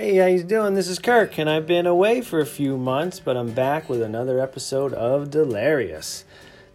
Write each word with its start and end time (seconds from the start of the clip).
Hey, 0.00 0.14
how 0.18 0.26
you 0.26 0.44
doing? 0.44 0.74
This 0.74 0.86
is 0.86 1.00
Kirk, 1.00 1.40
and 1.40 1.50
I've 1.50 1.66
been 1.66 1.84
away 1.84 2.20
for 2.20 2.38
a 2.38 2.46
few 2.46 2.76
months, 2.76 3.18
but 3.18 3.36
I'm 3.36 3.50
back 3.50 3.88
with 3.88 4.00
another 4.00 4.38
episode 4.38 4.94
of 4.94 5.28
Delirious. 5.28 6.24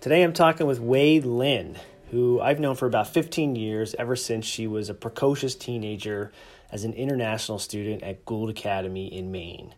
Today 0.02 0.24
I'm 0.24 0.34
talking 0.34 0.68
with 0.68 0.82
Wei 0.82 1.22
Lin, 1.22 1.78
who 2.12 2.42
I've 2.42 2.60
known 2.60 2.76
for 2.76 2.86
about 2.86 3.08
15 3.08 3.56
years, 3.56 3.96
ever 3.98 4.18
since 4.18 4.46
she 4.46 4.68
was 4.68 4.90
a 4.90 4.94
precocious 4.94 5.56
teenager 5.56 6.34
as 6.70 6.84
an 6.84 6.92
international 6.96 7.60
student 7.60 8.04
at 8.04 8.26
Gould 8.26 8.50
Academy 8.50 9.08
in 9.08 9.32
Maine. 9.32 9.74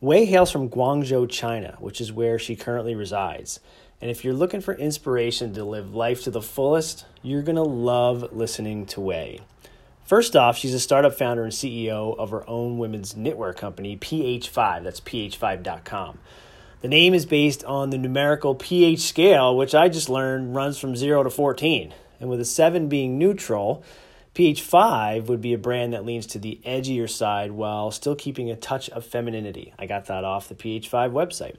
Wei 0.00 0.24
hails 0.24 0.50
from 0.50 0.68
Guangzhou, 0.68 1.30
China, 1.30 1.76
which 1.78 2.00
is 2.00 2.12
where 2.12 2.36
she 2.36 2.56
currently 2.56 2.96
resides. 2.96 3.60
And 4.00 4.10
if 4.10 4.24
you're 4.24 4.34
looking 4.34 4.60
for 4.60 4.74
inspiration 4.74 5.54
to 5.54 5.62
live 5.64 5.94
life 5.94 6.24
to 6.24 6.32
the 6.32 6.42
fullest, 6.42 7.06
you're 7.22 7.42
going 7.42 7.54
to 7.54 7.62
love 7.62 8.32
listening 8.32 8.86
to 8.86 9.00
Wei. 9.00 9.38
First 10.12 10.36
off, 10.36 10.58
she's 10.58 10.74
a 10.74 10.78
startup 10.78 11.14
founder 11.14 11.42
and 11.42 11.54
CEO 11.54 12.14
of 12.18 12.32
her 12.32 12.46
own 12.46 12.76
women's 12.76 13.14
knitwear 13.14 13.56
company, 13.56 13.96
PH5. 13.96 14.84
That's 14.84 15.00
ph5.com. 15.00 16.18
The 16.82 16.88
name 16.88 17.14
is 17.14 17.24
based 17.24 17.64
on 17.64 17.88
the 17.88 17.96
numerical 17.96 18.54
pH 18.54 19.00
scale, 19.00 19.56
which 19.56 19.74
I 19.74 19.88
just 19.88 20.10
learned 20.10 20.54
runs 20.54 20.76
from 20.78 20.96
0 20.96 21.22
to 21.22 21.30
14. 21.30 21.94
And 22.20 22.28
with 22.28 22.42
a 22.42 22.44
7 22.44 22.90
being 22.90 23.16
neutral, 23.16 23.82
PH5 24.34 25.28
would 25.28 25.40
be 25.40 25.54
a 25.54 25.58
brand 25.58 25.94
that 25.94 26.04
leans 26.04 26.26
to 26.26 26.38
the 26.38 26.60
edgier 26.66 27.08
side 27.08 27.52
while 27.52 27.90
still 27.90 28.14
keeping 28.14 28.50
a 28.50 28.54
touch 28.54 28.90
of 28.90 29.06
femininity. 29.06 29.72
I 29.78 29.86
got 29.86 30.04
that 30.08 30.24
off 30.24 30.46
the 30.46 30.54
PH5 30.54 31.10
website. 31.12 31.56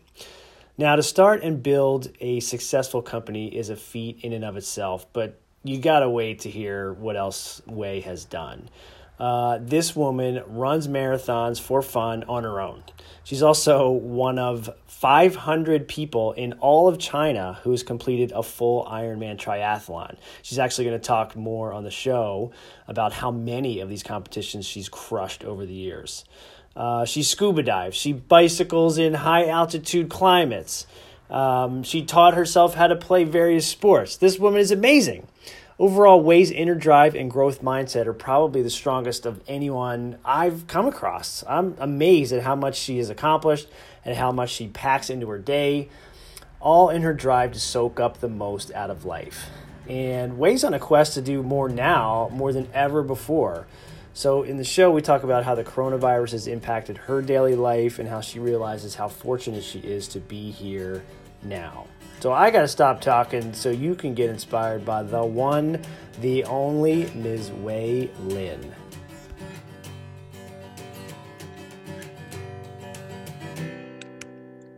Now, 0.77 0.95
to 0.95 1.01
start 1.01 1.41
and 1.41 1.63
build 1.63 2.11
a 2.19 2.39
successful 2.39 3.01
company 3.01 3.47
is 3.47 3.71
a 3.71 3.75
feat 3.75 4.19
in 4.21 4.31
and 4.31 4.45
of 4.45 4.57
itself, 4.57 5.07
but 5.11 5.39
you 5.63 5.79
gotta 5.79 6.09
wait 6.09 6.39
to 6.39 6.49
hear 6.49 6.93
what 6.93 7.15
else 7.15 7.61
Wei 7.65 8.01
has 8.01 8.25
done. 8.25 8.69
Uh, 9.19 9.59
this 9.61 9.95
woman 9.95 10.43
runs 10.47 10.87
marathons 10.87 11.61
for 11.61 11.81
fun 11.81 12.23
on 12.23 12.43
her 12.43 12.59
own. 12.59 12.83
She's 13.23 13.43
also 13.43 13.89
one 13.89 14.39
of 14.39 14.69
500 14.87 15.87
people 15.87 16.33
in 16.33 16.53
all 16.53 16.87
of 16.87 16.97
China 16.97 17.59
who 17.63 17.71
has 17.71 17.83
completed 17.83 18.31
a 18.33 18.41
full 18.43 18.85
Ironman 18.85 19.37
triathlon. 19.37 20.17
She's 20.41 20.59
actually 20.59 20.85
going 20.85 20.99
to 20.99 21.07
talk 21.07 21.35
more 21.35 21.71
on 21.71 21.83
the 21.83 21.91
show 21.91 22.51
about 22.87 23.13
how 23.13 23.31
many 23.31 23.79
of 23.79 23.87
these 23.87 24.03
competitions 24.03 24.65
she's 24.65 24.89
crushed 24.89 25.43
over 25.45 25.65
the 25.65 25.73
years. 25.73 26.25
Uh, 26.75 27.05
she 27.05 27.21
scuba 27.21 27.61
dives, 27.61 27.95
she 27.95 28.13
bicycles 28.13 28.97
in 28.97 29.13
high 29.13 29.47
altitude 29.47 30.09
climates. 30.09 30.87
Um, 31.33 31.81
she 31.81 32.03
taught 32.05 32.35
herself 32.35 32.75
how 32.75 32.85
to 32.85 32.95
play 32.95 33.23
various 33.23 33.67
sports. 33.67 34.17
This 34.17 34.37
woman 34.37 34.59
is 34.59 34.69
amazing. 34.69 35.27
Overall, 35.79 36.21
Wei's 36.21 36.51
inner 36.51 36.75
drive 36.75 37.15
and 37.15 37.31
growth 37.31 37.63
mindset 37.63 38.05
are 38.05 38.13
probably 38.13 38.61
the 38.61 38.69
strongest 38.69 39.25
of 39.25 39.41
anyone 39.47 40.19
I've 40.23 40.67
come 40.67 40.85
across. 40.85 41.43
I'm 41.49 41.75
amazed 41.79 42.31
at 42.31 42.43
how 42.43 42.55
much 42.55 42.77
she 42.77 42.99
has 42.99 43.09
accomplished 43.09 43.67
and 44.05 44.15
how 44.15 44.31
much 44.31 44.51
she 44.51 44.67
packs 44.67 45.09
into 45.09 45.27
her 45.29 45.39
day, 45.39 45.89
all 46.59 46.91
in 46.91 47.01
her 47.01 47.15
drive 47.15 47.53
to 47.53 47.59
soak 47.59 47.99
up 47.99 48.19
the 48.19 48.29
most 48.29 48.71
out 48.71 48.91
of 48.91 49.03
life. 49.03 49.49
And 49.89 50.37
Wei's 50.37 50.63
on 50.63 50.75
a 50.75 50.79
quest 50.79 51.15
to 51.15 51.21
do 51.23 51.41
more 51.41 51.67
now, 51.67 52.29
more 52.31 52.53
than 52.53 52.69
ever 52.75 53.01
before. 53.01 53.65
So, 54.13 54.43
in 54.43 54.57
the 54.57 54.63
show, 54.63 54.91
we 54.91 55.01
talk 55.01 55.23
about 55.23 55.43
how 55.43 55.55
the 55.55 55.63
coronavirus 55.63 56.33
has 56.33 56.45
impacted 56.45 56.97
her 56.97 57.23
daily 57.23 57.55
life 57.55 57.97
and 57.97 58.07
how 58.07 58.21
she 58.21 58.37
realizes 58.37 58.93
how 58.93 59.07
fortunate 59.07 59.63
she 59.63 59.79
is 59.79 60.07
to 60.09 60.19
be 60.19 60.51
here 60.51 61.03
now. 61.45 61.87
So 62.19 62.31
I 62.31 62.51
got 62.51 62.61
to 62.61 62.67
stop 62.67 63.01
talking 63.01 63.53
so 63.53 63.69
you 63.69 63.95
can 63.95 64.13
get 64.13 64.29
inspired 64.29 64.85
by 64.85 65.03
the 65.03 65.25
one, 65.25 65.81
the 66.21 66.43
only 66.45 67.11
Ms. 67.15 67.51
Wei 67.51 68.09
Lin. 68.21 68.73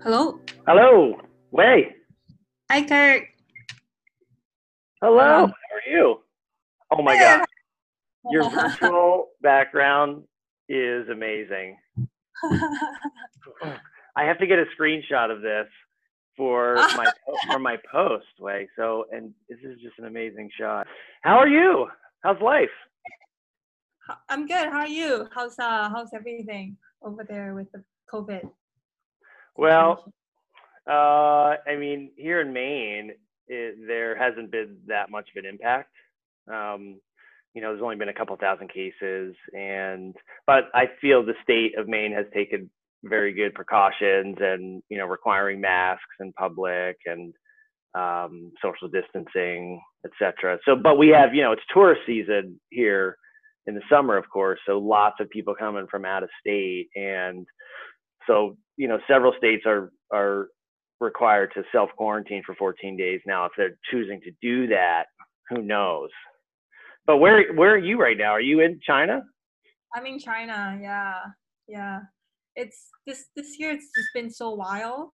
Hello. 0.02 0.40
Hello, 0.68 1.20
Wei. 1.52 1.96
Hi, 2.72 2.82
Kurt. 2.84 3.24
Hello. 5.02 5.20
Hello. 5.20 5.48
How 5.48 5.76
are 5.76 5.92
you? 5.92 6.22
Oh 6.92 7.02
my 7.04 7.18
Good. 7.18 7.40
God, 7.40 7.46
your 8.32 8.50
virtual 8.50 9.28
background 9.42 10.24
is 10.70 11.08
amazing. 11.10 11.78
I 14.16 14.24
have 14.24 14.40
to 14.40 14.48
get 14.48 14.60
a 14.60 14.66
screenshot 14.80 15.32
of 15.32 15.42
this 15.42 15.68
for 16.38 16.76
my 16.98 17.12
for 17.48 17.60
my 17.60 17.78
post, 17.92 18.26
Wei. 18.40 18.68
So, 18.76 19.06
and 19.12 19.34
this 19.50 19.60
is 19.64 19.80
just 19.82 19.98
an 20.00 20.06
amazing 20.06 20.50
shot. 20.60 20.88
How 21.22 21.38
are 21.38 21.48
you? 21.48 21.88
How's 22.22 22.42
life? 22.42 22.70
I'm 24.30 24.48
good. 24.48 24.68
How 24.68 24.80
are 24.80 24.88
you? 24.88 25.28
How's 25.34 25.58
uh 25.60 25.90
how's 25.90 26.14
everything 26.14 26.78
over 27.02 27.24
there 27.24 27.54
with 27.54 27.72
the 27.72 27.84
COVID? 28.12 28.50
Well, 29.58 30.12
uh, 30.88 31.56
I 31.66 31.76
mean, 31.80 32.12
here 32.18 32.42
in 32.42 32.54
Maine, 32.54 33.12
it, 33.48 33.88
there 33.88 34.18
hasn't 34.18 34.52
been 34.52 34.78
that 34.88 35.10
much 35.10 35.30
of 35.36 35.44
an 35.44 35.50
impact. 35.50 35.92
Um, 36.52 37.00
you 37.54 37.62
know, 37.62 37.70
there's 37.70 37.82
only 37.82 37.96
been 37.96 38.10
a 38.10 38.14
couple 38.14 38.36
thousand 38.36 38.70
cases, 38.70 39.34
and 39.54 40.14
but 40.46 40.66
I 40.74 40.88
feel 41.00 41.26
the 41.26 41.34
state 41.42 41.78
of 41.78 41.88
Maine 41.88 42.12
has 42.12 42.26
taken 42.34 42.70
very 43.06 43.34
good 43.34 43.54
precautions, 43.54 44.36
and 44.40 44.82
you 44.90 44.98
know, 44.98 45.06
requiring 45.06 45.62
masks 45.62 46.04
in 46.20 46.34
public 46.34 46.98
and 47.06 47.34
um, 47.96 48.52
social 48.62 48.90
distancing, 48.90 49.82
etc. 50.06 50.60
So, 50.66 50.76
but 50.76 50.98
we 50.98 51.10
have, 51.10 51.34
you 51.34 51.42
know, 51.42 51.54
it's 51.54 51.62
tourist 51.74 52.02
season 52.06 52.60
here 52.70 53.16
in 53.68 53.76
the 53.76 53.82
summer, 53.90 54.18
of 54.18 54.26
course. 54.30 54.60
So 54.68 54.78
lots 54.78 55.16
of 55.20 55.30
people 55.30 55.56
coming 55.56 55.88
from 55.90 56.06
out 56.06 56.24
of 56.24 56.30
state, 56.40 56.90
and 56.96 57.46
so 58.28 58.58
you 58.78 58.88
know, 58.88 59.00
several 59.08 59.34
states 59.38 59.64
are 59.66 59.92
are 60.12 60.48
required 61.00 61.52
to 61.54 61.64
self 61.72 61.90
quarantine 61.98 62.44
for 62.46 62.56
14 62.56 62.98
days 62.98 63.22
now. 63.26 63.46
If 63.46 63.52
they're 63.58 63.78
choosing 63.92 64.20
to 64.22 64.32
do 64.42 64.68
that, 64.68 65.06
who 65.50 65.62
knows? 65.62 66.10
But 67.06 67.18
where 67.18 67.54
where 67.54 67.74
are 67.74 67.78
you 67.78 68.00
right 68.00 68.18
now? 68.18 68.32
Are 68.32 68.42
you 68.42 68.62
in 68.62 68.80
China? 68.86 69.22
I'm 69.96 70.06
in 70.06 70.20
China. 70.20 70.78
Yeah, 70.82 71.20
yeah. 71.68 72.00
It's 72.56 72.90
this 73.06 73.26
this 73.36 73.60
year. 73.60 73.72
It's 73.72 73.90
just 73.96 74.10
been 74.14 74.30
so 74.30 74.52
wild. 74.52 75.10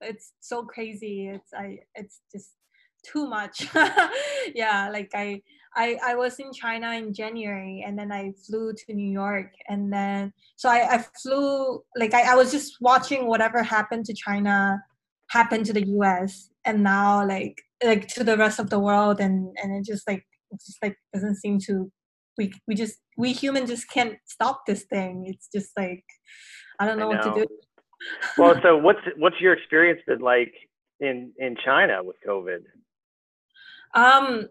It's 0.00 0.32
so 0.40 0.64
crazy. 0.64 1.28
It's 1.28 1.52
I. 1.54 1.78
It's 1.94 2.20
just 2.32 2.50
too 3.04 3.26
much. 3.28 3.68
yeah, 4.54 4.88
like 4.90 5.10
I, 5.14 5.42
I 5.74 5.98
I 6.02 6.14
was 6.14 6.38
in 6.38 6.52
China 6.52 6.92
in 6.92 7.12
January 7.12 7.84
and 7.86 7.98
then 7.98 8.10
I 8.12 8.32
flew 8.46 8.72
to 8.72 8.94
New 8.94 9.10
York 9.10 9.52
and 9.68 9.92
then 9.92 10.32
so 10.56 10.68
I, 10.68 10.96
I 10.96 11.04
flew 11.22 11.82
like 11.96 12.14
I, 12.14 12.32
I 12.32 12.34
was 12.34 12.50
just 12.50 12.78
watching 12.80 13.26
whatever 13.26 13.62
happened 13.62 14.06
to 14.06 14.14
China 14.14 14.82
happen 15.28 15.64
to 15.64 15.72
the 15.72 15.86
US 15.98 16.50
and 16.64 16.82
now 16.82 17.26
like 17.26 17.60
like 17.84 18.08
to 18.08 18.24
the 18.24 18.36
rest 18.36 18.58
of 18.58 18.70
the 18.70 18.78
world 18.78 19.20
and 19.20 19.54
and 19.62 19.74
it 19.76 19.84
just 19.84 20.08
like 20.08 20.24
it 20.50 20.60
just 20.64 20.78
like 20.82 20.96
doesn't 21.12 21.36
seem 21.36 21.58
to 21.66 21.90
we 22.38 22.52
we 22.66 22.74
just 22.74 22.96
we 23.16 23.32
human 23.32 23.66
just 23.66 23.90
can't 23.90 24.16
stop 24.26 24.66
this 24.66 24.84
thing. 24.84 25.24
It's 25.26 25.48
just 25.54 25.70
like 25.76 26.04
I 26.78 26.86
don't 26.86 26.98
know, 26.98 27.10
I 27.10 27.16
what 27.16 27.22
to 27.22 27.44
do. 27.44 27.46
Well, 28.38 28.58
so 28.62 28.76
what's 28.76 29.00
what's 29.16 29.40
your 29.40 29.52
experience 29.52 30.00
been 30.06 30.20
like 30.20 30.52
in 31.00 31.32
in 31.38 31.56
China 31.64 32.02
with 32.02 32.16
COVID? 32.26 32.60
Um, 33.94 34.48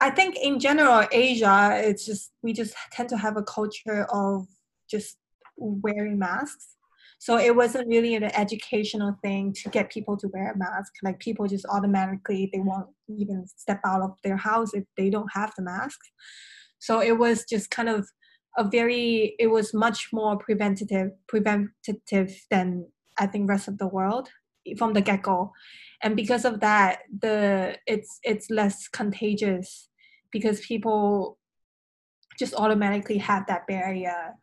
I 0.00 0.10
think 0.10 0.36
in 0.42 0.58
general, 0.58 1.06
Asia, 1.12 1.80
it's 1.84 2.06
just 2.06 2.32
we 2.42 2.52
just 2.52 2.74
tend 2.92 3.08
to 3.10 3.16
have 3.16 3.36
a 3.36 3.42
culture 3.42 4.06
of 4.12 4.46
just 4.90 5.16
wearing 5.56 6.18
masks. 6.18 6.76
So 7.18 7.36
it 7.36 7.54
wasn't 7.54 7.88
really 7.88 8.14
an 8.14 8.24
educational 8.24 9.14
thing 9.22 9.52
to 9.62 9.68
get 9.68 9.92
people 9.92 10.16
to 10.16 10.28
wear 10.28 10.52
a 10.52 10.56
mask. 10.56 10.94
Like 11.02 11.18
people 11.18 11.46
just 11.46 11.66
automatically 11.66 12.48
they 12.50 12.60
won't 12.60 12.88
even 13.08 13.46
step 13.46 13.78
out 13.84 14.00
of 14.00 14.12
their 14.24 14.38
house 14.38 14.72
if 14.72 14.84
they 14.96 15.10
don't 15.10 15.30
have 15.34 15.52
the 15.54 15.62
mask. 15.62 15.98
So 16.78 17.02
it 17.02 17.18
was 17.18 17.44
just 17.44 17.70
kind 17.70 17.90
of 17.90 18.08
a 18.56 18.68
very 18.68 19.34
it 19.38 19.48
was 19.48 19.72
much 19.72 20.08
more 20.12 20.36
preventative 20.36 21.10
preventative 21.28 22.34
than 22.50 22.86
I 23.18 23.26
think 23.26 23.48
rest 23.48 23.68
of 23.68 23.78
the 23.78 23.86
world 23.86 24.28
from 24.76 24.92
the 24.92 25.00
get 25.00 25.22
go 25.22 25.52
and 26.02 26.16
because 26.16 26.44
of 26.44 26.60
that 26.60 27.00
the 27.20 27.76
it's 27.86 28.18
it's 28.22 28.50
less 28.50 28.88
contagious 28.88 29.88
because 30.32 30.60
people 30.60 31.38
just 32.38 32.54
automatically 32.54 33.18
have 33.18 33.46
that 33.46 33.66
barrier. 33.66 34.34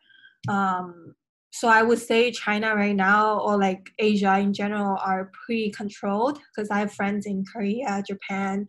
Um 0.48 1.16
so 1.52 1.68
i 1.68 1.82
would 1.82 2.00
say 2.00 2.32
china 2.32 2.76
right 2.76 2.96
now 2.96 3.40
or 3.40 3.58
like 3.58 3.90
asia 4.00 4.38
in 4.38 4.54
general 4.54 4.98
are 5.04 5.32
pretty 5.46 5.72
controlled 5.72 6.38
because 6.38 6.70
i 6.70 6.80
have 6.80 6.94
friends 6.94 7.26
in 7.26 7.44
korea 7.52 8.04
japan 8.08 8.68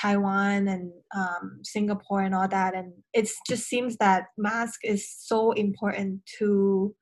taiwan 0.00 0.68
and 0.68 0.92
um, 1.14 1.60
singapore 1.62 2.22
and 2.22 2.34
all 2.34 2.48
that 2.48 2.74
and 2.74 2.92
it 3.12 3.28
just 3.48 3.64
seems 3.64 3.96
that 3.96 4.26
mask 4.38 4.80
is 4.84 5.08
so 5.18 5.52
important 5.52 6.20
to 6.38 6.94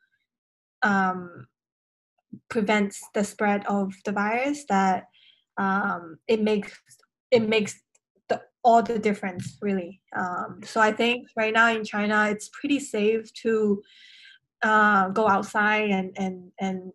um, 0.83 1.47
prevents 2.49 3.01
the 3.15 3.25
spread 3.25 3.65
of 3.67 3.93
the 4.05 4.13
virus 4.13 4.65
that 4.69 5.05
um, 5.59 6.19
it 6.27 6.43
makes 6.43 6.73
it 7.31 7.49
makes 7.49 7.81
the, 8.29 8.41
all 8.65 8.83
the 8.83 8.99
difference 8.99 9.57
really. 9.61 10.01
Um, 10.17 10.61
so 10.65 10.81
i 10.81 10.93
think 10.93 11.29
right 11.37 11.53
now 11.53 11.69
in 11.71 11.85
china 11.85 12.29
it's 12.31 12.49
pretty 12.49 12.81
safe 12.81 13.33
to 13.43 13.83
uh, 14.63 15.09
go 15.09 15.29
outside 15.29 15.91
and 15.91 16.13
and 16.17 16.53
and 16.61 16.93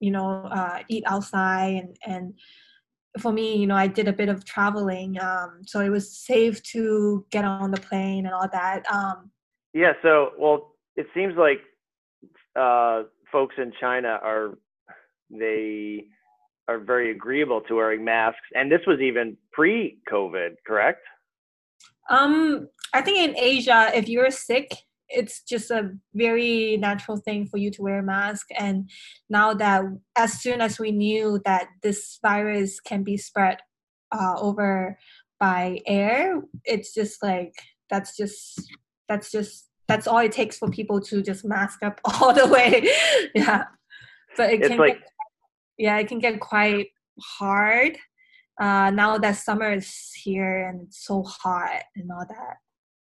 you 0.00 0.10
know 0.10 0.48
uh, 0.50 0.80
eat 0.88 1.04
outside 1.06 1.74
and 1.74 1.96
and 2.06 2.34
for 3.20 3.32
me 3.32 3.56
you 3.56 3.66
know 3.66 3.76
i 3.76 3.86
did 3.86 4.08
a 4.08 4.12
bit 4.12 4.28
of 4.28 4.44
traveling 4.44 5.20
um, 5.20 5.60
so 5.66 5.80
it 5.80 5.88
was 5.88 6.16
safe 6.16 6.62
to 6.62 7.24
get 7.30 7.44
on 7.44 7.70
the 7.70 7.80
plane 7.80 8.26
and 8.26 8.34
all 8.34 8.48
that 8.52 8.84
um, 8.92 9.30
yeah 9.72 9.92
so 10.02 10.32
well 10.38 10.74
it 10.96 11.06
seems 11.14 11.34
like 11.36 11.60
uh, 12.56 13.02
folks 13.30 13.54
in 13.58 13.72
china 13.80 14.18
are 14.22 14.58
they 15.30 16.04
are 16.68 16.78
very 16.78 17.10
agreeable 17.10 17.60
to 17.60 17.74
wearing 17.74 18.04
masks 18.04 18.48
and 18.54 18.70
this 18.70 18.80
was 18.86 19.00
even 19.00 19.36
pre-covid 19.52 20.54
correct? 20.66 21.02
Um 22.08 22.68
i 22.94 23.00
think 23.00 23.18
in 23.18 23.36
asia 23.36 23.90
if 23.94 24.08
you're 24.08 24.30
sick 24.30 24.85
it's 25.08 25.42
just 25.42 25.70
a 25.70 25.90
very 26.14 26.76
natural 26.78 27.16
thing 27.16 27.46
for 27.46 27.58
you 27.58 27.70
to 27.70 27.82
wear 27.82 28.00
a 28.00 28.02
mask. 28.02 28.46
And 28.58 28.90
now 29.28 29.54
that 29.54 29.84
as 30.16 30.40
soon 30.40 30.60
as 30.60 30.78
we 30.78 30.90
knew 30.90 31.40
that 31.44 31.68
this 31.82 32.18
virus 32.22 32.80
can 32.80 33.02
be 33.02 33.16
spread 33.16 33.58
uh, 34.12 34.34
over 34.38 34.98
by 35.38 35.80
air 35.86 36.40
it's 36.64 36.94
just 36.94 37.22
like 37.22 37.52
that's 37.90 38.16
just 38.16 38.72
that's 39.06 39.30
just 39.30 39.68
that's 39.86 40.06
all 40.06 40.18
it 40.18 40.32
takes 40.32 40.56
for 40.58 40.70
people 40.70 40.98
to 41.00 41.22
just 41.22 41.44
mask 41.44 41.82
up 41.82 42.00
all 42.20 42.32
the 42.32 42.46
way. 42.46 42.88
Yeah. 43.34 43.64
But 44.36 44.52
it 44.52 44.60
it's 44.60 44.68
can 44.68 44.78
like 44.78 44.98
get, 44.98 45.08
yeah 45.78 45.98
it 45.98 46.08
can 46.08 46.18
get 46.18 46.40
quite 46.40 46.88
hard 47.20 47.98
uh, 48.60 48.90
now 48.90 49.18
that 49.18 49.36
summer 49.36 49.72
is 49.72 50.10
here 50.14 50.68
and 50.68 50.82
it's 50.86 51.04
so 51.06 51.22
hot 51.22 51.82
and 51.94 52.10
all 52.10 52.24
that. 52.28 52.56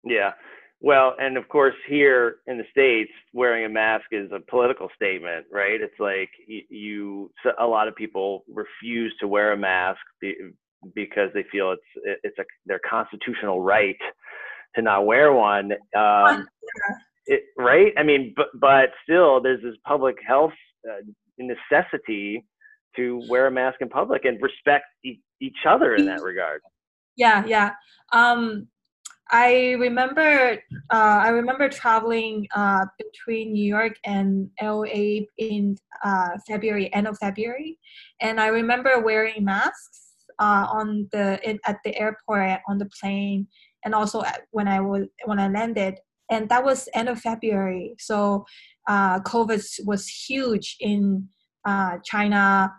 Yeah 0.03 0.33
well, 0.81 1.15
and 1.19 1.37
of 1.37 1.47
course, 1.49 1.75
here 1.87 2.37
in 2.47 2.57
the 2.57 2.63
states, 2.71 3.11
wearing 3.33 3.65
a 3.65 3.69
mask 3.69 4.05
is 4.11 4.31
a 4.31 4.39
political 4.49 4.87
statement, 4.95 5.45
right? 5.51 5.81
It's 5.81 5.99
like 5.99 6.29
you, 6.47 7.31
a 7.59 7.65
lot 7.65 7.87
of 7.89 7.95
people 7.95 8.43
refuse 8.47 9.13
to 9.19 9.27
wear 9.27 9.51
a 9.51 9.57
mask 9.57 9.99
because 10.95 11.29
they 11.33 11.43
feel 11.51 11.71
it's 11.71 12.19
it's 12.23 12.39
a 12.39 12.43
their 12.65 12.79
constitutional 12.89 13.61
right 13.61 13.97
to 14.75 14.81
not 14.81 15.05
wear 15.05 15.33
one. 15.33 15.73
Um, 15.97 16.47
it, 17.25 17.43
right? 17.57 17.91
I 17.97 18.03
mean, 18.03 18.33
but 18.35 18.47
but 18.59 18.89
still, 19.03 19.41
there's 19.41 19.61
this 19.61 19.75
public 19.85 20.15
health 20.25 20.53
uh, 20.89 21.01
necessity 21.37 22.45
to 22.95 23.21
wear 23.27 23.47
a 23.47 23.51
mask 23.51 23.81
in 23.81 23.89
public 23.89 24.23
and 24.23 24.41
respect 24.41 24.85
e- 25.03 25.19
each 25.41 25.65
other 25.67 25.95
in 25.95 26.05
that 26.05 26.23
regard. 26.23 26.61
Yeah, 27.17 27.45
yeah. 27.45 27.71
Um, 28.13 28.67
I 29.31 29.73
remember 29.73 30.57
uh, 30.89 31.19
I 31.23 31.29
remember 31.29 31.69
traveling 31.69 32.47
uh, 32.55 32.85
between 32.97 33.53
New 33.53 33.63
York 33.63 33.93
and 34.03 34.49
LA 34.61 35.25
in 35.37 35.77
uh, 36.03 36.29
February, 36.47 36.91
end 36.93 37.07
of 37.07 37.17
February, 37.19 37.77
and 38.21 38.39
I 38.39 38.47
remember 38.47 38.99
wearing 38.99 39.45
masks 39.45 40.13
uh, 40.39 40.65
on 40.71 41.07
the 41.11 41.39
in, 41.47 41.59
at 41.65 41.77
the 41.85 41.95
airport 41.99 42.61
on 42.67 42.79
the 42.79 42.89
plane, 42.99 43.47
and 43.85 43.93
also 43.93 44.23
when 44.49 44.67
I 44.67 44.79
was 44.79 45.05
when 45.25 45.39
I 45.39 45.47
landed, 45.47 45.99
and 46.31 46.49
that 46.49 46.63
was 46.63 46.89
end 46.95 47.07
of 47.09 47.19
February. 47.19 47.95
So 47.99 48.45
uh, 48.87 49.19
COVID 49.19 49.63
was 49.85 50.07
huge 50.07 50.75
in 50.79 51.27
uh, 51.65 51.97
China, 52.03 52.73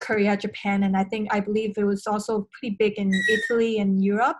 Korea, 0.00 0.36
Japan, 0.36 0.82
and 0.82 0.98
I 0.98 1.04
think 1.04 1.32
I 1.32 1.40
believe 1.40 1.78
it 1.78 1.84
was 1.84 2.06
also 2.06 2.46
pretty 2.52 2.76
big 2.78 2.98
in 2.98 3.10
Italy 3.30 3.78
and 3.78 4.04
Europe. 4.04 4.36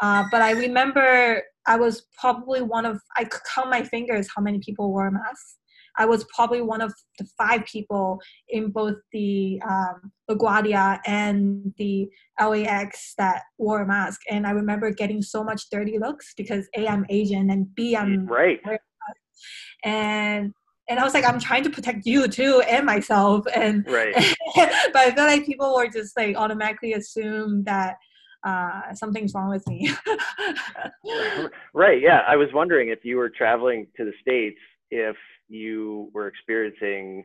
Uh, 0.00 0.24
but 0.30 0.42
I 0.42 0.52
remember 0.52 1.42
I 1.66 1.76
was 1.76 2.06
probably 2.18 2.62
one 2.62 2.86
of, 2.86 3.00
I 3.16 3.24
could 3.24 3.42
count 3.54 3.70
my 3.70 3.82
fingers 3.82 4.28
how 4.34 4.42
many 4.42 4.58
people 4.60 4.90
wore 4.90 5.10
masks. 5.10 5.56
I 5.98 6.06
was 6.06 6.24
probably 6.34 6.62
one 6.62 6.80
of 6.80 6.94
the 7.18 7.26
five 7.36 7.64
people 7.66 8.20
in 8.48 8.70
both 8.70 8.96
the 9.12 9.60
um, 9.68 10.12
LaGuardia 10.30 11.00
and 11.04 11.74
the 11.78 12.08
LAX 12.40 13.14
that 13.18 13.42
wore 13.58 13.82
a 13.82 13.86
mask. 13.86 14.20
And 14.30 14.46
I 14.46 14.50
remember 14.50 14.90
getting 14.92 15.20
so 15.20 15.44
much 15.44 15.64
dirty 15.70 15.98
looks 15.98 16.32
because 16.36 16.68
A, 16.76 16.86
I'm 16.86 17.04
Asian, 17.10 17.50
and 17.50 17.74
B, 17.74 17.96
I'm 17.96 18.26
right. 18.26 18.60
And 19.84 20.54
and 20.88 20.98
I 20.98 21.04
was 21.04 21.14
like, 21.14 21.24
I'm 21.24 21.38
trying 21.38 21.62
to 21.64 21.70
protect 21.70 22.04
you 22.04 22.26
too 22.26 22.62
and 22.68 22.84
myself. 22.84 23.44
And 23.54 23.88
right. 23.88 24.14
but 24.56 24.96
I 24.96 25.12
feel 25.14 25.24
like 25.24 25.46
people 25.46 25.74
were 25.76 25.88
just 25.88 26.16
like 26.16 26.36
automatically 26.36 26.94
assume 26.94 27.62
that 27.64 27.96
uh, 28.44 28.94
something's 28.94 29.34
wrong 29.34 29.50
with 29.50 29.66
me. 29.68 29.90
right. 31.74 32.00
Yeah. 32.00 32.20
I 32.26 32.36
was 32.36 32.48
wondering 32.52 32.88
if 32.88 33.04
you 33.04 33.16
were 33.16 33.30
traveling 33.30 33.86
to 33.96 34.04
the 34.04 34.12
States, 34.20 34.58
if 34.90 35.16
you 35.48 36.10
were 36.14 36.26
experiencing 36.28 37.24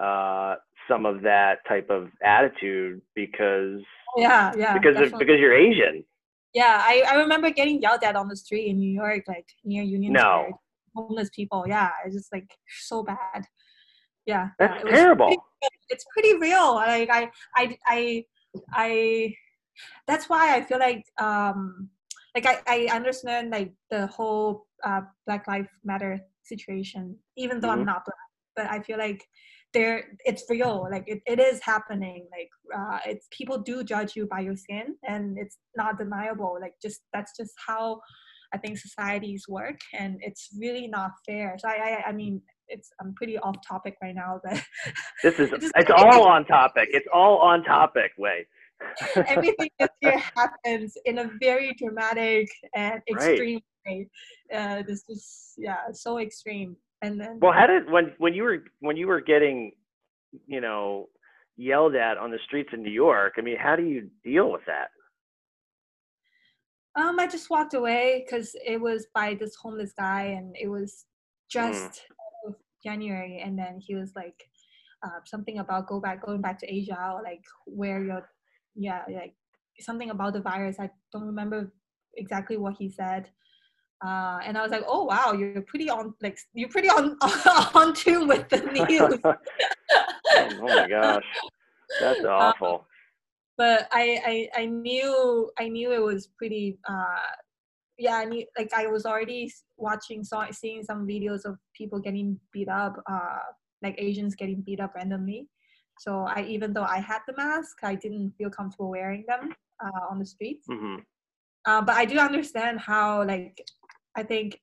uh, 0.00 0.56
some 0.88 1.06
of 1.06 1.22
that 1.22 1.58
type 1.68 1.88
of 1.90 2.08
attitude 2.24 3.00
because 3.14 3.80
yeah 4.16 4.52
yeah 4.56 4.76
because 4.76 4.96
of, 5.00 5.18
because 5.18 5.38
you're 5.38 5.54
Asian. 5.54 6.04
Yeah, 6.52 6.82
I, 6.82 7.04
I 7.08 7.14
remember 7.14 7.50
getting 7.50 7.80
yelled 7.80 8.02
at 8.02 8.16
on 8.16 8.26
the 8.26 8.34
street 8.34 8.68
in 8.68 8.80
New 8.80 8.92
York, 8.92 9.22
like 9.28 9.46
near 9.64 9.84
Union 9.84 10.14
no. 10.14 10.20
Square. 10.20 10.50
Homeless 10.96 11.30
people. 11.30 11.64
Yeah, 11.68 11.90
it's 12.04 12.16
just 12.16 12.32
like 12.32 12.50
so 12.80 13.04
bad. 13.04 13.46
Yeah, 14.26 14.48
that's 14.58 14.82
yeah, 14.84 14.90
terrible. 14.90 15.26
Pretty, 15.26 15.42
it's 15.90 16.04
pretty 16.12 16.36
real. 16.38 16.74
Like 16.74 17.08
I 17.10 17.30
I 17.54 17.78
I 17.86 18.24
I 18.72 19.34
that's 20.06 20.28
why 20.28 20.56
I 20.56 20.62
feel 20.62 20.78
like 20.78 21.04
um 21.20 21.88
like 22.34 22.46
I, 22.46 22.60
I 22.66 22.94
understand 22.94 23.50
like 23.50 23.72
the 23.90 24.06
whole 24.06 24.66
uh, 24.84 25.00
Black 25.26 25.48
Lives 25.48 25.68
Matter 25.84 26.20
situation, 26.42 27.16
even 27.36 27.60
though 27.60 27.68
mm-hmm. 27.68 27.80
I'm 27.80 27.86
not 27.86 28.04
black, 28.04 28.16
but 28.56 28.66
I 28.70 28.80
feel 28.80 28.98
like 28.98 29.26
there 29.72 30.04
it's 30.24 30.44
real 30.48 30.88
like 30.90 31.04
it, 31.06 31.20
it 31.26 31.38
is 31.38 31.60
happening 31.62 32.26
like 32.32 32.48
uh, 32.76 32.98
it's 33.06 33.28
people 33.30 33.58
do 33.58 33.84
judge 33.84 34.16
you 34.16 34.26
by 34.26 34.40
your 34.40 34.56
skin 34.56 34.96
and 35.06 35.38
it's 35.38 35.58
not 35.76 35.96
deniable 35.98 36.58
like 36.60 36.74
just 36.82 37.02
that's 37.12 37.36
just 37.36 37.52
how 37.66 38.00
i 38.52 38.58
think 38.58 38.76
societies 38.76 39.44
work 39.48 39.78
and 39.96 40.18
it's 40.22 40.48
really 40.58 40.88
not 40.88 41.12
fair. 41.24 41.56
So 41.58 41.68
i 41.68 41.72
i, 42.04 42.08
I 42.08 42.12
mean 42.12 42.42
it's 42.66 42.90
i'm 43.00 43.14
pretty 43.14 43.38
off 43.38 43.56
topic 43.66 43.96
right 44.02 44.14
now 44.14 44.40
but 44.42 44.60
this 45.22 45.38
is 45.38 45.52
it's, 45.52 45.70
it's 45.76 45.90
all 45.90 46.26
on 46.26 46.44
topic 46.46 46.88
it's 46.92 47.06
all 47.12 47.38
on 47.38 47.62
topic 47.62 48.10
Wei 48.18 48.46
everything 49.26 49.70
this 49.78 49.88
year 50.02 50.22
happens 50.36 50.94
in 51.04 51.18
a 51.18 51.30
very 51.40 51.74
dramatic 51.74 52.48
and 52.74 53.00
extreme 53.08 53.60
right. 53.86 53.96
way. 53.96 54.08
Uh, 54.54 54.82
this 54.86 55.04
is 55.08 55.54
yeah, 55.56 55.90
so 55.92 56.18
extreme. 56.18 56.76
And 57.02 57.20
then 57.20 57.38
well, 57.40 57.52
how 57.52 57.66
did 57.66 57.90
when 57.90 58.12
when 58.18 58.34
you 58.34 58.42
were 58.42 58.64
when 58.80 58.96
you 58.96 59.06
were 59.06 59.20
getting, 59.20 59.72
you 60.46 60.60
know, 60.60 61.08
yelled 61.56 61.94
at 61.94 62.18
on 62.18 62.30
the 62.30 62.38
streets 62.46 62.70
in 62.72 62.82
New 62.82 62.92
York? 62.92 63.34
I 63.38 63.42
mean, 63.42 63.56
how 63.58 63.76
do 63.76 63.84
you 63.84 64.10
deal 64.24 64.50
with 64.50 64.62
that? 64.66 64.88
Um, 67.00 67.20
I 67.20 67.26
just 67.26 67.50
walked 67.50 67.74
away 67.74 68.24
because 68.26 68.54
it 68.66 68.80
was 68.80 69.06
by 69.14 69.34
this 69.34 69.54
homeless 69.54 69.92
guy, 69.96 70.24
and 70.24 70.54
it 70.60 70.68
was 70.68 70.92
mm. 70.92 71.50
just 71.50 72.02
mm. 72.46 72.54
January, 72.84 73.40
and 73.44 73.58
then 73.58 73.80
he 73.80 73.94
was 73.94 74.12
like. 74.14 74.46
Uh, 75.02 75.18
something 75.24 75.60
about 75.60 75.86
go 75.86 75.98
back 75.98 76.22
going 76.22 76.42
back 76.42 76.58
to 76.58 76.70
Asia 76.70 76.94
or 77.14 77.22
like 77.22 77.42
wear 77.64 78.04
your 78.04 78.28
yeah, 78.80 79.02
like 79.08 79.34
something 79.78 80.10
about 80.10 80.32
the 80.32 80.40
virus. 80.40 80.76
I 80.80 80.90
don't 81.12 81.26
remember 81.26 81.72
exactly 82.14 82.56
what 82.56 82.76
he 82.78 82.88
said. 82.88 83.28
Uh, 84.04 84.38
and 84.44 84.56
I 84.56 84.62
was 84.62 84.70
like, 84.70 84.84
"Oh 84.88 85.04
wow, 85.04 85.32
you're 85.32 85.60
pretty 85.60 85.90
on 85.90 86.14
like 86.22 86.38
you're 86.54 86.70
pretty 86.70 86.88
on 86.88 87.16
on 87.74 87.94
tune 87.94 88.26
with 88.26 88.48
the 88.48 88.60
news." 88.88 89.20
oh 90.34 90.62
my 90.62 90.88
gosh, 90.88 91.24
that's 92.00 92.20
um, 92.24 92.30
awful. 92.30 92.74
Um, 92.74 92.80
but 93.58 93.88
I, 93.92 94.48
I 94.56 94.62
I 94.62 94.66
knew 94.66 95.50
I 95.58 95.68
knew 95.68 95.92
it 95.92 96.02
was 96.02 96.28
pretty. 96.38 96.78
Uh, 96.88 97.18
yeah, 97.98 98.14
I 98.14 98.24
knew 98.24 98.46
like 98.56 98.72
I 98.72 98.86
was 98.86 99.04
already 99.04 99.52
watching, 99.76 100.24
saw 100.24 100.50
seeing 100.50 100.82
some 100.82 101.06
videos 101.06 101.44
of 101.44 101.58
people 101.74 101.98
getting 101.98 102.40
beat 102.54 102.70
up, 102.70 102.96
uh, 103.06 103.40
like 103.82 103.96
Asians 103.98 104.34
getting 104.34 104.62
beat 104.62 104.80
up 104.80 104.94
randomly. 104.94 105.48
So 106.00 106.24
I, 106.34 106.46
even 106.48 106.72
though 106.72 106.88
I 106.96 106.98
had 106.98 107.18
the 107.28 107.34
mask, 107.36 107.76
I 107.82 107.94
didn't 107.94 108.32
feel 108.38 108.48
comfortable 108.48 108.88
wearing 108.88 109.22
them 109.28 109.54
uh, 109.84 110.00
on 110.10 110.18
the 110.18 110.24
streets. 110.24 110.66
Mm-hmm. 110.66 110.96
Uh, 111.66 111.82
but 111.82 111.94
I 111.94 112.06
do 112.06 112.18
understand 112.18 112.80
how, 112.80 113.22
like, 113.22 113.62
I 114.16 114.22
think 114.22 114.58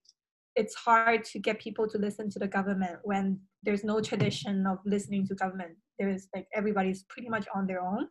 it's 0.56 0.74
hard 0.74 1.24
to 1.26 1.38
get 1.38 1.60
people 1.60 1.88
to 1.90 2.00
listen 2.00 2.32
to 2.32 2.40
the 2.40 2.48
government 2.48 2.98
when 3.04 3.40
there's 3.62 3.84
no 3.84 4.02
tradition 4.02 4.66
of 4.66 4.80
listening 4.84 5.28
to 5.28 5.36
government. 5.36 5.74
There's 6.00 6.28
like 6.34 6.48
everybody's 6.56 7.04
pretty 7.04 7.30
much 7.30 7.46
on 7.54 7.68
their 7.68 7.84
own. 7.86 8.08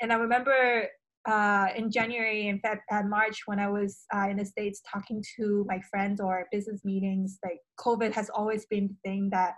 And 0.00 0.12
I 0.12 0.16
remember 0.16 0.88
uh, 1.28 1.68
in 1.76 1.92
January 1.92 2.48
and 2.48 2.60
Feb- 2.60 3.08
March 3.08 3.42
when 3.46 3.60
I 3.60 3.68
was 3.68 4.00
uh, 4.12 4.26
in 4.30 4.36
the 4.36 4.44
States 4.44 4.82
talking 4.92 5.22
to 5.36 5.64
my 5.68 5.80
friends 5.88 6.20
or 6.20 6.46
business 6.50 6.80
meetings, 6.84 7.38
like 7.44 7.60
COVID 7.78 8.12
has 8.14 8.28
always 8.30 8.66
been 8.66 8.88
the 8.88 8.96
thing 9.08 9.28
that 9.30 9.54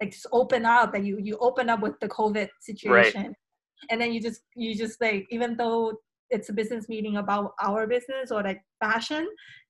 like 0.00 0.12
just 0.12 0.26
open 0.32 0.64
up 0.64 0.94
and 0.94 1.06
you 1.06 1.18
you 1.22 1.36
open 1.38 1.68
up 1.68 1.80
with 1.80 1.98
the 2.00 2.08
covid 2.08 2.48
situation. 2.60 3.22
Right. 3.22 3.32
and 3.90 4.00
then 4.00 4.12
you 4.12 4.20
just 4.20 4.42
you 4.54 4.74
just 4.74 5.00
like 5.00 5.26
even 5.30 5.56
though 5.56 5.94
it's 6.30 6.48
a 6.48 6.52
business 6.52 6.88
meeting 6.88 7.16
about 7.16 7.52
our 7.62 7.86
business 7.86 8.30
or 8.30 8.42
like 8.42 8.60
fashion 8.80 9.26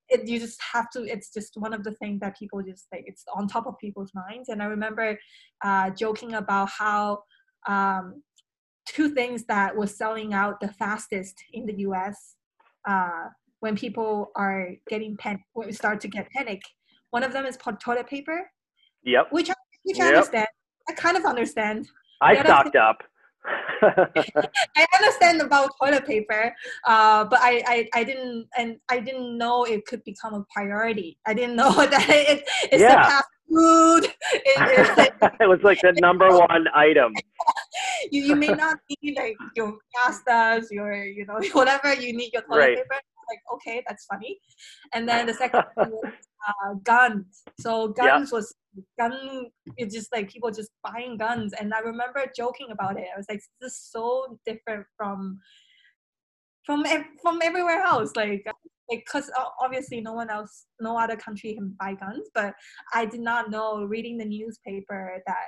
it, 0.09 0.27
you 0.27 0.41
just 0.41 0.59
have 0.73 0.91
to 0.91 1.05
it's 1.05 1.33
just 1.33 1.53
one 1.57 1.75
of 1.75 1.85
the 1.85 1.93
things 1.93 2.21
that 2.21 2.39
people 2.39 2.63
just 2.63 2.87
like 2.93 3.05
it's 3.07 3.25
on 3.37 3.47
top 3.47 3.67
of 3.67 3.79
people's 3.79 4.13
minds. 4.15 4.49
And 4.49 4.63
i 4.63 4.67
remember 4.67 5.19
uh, 5.63 5.91
joking 5.91 6.35
about 6.35 6.71
how 6.71 7.23
um, 7.67 8.23
two 8.87 9.11
things 9.11 9.45
that 9.45 9.77
was 9.77 9.97
selling 9.97 10.33
out 10.33 10.61
the 10.61 10.73
fastest 10.73 11.35
in 11.53 11.67
the 11.67 11.75
us 11.75 12.37
uh, 12.89 13.27
when 13.61 13.77
people 13.77 14.31
are 14.35 14.71
getting 14.89 15.17
pen 15.17 15.41
when 15.53 15.67
we 15.67 15.73
start 15.73 16.01
to 16.01 16.09
get 16.09 16.31
panic. 16.31 16.63
One 17.11 17.23
of 17.23 17.33
them 17.33 17.47
is 17.47 17.59
toilet 17.83 18.09
paper 18.09 18.51
yep. 19.05 19.27
which, 19.31 19.51
I, 19.51 19.55
which 19.85 19.99
Yep. 19.99 20.07
i 20.07 20.09
understand 20.15 20.49
i 20.89 20.93
kind 20.93 21.17
of 21.17 21.25
understand 21.25 21.87
I 22.21 22.35
The 22.35 22.43
stocked 22.45 22.75
up. 22.75 22.99
I 24.77 24.87
understand 24.99 25.41
about 25.41 25.71
toilet 25.81 26.05
paper, 26.05 26.53
uh, 26.85 27.25
but 27.25 27.39
I, 27.41 27.63
I, 27.67 27.89
I 27.95 28.03
didn't 28.05 28.49
and 28.59 28.77
I 28.91 28.99
didn't 28.99 29.39
know 29.39 29.63
it 29.65 29.87
could 29.87 30.03
become 30.05 30.35
a 30.35 30.45
priority. 30.53 31.17
I 31.27 31.33
didn't 31.35 31.55
know 31.55 31.71
that 31.95 32.07
it, 32.11 32.43
it's 32.73 32.83
Yeah. 32.83 32.97
the 33.05 33.09
fast 33.11 33.29
food. 33.49 34.05
It, 34.05 34.13
it's 34.79 34.99
like, 34.99 35.15
it 35.41 35.49
was 35.49 35.61
like 35.63 35.81
the 35.81 35.93
number 35.93 36.29
one 36.37 36.67
item. 36.75 37.15
you, 38.11 38.23
you 38.23 38.37
may 38.37 38.49
not 38.49 38.79
need 39.01 39.17
like 39.17 39.37
your 39.55 39.79
pastas, 39.95 40.65
your 40.73 40.93
you 41.05 41.25
know 41.25 41.39
whatever 41.53 41.95
you 41.95 42.13
need 42.17 42.33
your 42.33 42.43
toilet 42.43 42.59
Right. 42.59 42.77
paper. 42.79 43.01
Like 43.31 43.41
okay, 43.55 43.83
that's 43.87 44.05
funny. 44.07 44.39
And 44.95 45.09
then 45.09 45.27
the 45.27 45.35
second 45.35 45.65
was 45.77 46.13
uh, 46.49 46.75
guns. 46.85 47.43
So 47.61 47.95
Yeah. 47.97 48.19
guns 48.19 48.33
was 48.33 48.55
gun. 48.99 49.47
It's 49.77 49.95
just 49.95 50.13
like 50.13 50.31
people 50.31 50.51
just 50.51 50.71
buying 50.83 51.17
guns, 51.17 51.53
and 51.59 51.73
I 51.75 51.81
remember 51.81 52.25
joking 52.37 52.69
about 52.71 52.99
it. 52.99 53.07
I 53.15 53.17
was 53.17 53.27
like, 53.29 53.41
this 53.61 53.73
is 53.73 53.89
so 53.91 54.39
different 54.47 54.87
from 54.97 55.39
from 56.65 56.85
from 57.23 57.41
everywhere 57.43 57.83
else. 57.83 58.13
Like 58.17 58.45
like 58.91 59.05
because 59.05 59.31
obviously 59.61 60.01
no 60.01 60.13
one 60.15 60.31
else, 60.31 60.67
no 60.81 60.99
other 60.99 61.17
country 61.17 61.55
can 61.55 61.75
buy 61.79 61.95
guns, 61.95 62.29
but 62.35 62.55
I 62.95 63.05
did 63.05 63.21
not 63.21 63.51
know 63.51 63.85
reading 63.85 64.17
the 64.19 64.25
newspaper 64.25 65.23
that 65.27 65.47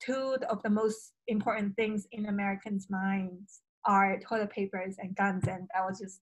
two 0.00 0.36
of 0.48 0.62
the 0.62 0.70
most 0.70 1.12
important 1.26 1.74
things 1.76 2.06
in 2.12 2.26
Americans' 2.26 2.86
minds 2.88 3.62
are 3.84 4.18
toilet 4.20 4.50
papers 4.50 4.96
and 4.98 5.16
guns, 5.16 5.44
and 5.48 5.68
that 5.74 5.84
was 5.84 5.98
just 5.98 6.20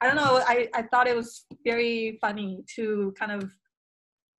I 0.00 0.06
don't 0.06 0.16
know. 0.16 0.42
I, 0.46 0.68
I 0.74 0.82
thought 0.82 1.06
it 1.06 1.16
was 1.16 1.46
very 1.64 2.18
funny 2.20 2.64
to 2.76 3.14
kind 3.18 3.32
of 3.32 3.50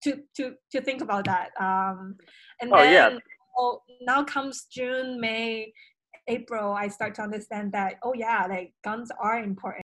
to 0.04 0.22
to 0.38 0.54
to 0.72 0.82
think 0.82 1.02
about 1.02 1.26
that. 1.26 1.50
Um, 1.60 2.16
and 2.62 2.72
Oh, 2.74 2.78
then 2.78 2.94
yeah. 2.94 3.18
oh, 3.58 3.82
now 4.02 4.24
comes 4.24 4.66
June, 4.72 5.20
May, 5.20 5.74
April. 6.28 6.74
I 6.74 6.88
start 6.90 7.16
to 7.16 7.22
understand 7.22 7.72
that 7.74 7.96
oh 8.04 8.14
yeah, 8.16 8.46
like 8.50 8.74
guns 8.84 9.10
are 9.20 9.40
important. 9.40 9.84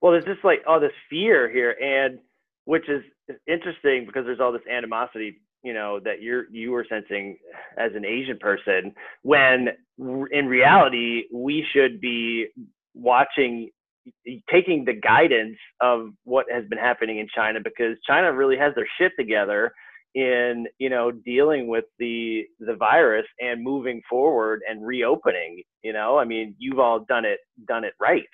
Well, 0.00 0.12
there's 0.12 0.24
just 0.24 0.44
like 0.44 0.62
all 0.66 0.80
this 0.80 0.92
fear 1.08 1.48
here, 1.50 1.76
and 1.80 2.18
which 2.64 2.88
is 2.88 3.02
interesting 3.46 4.04
because 4.06 4.24
there's 4.26 4.40
all 4.40 4.52
this 4.52 4.66
animosity, 4.70 5.40
you 5.62 5.72
know, 5.74 6.00
that 6.00 6.22
you're 6.22 6.46
you 6.50 6.72
were 6.72 6.84
sensing 6.88 7.38
as 7.78 7.92
an 7.94 8.04
Asian 8.04 8.38
person, 8.38 8.92
when 9.22 9.68
in 10.32 10.46
reality 10.46 11.24
we 11.32 11.64
should 11.72 12.00
be 12.00 12.46
watching, 12.94 13.70
taking 14.50 14.84
the 14.84 14.94
guidance 14.94 15.56
of 15.80 16.08
what 16.24 16.46
has 16.50 16.64
been 16.66 16.78
happening 16.78 17.18
in 17.18 17.28
China 17.34 17.60
because 17.62 17.96
China 18.06 18.32
really 18.32 18.56
has 18.56 18.74
their 18.74 18.88
shit 18.98 19.12
together 19.18 19.72
in 20.14 20.66
you 20.78 20.90
know 20.90 21.10
dealing 21.10 21.68
with 21.68 21.84
the 21.98 22.42
the 22.60 22.74
virus 22.74 23.24
and 23.40 23.64
moving 23.64 24.02
forward 24.10 24.60
and 24.68 24.86
reopening 24.86 25.62
you 25.82 25.90
know 25.90 26.18
i 26.18 26.24
mean 26.24 26.54
you've 26.58 26.78
all 26.78 27.02
done 27.08 27.24
it 27.24 27.38
done 27.66 27.82
it 27.82 27.94
right 27.98 28.26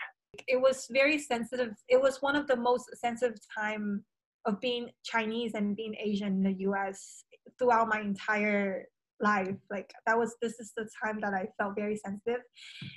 it 0.47 0.61
was 0.61 0.87
very 0.91 1.19
sensitive. 1.19 1.75
It 1.89 2.01
was 2.01 2.23
one 2.23 2.37
of 2.37 2.47
the 2.47 2.57
most 2.57 2.91
sensitive 2.97 3.39
time 3.57 4.05
of 4.45 4.61
being 4.61 4.91
Chinese 5.05 5.53
and 5.55 5.77
being 5.77 5.95
Asian 6.03 6.29
in 6.29 6.43
the 6.43 6.55
U.S. 6.61 7.25
throughout 7.59 7.89
my 7.89 8.01
entire 8.01 8.87
life. 9.21 9.57
Like 9.71 9.93
that 10.07 10.19
was 10.19 10.37
this 10.43 10.59
is 10.61 10.73
the 10.77 10.89
time 11.03 11.19
that 11.21 11.35
I 11.35 11.49
felt 11.59 11.75
very 11.77 11.97
sensitive, 11.97 12.43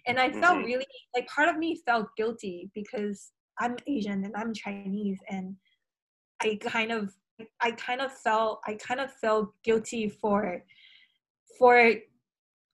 and 0.08 0.20
I 0.20 0.32
felt 0.32 0.58
Mhm. 0.60 0.66
really 0.66 0.88
like 1.16 1.28
part 1.28 1.50
of 1.50 1.58
me 1.58 1.82
felt 1.86 2.08
guilty 2.18 2.72
because 2.74 3.32
I'm 3.60 3.75
Asian 3.88 4.24
and 4.25 4.34
I'm 4.36 4.54
Chinese, 4.54 5.20
and 5.30 5.56
I 6.42 6.58
kind 6.62 6.92
of 6.92 7.13
I 7.62 7.72
kind 7.72 8.01
of 8.01 8.12
felt 8.13 8.62
I 8.68 8.75
kind 8.75 9.00
of 9.00 9.12
felt 9.13 9.54
guilty 9.63 10.10
for 10.10 10.63
for 11.58 11.96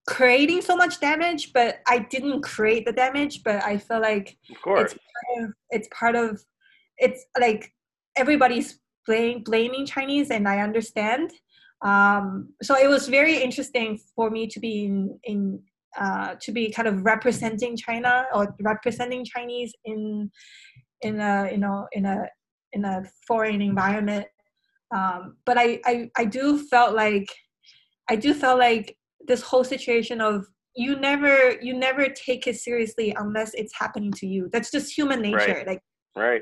creating 0.08 0.62
so 0.62 0.74
much 0.76 1.02
damage 1.02 1.52
but 1.52 1.80
i 1.86 2.00
didn't 2.00 2.42
create 2.42 2.86
the 2.86 2.94
damage 2.94 3.44
but 3.44 3.62
i 3.64 3.78
feel 3.78 4.00
like 4.00 4.38
of 4.50 4.62
course 4.62 4.94
it's 4.94 5.04
part 5.04 5.44
of, 5.44 5.54
it's 5.72 5.90
part 5.92 6.16
of 6.16 6.42
it's 6.98 7.26
like 7.38 7.74
everybody's 8.16 8.80
blame, 9.06 9.44
blaming 9.44 9.86
chinese 9.86 10.32
and 10.32 10.48
i 10.48 10.60
understand 10.60 11.34
um, 11.84 12.54
so 12.62 12.76
it 12.76 12.88
was 12.88 13.08
very 13.08 13.38
interesting 13.38 14.00
for 14.16 14.30
me 14.30 14.48
to 14.48 14.60
be 14.60 14.86
in, 14.86 15.20
in 15.24 15.60
uh, 16.00 16.36
to 16.42 16.52
be 16.52 16.72
kind 16.72 16.88
of 16.88 17.04
representing 17.06 17.76
china 17.76 18.26
or 18.34 18.56
representing 18.62 19.26
chinese 19.26 19.74
in 19.86 20.30
in 21.02 21.20
a 21.20 21.50
you 21.52 21.58
know 21.58 21.88
in 21.94 22.06
a 22.06 22.28
in 22.74 22.86
a 22.86 23.04
foreign 23.28 23.62
environment. 23.62 24.26
Um, 24.96 25.38
but 25.46 25.58
I, 25.58 25.80
I 25.86 26.10
i 26.18 26.24
do 26.24 26.60
felt 26.60 26.96
like 26.96 27.28
i 28.10 28.16
do 28.16 28.34
felt 28.34 28.58
like 28.58 28.96
this 29.28 29.42
whole 29.42 29.66
situation 29.66 30.22
of 30.22 30.46
you 30.76 30.96
never 30.96 31.60
you 31.62 31.74
never 31.74 32.08
take 32.08 32.48
it 32.48 32.56
seriously 32.56 33.14
unless 33.18 33.54
it's 33.56 33.74
happening 33.78 34.12
to 34.14 34.28
you. 34.28 34.50
That's 34.54 34.72
just 34.72 34.96
human 34.96 35.22
nature. 35.22 35.38
Right. 35.38 35.68
like 35.68 35.82
right 36.16 36.42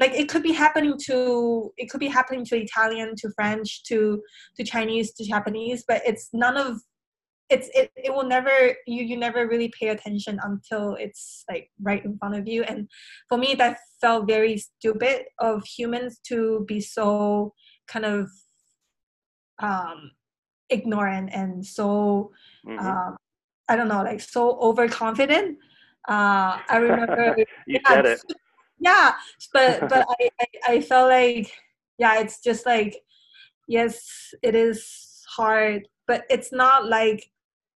like 0.00 0.12
it 0.12 0.28
could 0.28 0.42
be 0.42 0.52
happening 0.52 0.96
to 1.06 1.70
it 1.76 1.90
could 1.90 2.00
be 2.00 2.08
happening 2.08 2.44
to 2.44 2.56
italian 2.56 3.14
to 3.16 3.30
french 3.34 3.82
to 3.84 4.20
to 4.56 4.64
chinese 4.64 5.12
to 5.12 5.24
japanese 5.24 5.84
but 5.86 6.00
it's 6.06 6.28
none 6.32 6.56
of 6.56 6.78
it's 7.52 7.68
it, 7.74 7.90
it 7.96 8.12
will 8.12 8.24
never 8.24 8.50
you 8.86 9.04
you 9.04 9.16
never 9.16 9.46
really 9.46 9.70
pay 9.78 9.88
attention 9.88 10.40
until 10.42 10.94
it's 10.94 11.44
like 11.50 11.70
right 11.82 12.04
in 12.04 12.16
front 12.18 12.34
of 12.34 12.48
you. 12.48 12.62
And 12.62 12.88
for 13.28 13.36
me 13.36 13.54
that 13.56 13.78
felt 14.00 14.26
very 14.26 14.56
stupid 14.58 15.24
of 15.38 15.62
humans 15.64 16.18
to 16.28 16.64
be 16.66 16.80
so 16.80 17.52
kind 17.86 18.06
of 18.06 18.30
um 19.62 20.10
ignorant 20.70 21.28
and 21.32 21.64
so 21.64 22.30
Mhm. 22.66 22.80
um 22.82 23.16
i 23.68 23.76
don't 23.76 23.88
know 23.88 24.02
like 24.02 24.20
so 24.20 24.58
overconfident. 24.60 25.58
Uh 26.08 26.58
i 26.68 26.76
remember 26.78 27.36
you 27.66 27.78
yeah, 27.84 27.90
said 27.90 28.06
it 28.06 28.20
yeah 28.82 29.12
but 29.52 29.80
but 29.88 30.06
I, 30.08 30.28
I 30.40 30.46
i 30.74 30.80
felt 30.80 31.08
like 31.08 31.50
yeah 31.98 32.20
it's 32.20 32.40
just 32.42 32.66
like 32.66 32.96
yes 33.68 34.34
it 34.42 34.54
is 34.54 35.24
hard 35.36 35.88
but 36.06 36.24
it's 36.28 36.52
not 36.52 36.86
like 36.86 37.30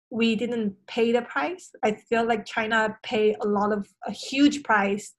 we 0.09 0.35
didn't 0.35 0.75
pay 0.87 1.11
the 1.11 1.21
price. 1.23 1.71
I 1.83 1.93
feel 1.93 2.25
like 2.25 2.45
china 2.45 2.97
paid 3.03 3.35
a 3.41 3.47
lot 3.47 3.71
of 3.71 3.87
a 4.05 4.11
huge 4.11 4.63
price. 4.63 5.13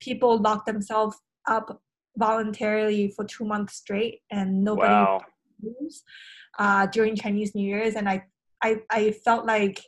People 0.00 0.38
locked 0.38 0.66
themselves 0.66 1.16
up 1.48 1.80
voluntarily 2.16 3.12
for 3.14 3.24
two 3.24 3.44
months 3.44 3.74
straight 3.74 4.20
and 4.30 4.62
nobody 4.64 4.92
wow. 4.92 5.20
news 5.60 6.02
uh, 6.58 6.86
during 6.86 7.16
Chinese 7.16 7.54
New 7.54 7.66
Year's, 7.66 7.94
and 7.94 8.08
I, 8.08 8.24
I, 8.62 8.76
I 8.90 9.10
felt 9.10 9.46
like 9.46 9.80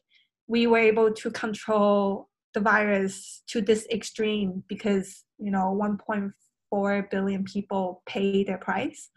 we 0.47 0.67
were 0.67 0.79
able 0.79 1.13
to 1.13 1.31
control 1.31 2.29
the 2.55 2.61
virus 2.61 3.43
to 3.49 3.61
this 3.61 3.87
extreme 3.91 4.65
because 4.69 5.25
you 5.39 5.51
know 5.51 5.79
1.4 5.81 7.11
billion 7.11 7.45
people 7.45 8.03
pay 8.07 8.45
their 8.45 8.59
price, 8.59 9.11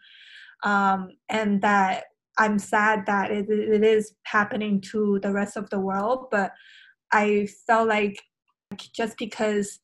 um, 0.64 1.10
and 1.28 1.62
that 1.62 2.04
I'm 2.38 2.58
sad 2.58 3.04
that 3.06 3.30
it, 3.30 3.48
it 3.48 3.84
is 3.84 4.14
happening 4.24 4.80
to 4.92 5.20
the 5.22 5.32
rest 5.32 5.56
of 5.56 5.68
the 5.70 5.80
world, 5.80 6.28
but 6.30 6.52
I 7.12 7.48
felt 7.66 7.88
like 7.88 8.22
just 8.94 9.18
because 9.18 9.80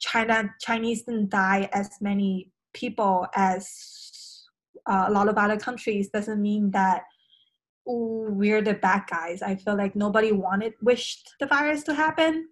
China 0.00 0.50
Chinese 0.60 1.02
didn't 1.02 1.30
die 1.30 1.68
as 1.72 1.90
many 2.00 2.50
people 2.74 3.26
as 3.34 4.44
uh, 4.90 5.04
a 5.08 5.12
lot 5.12 5.28
of 5.28 5.38
other 5.38 5.56
countries 5.56 6.08
doesn't 6.08 6.42
mean 6.42 6.70
that 6.72 7.04
ooh, 7.88 8.26
we're 8.30 8.62
the 8.62 8.74
bad 8.74 9.02
guys. 9.08 9.42
I 9.42 9.56
feel 9.56 9.76
like 9.76 9.94
nobody 9.94 10.32
wanted 10.32 10.74
wished 10.82 11.34
the 11.40 11.46
virus 11.46 11.82
to 11.84 11.94
happen, 11.94 12.48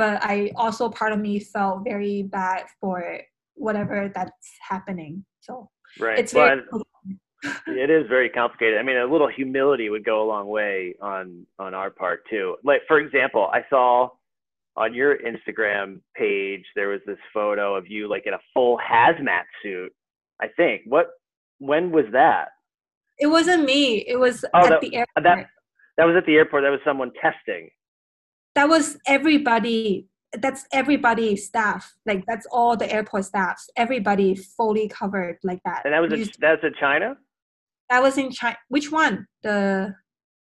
but 0.00 0.24
I 0.24 0.50
also 0.56 0.88
part 0.88 1.12
of 1.12 1.18
me 1.18 1.38
felt 1.38 1.84
very 1.84 2.22
bad 2.22 2.64
for 2.80 3.20
whatever 3.52 4.10
that's 4.14 4.50
happening. 4.66 5.26
So 5.42 5.68
right. 5.98 6.18
it's 6.18 6.32
very 6.32 6.62
it 7.66 7.90
is 7.90 8.06
very 8.08 8.30
complicated. 8.30 8.78
I 8.78 8.82
mean 8.82 8.96
a 8.96 9.04
little 9.04 9.28
humility 9.28 9.90
would 9.90 10.02
go 10.02 10.22
a 10.22 10.26
long 10.26 10.46
way 10.48 10.94
on 11.02 11.46
on 11.58 11.74
our 11.74 11.90
part 11.90 12.20
too. 12.30 12.56
Like 12.64 12.80
for 12.88 12.98
example 12.98 13.50
i 13.52 13.60
saw 13.68 14.08
on 14.76 14.94
your 14.94 15.18
instagram 15.18 16.00
page 16.16 16.64
there 16.76 16.88
was 16.88 17.02
this 17.06 17.18
photo 17.34 17.74
of 17.74 17.86
you 17.86 18.08
like 18.08 18.24
in 18.24 18.32
a 18.32 18.42
full 18.54 18.78
hazmat 18.78 19.44
suit 19.62 19.92
i 20.40 20.48
think. 20.56 20.80
What 20.86 21.08
when 21.58 21.90
was 21.90 22.06
that? 22.12 22.46
It 23.18 23.26
wasn't 23.26 23.64
me. 23.64 23.98
It 24.14 24.18
was 24.18 24.46
Oh, 24.54 24.64
at 24.64 24.70
that- 24.70 24.80
the 24.80 24.94
airport. 24.96 25.24
that 25.24 25.46
that 25.98 26.06
was 26.06 26.16
at 26.16 26.24
the 26.24 26.36
airport. 26.36 26.62
That 26.62 26.70
was 26.70 26.80
someone 26.86 27.12
testing 27.20 27.68
that 28.54 28.68
was 28.68 28.98
everybody 29.06 30.08
that's 30.38 30.64
everybody 30.72 31.36
staff. 31.36 31.92
Like 32.06 32.24
that's 32.26 32.46
all 32.52 32.76
the 32.76 32.90
airport 32.92 33.24
staffs. 33.24 33.68
Everybody 33.76 34.34
fully 34.34 34.88
covered 34.88 35.38
like 35.42 35.60
that. 35.64 35.82
And 35.84 35.92
that 35.92 36.00
was 36.00 36.12
a, 36.12 36.30
that's 36.40 36.62
in 36.62 36.74
China. 36.78 37.16
That 37.88 38.02
was 38.02 38.16
in 38.16 38.30
China. 38.30 38.56
Which 38.68 38.92
one? 38.92 39.26
The 39.42 39.94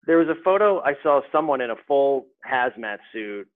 there 0.05 0.17
was 0.17 0.27
a 0.29 0.41
photo 0.43 0.81
I 0.81 0.93
saw 1.03 1.21
someone 1.31 1.61
in 1.61 1.71
a 1.71 1.75
full 1.87 2.27
hazmat 2.49 2.97
suit 3.11 3.47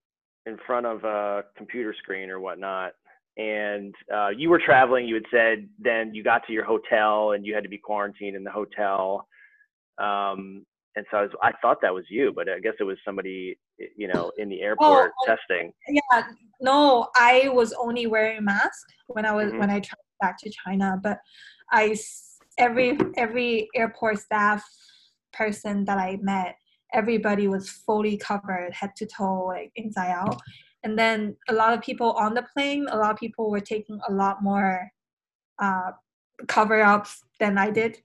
in 0.46 0.58
front 0.66 0.86
of 0.86 1.04
a 1.04 1.44
computer 1.58 1.96
screen 1.98 2.30
or 2.30 2.40
whatnot. 2.40 2.94
And 3.38 3.96
uh, 4.14 4.30
you 4.30 4.50
were 4.50 4.62
traveling. 4.64 5.08
You 5.08 5.16
had 5.16 5.24
said 5.32 5.70
then 5.80 6.14
you 6.14 6.24
got 6.24 6.46
to 6.48 6.54
your 6.54 6.66
hotel 6.66 7.32
and 7.32 7.46
you 7.46 7.56
had 7.56 7.64
to 7.64 7.70
be 7.70 7.78
quarantined 7.78 8.36
in 8.36 8.44
the 8.44 8.52
hotel. 8.52 9.28
Um, 9.98 10.66
and 10.96 11.06
so 11.10 11.18
I, 11.18 11.22
was, 11.22 11.32
I 11.42 11.52
thought 11.62 11.78
that 11.82 11.94
was 11.94 12.04
you, 12.10 12.34
but 12.36 12.50
I 12.50 12.60
guess 12.60 12.74
it 12.80 12.84
was 12.84 12.98
somebody, 13.06 13.58
you 13.96 14.08
know, 14.08 14.32
in 14.38 14.50
the 14.50 14.62
airport 14.62 15.12
oh, 15.22 15.26
testing. 15.26 15.72
Yeah, 15.88 16.24
no, 16.60 17.08
I 17.16 17.50
was 17.50 17.74
only 17.74 18.08
wearing 18.08 18.40
a 18.40 18.42
mask 18.42 18.88
when 19.08 19.26
I 19.26 19.32
was 19.32 19.48
mm-hmm. 19.48 19.60
when 19.60 19.70
I 19.70 19.80
traveled 19.80 20.20
back 20.20 20.38
to 20.40 20.52
China. 20.66 21.00
But 21.02 21.20
I 21.72 21.96
every 22.58 22.98
every 23.16 23.70
airport 23.74 24.20
staff 24.20 24.64
person 25.32 25.86
that 25.86 25.98
I 25.98 26.18
met, 26.22 26.56
everybody 26.94 27.48
was 27.48 27.70
fully 27.70 28.18
covered, 28.18 28.74
head 28.74 28.92
to 28.98 29.06
toe, 29.06 29.46
like 29.46 29.72
inside 29.76 30.12
out. 30.12 30.42
And 30.84 30.98
then 30.98 31.38
a 31.48 31.54
lot 31.54 31.74
of 31.74 31.82
people 31.82 32.12
on 32.14 32.34
the 32.34 32.46
plane, 32.54 32.88
a 32.90 32.98
lot 32.98 33.12
of 33.12 33.18
people 33.18 33.50
were 33.50 33.62
taking 33.62 34.00
a 34.10 34.12
lot 34.12 34.44
more 34.44 34.90
uh, 35.60 35.92
cover 36.48 36.82
ups 36.82 37.24
than 37.40 37.58
I 37.58 37.70
did. 37.70 38.00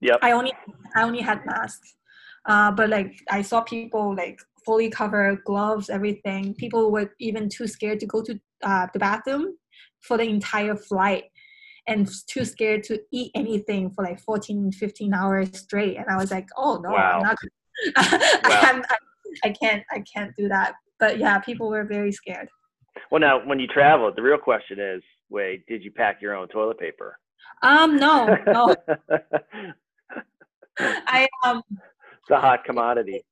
Yep. 0.00 0.18
I 0.22 0.32
only 0.32 0.52
I 0.94 1.02
only 1.02 1.20
had 1.20 1.46
masks. 1.46 1.94
Uh, 2.46 2.70
but 2.72 2.88
like 2.88 3.20
I 3.30 3.42
saw 3.42 3.60
people 3.60 4.14
like 4.14 4.40
fully 4.64 4.90
covered, 4.90 5.44
gloves, 5.44 5.90
everything. 5.90 6.54
People 6.54 6.90
were 6.90 7.12
even 7.20 7.48
too 7.48 7.66
scared 7.66 8.00
to 8.00 8.06
go 8.06 8.22
to 8.22 8.38
uh, 8.62 8.86
the 8.92 8.98
bathroom 8.98 9.56
for 10.00 10.16
the 10.16 10.24
entire 10.24 10.76
flight 10.76 11.24
and 11.86 12.08
too 12.28 12.44
scared 12.44 12.82
to 12.84 13.00
eat 13.12 13.32
anything 13.34 13.90
for 13.90 14.04
like 14.04 14.20
14, 14.20 14.72
15 14.72 15.14
hours 15.14 15.58
straight. 15.58 15.96
And 15.96 16.06
I 16.08 16.16
was 16.16 16.30
like, 16.30 16.48
oh 16.56 16.80
no, 16.82 16.90
wow. 16.92 17.16
I'm 17.16 17.22
not. 17.22 17.36
wow. 18.44 18.82
I, 18.90 18.96
I 19.44 19.50
can't, 19.50 19.82
I 19.90 20.02
can't 20.12 20.34
do 20.36 20.48
that. 20.48 20.74
But 20.98 21.18
yeah, 21.18 21.38
people 21.38 21.68
were 21.68 21.84
very 21.84 22.12
scared. 22.12 22.48
Well, 23.10 23.20
now 23.20 23.44
when 23.44 23.58
you 23.58 23.66
travel, 23.66 24.12
the 24.14 24.22
real 24.22 24.38
question 24.38 24.78
is, 24.78 25.02
wait, 25.30 25.66
did 25.66 25.82
you 25.82 25.90
pack 25.90 26.20
your 26.20 26.34
own 26.34 26.48
toilet 26.48 26.78
paper? 26.78 27.18
Um, 27.62 27.96
no, 27.96 28.36
no. 28.46 28.74
I 30.78 31.28
um 31.44 31.62
the 32.28 32.36
hot 32.38 32.64
commodity. 32.64 33.24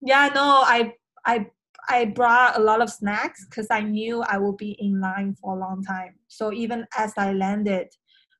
Yeah, 0.00 0.30
no, 0.34 0.62
I 0.64 0.94
I 1.26 1.46
I 1.88 2.06
brought 2.06 2.58
a 2.58 2.62
lot 2.62 2.80
of 2.80 2.90
snacks 2.90 3.44
because 3.44 3.66
I 3.70 3.80
knew 3.80 4.22
I 4.22 4.38
would 4.38 4.56
be 4.56 4.76
in 4.78 5.00
line 5.00 5.34
for 5.40 5.56
a 5.56 5.60
long 5.60 5.82
time. 5.82 6.14
So 6.28 6.52
even 6.52 6.86
as 6.96 7.12
I 7.16 7.32
landed, 7.32 7.88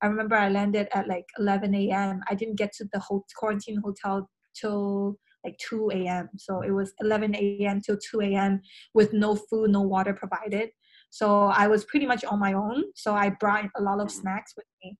I 0.02 0.06
remember 0.06 0.36
I 0.36 0.48
landed 0.48 0.88
at 0.94 1.08
like 1.08 1.26
11 1.38 1.74
a.m. 1.74 2.20
I 2.28 2.34
didn't 2.34 2.56
get 2.56 2.72
to 2.74 2.86
the 2.92 3.00
whole 3.00 3.26
quarantine 3.36 3.80
hotel 3.84 4.30
till 4.54 5.16
like 5.44 5.58
2 5.58 5.90
a.m. 5.94 6.28
So 6.36 6.62
it 6.62 6.70
was 6.70 6.92
11 7.00 7.34
a.m. 7.34 7.80
till 7.80 7.98
2 8.10 8.20
a.m. 8.22 8.60
with 8.94 9.12
no 9.12 9.34
food, 9.34 9.70
no 9.70 9.82
water 9.82 10.14
provided. 10.14 10.70
So 11.10 11.46
I 11.46 11.66
was 11.66 11.84
pretty 11.84 12.06
much 12.06 12.24
on 12.24 12.38
my 12.38 12.52
own. 12.52 12.84
So 12.94 13.14
I 13.14 13.30
brought 13.30 13.68
a 13.76 13.82
lot 13.82 14.00
of 14.00 14.10
snacks 14.10 14.54
with 14.56 14.66
me. 14.82 14.96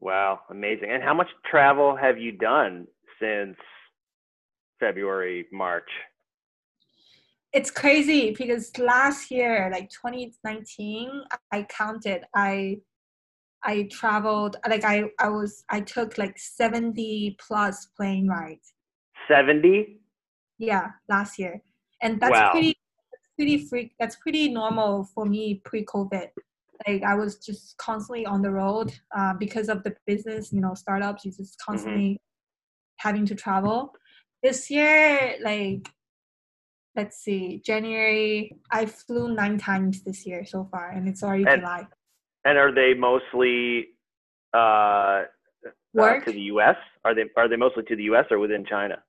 Wow, 0.00 0.40
amazing. 0.50 0.90
And 0.90 1.02
how 1.02 1.12
much 1.12 1.28
travel 1.50 1.96
have 1.96 2.18
you 2.18 2.32
done 2.32 2.86
since 3.20 3.56
February, 4.78 5.46
March? 5.52 5.88
It's 7.52 7.70
crazy 7.70 8.34
because 8.36 8.76
last 8.78 9.30
year, 9.30 9.68
like 9.72 9.90
2019, 9.90 11.22
I 11.52 11.62
counted. 11.64 12.22
I 12.34 12.78
I 13.62 13.88
traveled 13.90 14.56
like 14.68 14.84
I 14.84 15.04
I 15.18 15.28
was 15.28 15.64
I 15.68 15.80
took 15.80 16.16
like 16.16 16.38
70 16.38 17.36
plus 17.40 17.86
plane 17.96 18.28
rides. 18.28 18.72
70? 19.28 20.00
Yeah, 20.58 20.90
last 21.08 21.38
year. 21.38 21.60
And 22.02 22.20
that's 22.20 22.32
wow. 22.32 22.52
pretty 22.52 22.76
pretty 23.36 23.66
freak 23.66 23.92
that's 23.98 24.16
pretty 24.16 24.48
normal 24.48 25.04
for 25.14 25.24
me 25.24 25.60
pre-COVID. 25.64 26.28
Like 26.86 27.02
I 27.02 27.14
was 27.14 27.36
just 27.38 27.76
constantly 27.78 28.24
on 28.26 28.42
the 28.42 28.50
road 28.50 28.92
uh, 29.16 29.34
because 29.34 29.68
of 29.68 29.82
the 29.82 29.94
business, 30.06 30.52
you 30.52 30.60
know, 30.60 30.74
startups. 30.74 31.24
You 31.24 31.32
just 31.32 31.58
mm-hmm. 31.58 31.72
constantly 31.72 32.20
having 33.00 33.26
to 33.26 33.34
travel. 33.34 33.94
This 34.42 34.70
year, 34.70 35.36
like, 35.42 35.88
let's 36.96 37.18
see, 37.18 37.62
January, 37.64 38.56
I 38.70 38.86
flew 38.86 39.34
nine 39.34 39.58
times 39.58 40.02
this 40.02 40.26
year 40.26 40.44
so 40.44 40.68
far, 40.70 40.90
and 40.90 41.08
it's 41.08 41.22
already 41.22 41.44
and, 41.44 41.60
July. 41.60 41.86
And 42.44 42.58
are 42.58 42.72
they 42.72 42.94
mostly 42.94 43.88
uh, 44.54 45.22
Work? 45.92 46.22
Uh, 46.22 46.26
to 46.26 46.32
the 46.32 46.40
U.S.? 46.54 46.76
Are 47.04 47.14
they 47.14 47.24
are 47.36 47.48
they 47.48 47.56
mostly 47.56 47.82
to 47.84 47.96
the 47.96 48.04
U.S. 48.04 48.26
or 48.30 48.38
within 48.38 48.64
China? 48.64 49.02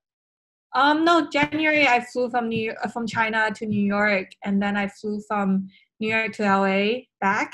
Um, 0.73 1.05
no, 1.05 1.29
January 1.29 1.87
I 1.87 1.99
flew 1.99 2.29
from 2.29 2.49
New 2.49 2.73
from 2.91 3.05
China 3.05 3.51
to 3.55 3.65
New 3.65 3.85
York, 3.85 4.29
and 4.43 4.61
then 4.61 4.75
I 4.77 4.87
flew 4.87 5.21
from 5.27 5.67
New 5.99 6.09
York 6.09 6.33
to 6.33 6.43
LA 6.43 7.01
back, 7.19 7.53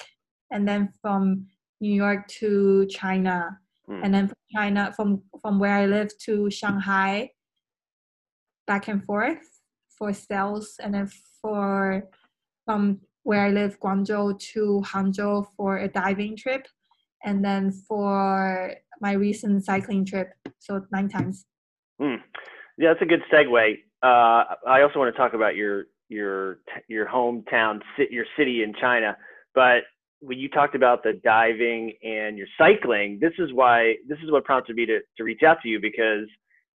and 0.51 0.67
then 0.67 0.93
from 1.01 1.47
New 1.81 1.93
York 1.93 2.27
to 2.39 2.87
China 2.87 3.59
mm. 3.89 3.99
and 4.03 4.13
then 4.13 4.27
from 4.27 4.37
China, 4.53 4.93
from 4.95 5.23
from 5.41 5.59
where 5.59 5.75
I 5.75 5.85
live 5.85 6.09
to 6.19 6.49
Shanghai, 6.49 7.31
back 8.65 8.87
and 8.87 9.03
forth 9.03 9.61
for 9.97 10.13
sales, 10.13 10.75
and 10.81 10.93
then 10.93 11.09
for 11.41 12.03
from 12.65 13.01
where 13.23 13.45
I 13.45 13.49
live, 13.49 13.79
Guangzhou 13.79 14.39
to 14.39 14.81
Hangzhou 14.85 15.47
for 15.55 15.77
a 15.77 15.87
diving 15.87 16.37
trip, 16.37 16.67
and 17.23 17.43
then 17.43 17.71
for 17.71 18.73
my 19.01 19.13
recent 19.13 19.65
cycling 19.65 20.05
trip, 20.05 20.33
so 20.59 20.85
nine 20.91 21.09
times. 21.09 21.45
Mm. 22.01 22.21
Yeah, 22.77 22.93
that's 22.93 23.01
a 23.01 23.05
good 23.05 23.23
segue. 23.31 23.77
Uh, 24.03 24.43
I 24.67 24.81
also 24.81 24.99
want 24.99 25.13
to 25.13 25.17
talk 25.17 25.33
about 25.33 25.55
your 25.55 25.85
your 26.09 26.59
your 26.87 27.07
hometown, 27.07 27.81
sit 27.97 28.11
your 28.11 28.25
city 28.37 28.63
in 28.63 28.73
China, 28.79 29.17
but 29.55 29.83
when 30.19 30.39
you 30.39 30.49
talked 30.49 30.75
about 30.75 31.03
the 31.03 31.13
diving 31.23 31.93
and 32.03 32.37
your 32.37 32.47
cycling, 32.57 33.19
this 33.21 33.33
is 33.39 33.53
why 33.53 33.95
this 34.07 34.17
is 34.23 34.31
what 34.31 34.45
prompted 34.45 34.75
me 34.75 34.85
to 34.85 34.99
to 35.17 35.23
reach 35.23 35.43
out 35.43 35.57
to 35.63 35.69
you 35.69 35.79
because 35.79 36.27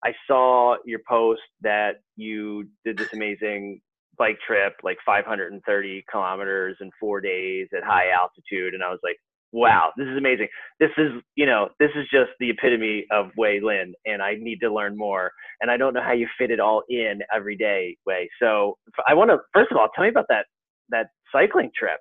I 0.05 0.13
saw 0.27 0.77
your 0.85 1.01
post 1.09 1.43
that 1.63 2.03
you 2.17 2.69
did 2.85 2.99
this 2.99 3.13
amazing 3.13 3.81
bike 4.19 4.39
trip, 4.47 4.75
like 4.83 4.99
530 5.07 6.05
kilometers 6.11 6.77
in 6.81 6.91
four 7.01 7.21
days 7.21 7.69
at 7.77 7.83
high 7.85 8.11
altitude, 8.11 8.75
and 8.75 8.83
I 8.83 8.91
was 8.91 9.01
like, 9.03 9.17
wow, 9.53 9.93
this 9.97 10.07
is 10.07 10.17
amazing. 10.19 10.49
This 10.79 10.91
is 10.99 11.13
you 11.37 11.47
know 11.47 11.71
this 11.79 11.91
is 11.97 12.07
just 12.13 12.31
the 12.41 12.51
epitome 12.51 13.07
of 13.11 13.31
Wei 13.37 13.61
Lin, 13.61 13.95
and 14.07 14.23
I 14.23 14.35
need 14.39 14.61
to 14.61 14.73
learn 14.73 14.97
more. 14.97 15.33
And 15.61 15.71
I 15.71 15.77
don't 15.77 15.95
know 15.95 16.03
how 16.03 16.13
you 16.13 16.29
fit 16.39 16.51
it 16.51 16.61
all 16.61 16.83
in 16.89 17.21
every 17.35 17.57
day, 17.57 17.97
Wei. 18.07 18.29
So 18.41 18.77
I 19.09 19.15
want 19.15 19.31
to 19.31 19.39
first 19.55 19.73
of 19.73 19.79
all 19.79 19.89
tell 19.95 20.05
me 20.05 20.11
about 20.11 20.27
that 20.29 20.47
that 20.91 21.09
cycling 21.33 21.71
trip. 21.77 22.01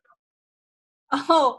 Oh, 1.31 1.57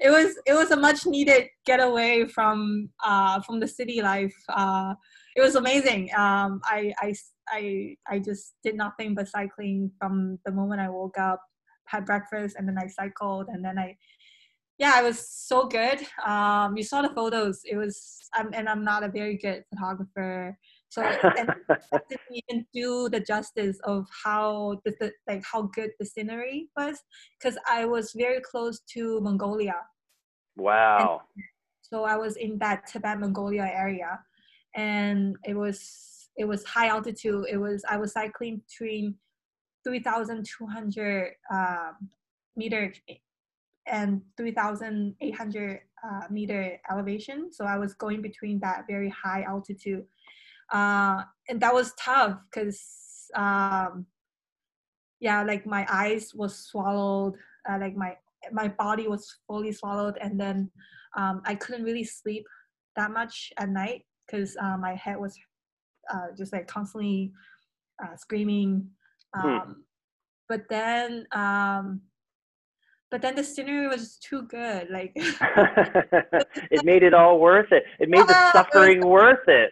it 0.00 0.10
was 0.10 0.38
it 0.46 0.54
was 0.54 0.70
a 0.70 0.76
much 0.76 1.04
needed 1.04 1.48
getaway 1.66 2.24
from 2.24 2.88
uh, 3.04 3.40
from 3.42 3.60
the 3.60 3.68
city 3.68 4.00
life. 4.00 4.34
Uh, 4.48 4.94
it 5.34 5.42
was 5.42 5.56
amazing. 5.56 6.08
Um, 6.16 6.60
I, 6.64 6.92
I 6.98 7.14
I 7.50 7.96
I 8.08 8.18
just 8.18 8.54
did 8.64 8.74
nothing 8.74 9.14
but 9.14 9.28
cycling 9.28 9.90
from 9.98 10.38
the 10.46 10.52
moment 10.52 10.80
I 10.80 10.88
woke 10.88 11.18
up, 11.18 11.42
had 11.86 12.06
breakfast, 12.06 12.56
and 12.58 12.66
then 12.66 12.78
I 12.78 12.86
cycled, 12.86 13.48
and 13.48 13.62
then 13.62 13.78
I 13.78 13.96
yeah, 14.78 15.00
it 15.00 15.04
was 15.04 15.26
so 15.28 15.66
good. 15.66 16.00
Um, 16.26 16.76
you 16.76 16.82
saw 16.82 17.00
the 17.00 17.08
photos. 17.08 17.62
It 17.64 17.76
was, 17.76 18.28
I'm, 18.34 18.50
and 18.52 18.68
I'm 18.68 18.84
not 18.84 19.02
a 19.02 19.08
very 19.08 19.38
good 19.38 19.64
photographer. 19.70 20.58
So 20.88 21.02
and 21.02 21.50
didn't 22.08 22.42
even 22.48 22.66
do 22.72 23.08
the 23.08 23.20
justice 23.20 23.78
of 23.84 24.06
how 24.24 24.80
the, 24.84 24.94
the 25.00 25.12
like 25.26 25.44
how 25.44 25.62
good 25.62 25.90
the 25.98 26.06
scenery 26.06 26.68
was 26.76 26.98
because 27.38 27.58
I 27.68 27.84
was 27.84 28.12
very 28.16 28.40
close 28.40 28.80
to 28.94 29.20
Mongolia. 29.20 29.76
Wow. 30.56 31.22
And 31.34 31.44
so 31.82 32.04
I 32.04 32.16
was 32.16 32.36
in 32.36 32.58
that 32.58 32.86
Tibet 32.86 33.20
Mongolia 33.20 33.70
area, 33.72 34.18
and 34.74 35.36
it 35.44 35.54
was 35.54 36.28
it 36.36 36.44
was 36.44 36.64
high 36.64 36.88
altitude. 36.88 37.46
It 37.50 37.58
was 37.58 37.84
I 37.88 37.96
was 37.96 38.12
cycling 38.12 38.62
between 38.68 39.16
three 39.84 40.00
thousand 40.00 40.46
two 40.46 40.66
hundred 40.66 41.32
uh, 41.52 41.92
meter 42.56 42.92
and 43.86 44.20
3,800 44.36 45.80
uh, 46.04 46.20
meter 46.30 46.78
elevation. 46.90 47.52
So 47.52 47.64
I 47.64 47.78
was 47.78 47.94
going 47.94 48.20
between 48.20 48.58
that 48.60 48.84
very 48.88 49.10
high 49.10 49.42
altitude 49.42 50.04
uh, 50.72 51.22
and 51.48 51.60
that 51.60 51.72
was 51.72 51.92
tough 51.98 52.38
because 52.50 52.82
um, 53.34 54.06
yeah 55.20 55.42
like 55.42 55.66
my 55.66 55.86
eyes 55.90 56.32
was 56.34 56.56
swallowed 56.56 57.34
uh, 57.68 57.78
like 57.80 57.96
my 57.96 58.16
my 58.52 58.68
body 58.68 59.08
was 59.08 59.38
fully 59.46 59.72
swallowed 59.72 60.16
and 60.20 60.38
then 60.38 60.70
um, 61.16 61.42
i 61.44 61.54
couldn't 61.54 61.84
really 61.84 62.04
sleep 62.04 62.44
that 62.94 63.10
much 63.10 63.52
at 63.58 63.68
night 63.68 64.02
because 64.26 64.56
uh, 64.60 64.76
my 64.76 64.94
head 64.94 65.18
was 65.18 65.36
uh, 66.12 66.28
just 66.36 66.52
like 66.52 66.66
constantly 66.66 67.32
uh, 68.02 68.14
screaming 68.16 68.86
hmm. 69.34 69.48
um, 69.48 69.60
hmm. 69.60 69.72
but 70.48 70.62
then 70.68 71.26
um, 71.32 72.00
but 73.10 73.22
then 73.22 73.36
the 73.36 73.44
scenery 73.44 73.86
was 73.86 74.16
too 74.16 74.42
good. 74.42 74.88
Like 74.90 75.12
it 75.16 76.84
made 76.84 77.02
it 77.02 77.14
all 77.14 77.38
worth 77.38 77.72
it. 77.72 77.84
It 78.00 78.08
made 78.08 78.26
the 78.26 78.50
suffering 78.52 78.98
it 78.98 79.04
was, 79.04 79.10
worth 79.10 79.48
it. 79.48 79.70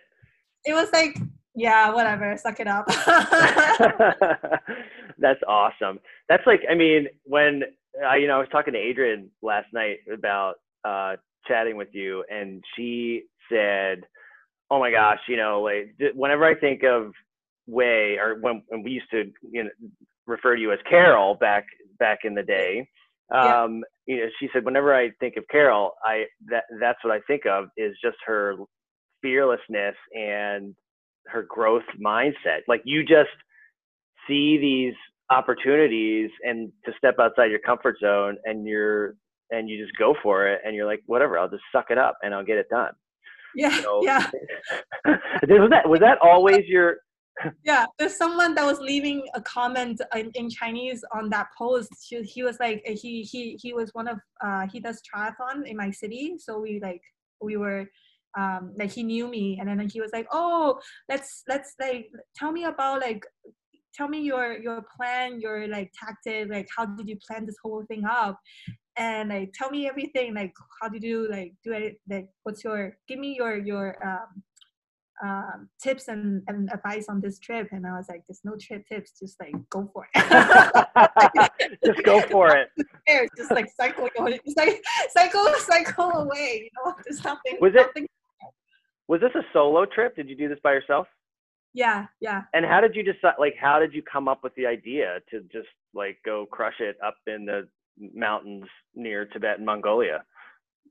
It 0.65 0.75
was 0.75 0.89
like, 0.93 1.19
yeah, 1.55 1.93
whatever, 1.93 2.37
suck 2.37 2.61
it 2.61 2.67
up. 2.67 2.87
That's 5.19 5.41
awesome. 5.47 6.01
That's 6.29 6.47
like, 6.47 6.63
I 6.71 6.75
mean, 6.75 7.07
when 7.25 7.63
uh, 8.03 8.15
you 8.15 8.27
know, 8.27 8.37
I 8.37 8.39
was 8.39 8.49
talking 8.51 8.75
to 8.75 8.79
Adrian 8.79 9.31
last 9.43 9.67
night 9.73 9.99
about 10.13 10.55
uh, 10.85 11.17
chatting 11.47 11.77
with 11.77 11.89
you, 11.93 12.25
and 12.31 12.63
she 12.77 13.25
said, 13.51 14.01
"Oh 14.71 14.79
my 14.79 14.91
gosh, 14.91 15.21
you 15.29 15.37
know, 15.37 15.63
like 15.63 15.95
whenever 16.15 16.45
I 16.45 16.55
think 16.55 16.83
of 16.83 17.13
Wei, 17.67 18.19
or 18.19 18.39
when, 18.41 18.63
when 18.69 18.83
we 18.83 18.91
used 18.91 19.11
to, 19.13 19.31
you 19.51 19.65
know, 19.65 19.71
refer 20.27 20.57
to 20.57 20.61
you 20.61 20.73
as 20.73 20.79
Carol 20.89 21.35
back 21.35 21.67
back 21.99 22.21
in 22.25 22.35
the 22.35 22.43
day." 22.43 22.89
Um, 23.35 23.83
yeah. 24.07 24.15
You 24.15 24.21
know, 24.21 24.27
she 24.39 24.49
said, 24.53 24.65
whenever 24.65 24.95
I 24.95 25.11
think 25.21 25.37
of 25.37 25.45
Carol, 25.51 25.93
I 26.03 26.25
that 26.51 26.65
that's 26.81 27.03
what 27.05 27.13
I 27.13 27.21
think 27.27 27.47
of 27.47 27.67
is 27.77 27.97
just 28.03 28.17
her 28.27 28.57
fearlessness 29.25 29.97
and 30.13 30.75
her 31.27 31.47
growth 31.49 31.83
mindset. 32.05 32.61
Like 32.69 32.83
you 32.85 33.03
just 33.03 33.31
see 34.29 34.59
these 34.59 34.95
opportunities 35.31 36.31
and 36.43 36.71
to 36.85 36.93
step 36.99 37.17
outside 37.19 37.51
your 37.51 37.61
comfort 37.61 37.97
zone 37.99 38.37
and 38.45 38.67
you're 38.67 39.15
and 39.51 39.71
you 39.71 39.83
just 39.83 39.97
go 39.99 40.15
for 40.23 40.47
it 40.47 40.61
and 40.65 40.77
you're 40.77 40.87
like 40.87 41.03
whatever 41.07 41.39
i'll 41.39 41.49
just 41.49 41.63
suck 41.73 41.87
it 41.91 41.97
up 41.97 42.17
and 42.23 42.35
i'll 42.35 42.45
get 42.45 42.59
it 42.59 42.67
done. 42.71 42.93
Yeah 43.57 43.81
so, 43.81 44.01
yeah. 44.03 44.27
Was 45.07 45.71
that 45.71 45.89
was 45.89 46.01
that 46.01 46.19
always 46.23 46.67
your 46.67 46.99
yeah 47.65 47.87
there's 47.99 48.17
someone 48.17 48.55
that 48.55 48.65
was 48.65 48.79
leaving 48.81 49.27
a 49.35 49.41
comment 49.41 50.01
in, 50.15 50.31
in 50.35 50.51
chinese 50.51 51.03
on 51.15 51.31
that 51.31 51.47
post. 51.57 51.91
He, 52.09 52.23
he 52.23 52.43
was 52.43 52.59
like 52.61 52.83
he 52.87 53.23
he 53.23 53.59
he 53.61 53.73
was 53.73 53.91
one 53.93 54.09
of 54.09 54.19
uh 54.45 54.67
he 54.71 54.79
does 54.79 55.01
triathlon 55.03 55.67
in 55.67 55.77
my 55.77 55.91
city. 55.91 56.35
So 56.39 56.61
we 56.61 56.81
like 56.81 57.03
we 57.41 57.57
were 57.57 57.87
um 58.39 58.73
like 58.79 58.91
he 58.91 59.03
knew 59.03 59.29
me 59.29 59.59
and 59.61 59.69
then 59.69 59.89
he 59.89 60.01
was 60.01 60.11
like 60.13 60.27
oh 60.33 60.79
let's 61.09 61.43
let's 61.49 61.75
like 61.81 62.11
tell 62.37 62.53
me 62.53 62.65
about 62.65 63.01
like 63.01 63.25
tell 63.95 64.09
me 64.09 64.21
your 64.21 64.59
your 64.59 64.85
plan 64.97 65.41
your 65.41 65.69
like 65.69 65.91
tactic 65.99 66.49
like 66.51 66.69
how 66.77 66.85
did 66.85 67.09
you 67.09 67.17
plan 67.27 67.47
this 67.47 67.57
whole 67.63 67.85
thing 67.87 68.05
up? 68.05 68.39
And 68.97 69.31
like 69.31 69.53
tell 69.55 69.71
me 69.71 69.89
everything 69.89 70.35
like 70.35 70.53
how 70.81 70.89
did 70.89 71.03
you 71.03 71.29
like 71.31 71.53
do 71.65 71.73
it 71.73 72.01
like 72.09 72.29
what's 72.45 72.63
your 72.63 72.97
give 73.09 73.19
me 73.19 73.35
your 73.37 73.57
your 73.57 73.97
um 74.05 74.43
um, 75.23 75.69
tips 75.81 76.09
and, 76.09 76.43
and 76.49 76.69
advice 76.73 77.07
on 77.09 77.21
this 77.21 77.39
trip. 77.39 77.69
And 77.71 77.87
i 77.87 77.97
was 77.97 78.07
like 78.09 78.23
there's 78.29 78.41
no 78.45 78.57
trip 78.61 78.85
tips 78.89 79.13
just 79.19 79.39
like 79.41 79.55
go 79.71 79.89
for 79.93 80.09
it. 80.13 81.51
Just 81.85 82.03
go 82.03 82.21
for 82.23 82.57
it. 82.57 82.69
Just 83.37 83.51
like 83.51 83.69
cycle 83.77 84.09
it's 84.17 84.57
like 84.57 84.83
cycle 85.11 85.47
cycle 85.61 86.11
away 86.11 86.65
you 86.65 86.71
know 86.77 86.95
there's 87.05 87.23
nothing 87.23 87.59
was 87.61 87.75
it 87.75 87.87
nothing. 87.87 88.09
Was 89.09 89.21
this 89.21 89.35
a 89.35 89.43
solo 89.53 89.85
trip? 89.85 90.17
Did 90.17 90.29
you 90.29 90.37
do 90.37 90.49
this 90.49 90.59
by 90.63 90.73
yourself? 90.73 91.07
Yeah 91.75 92.07
yeah. 92.21 92.43
And 92.53 92.65
how 92.65 92.81
did 92.81 92.95
you 92.95 93.03
decide 93.03 93.35
like 93.39 93.55
how 93.61 93.79
did 93.79 93.93
you 93.93 94.03
come 94.03 94.29
up 94.29 94.43
with 94.43 94.55
the 94.55 94.67
idea 94.67 95.19
to 95.31 95.41
just 95.53 95.69
like 95.93 96.19
go 96.25 96.47
crush 96.51 96.81
it 96.81 96.97
up 97.05 97.17
in 97.27 97.45
the 97.45 97.69
mountains 98.15 98.65
near 98.95 99.27
tibet 99.27 99.59
and 99.59 99.67
mongolia? 99.67 100.25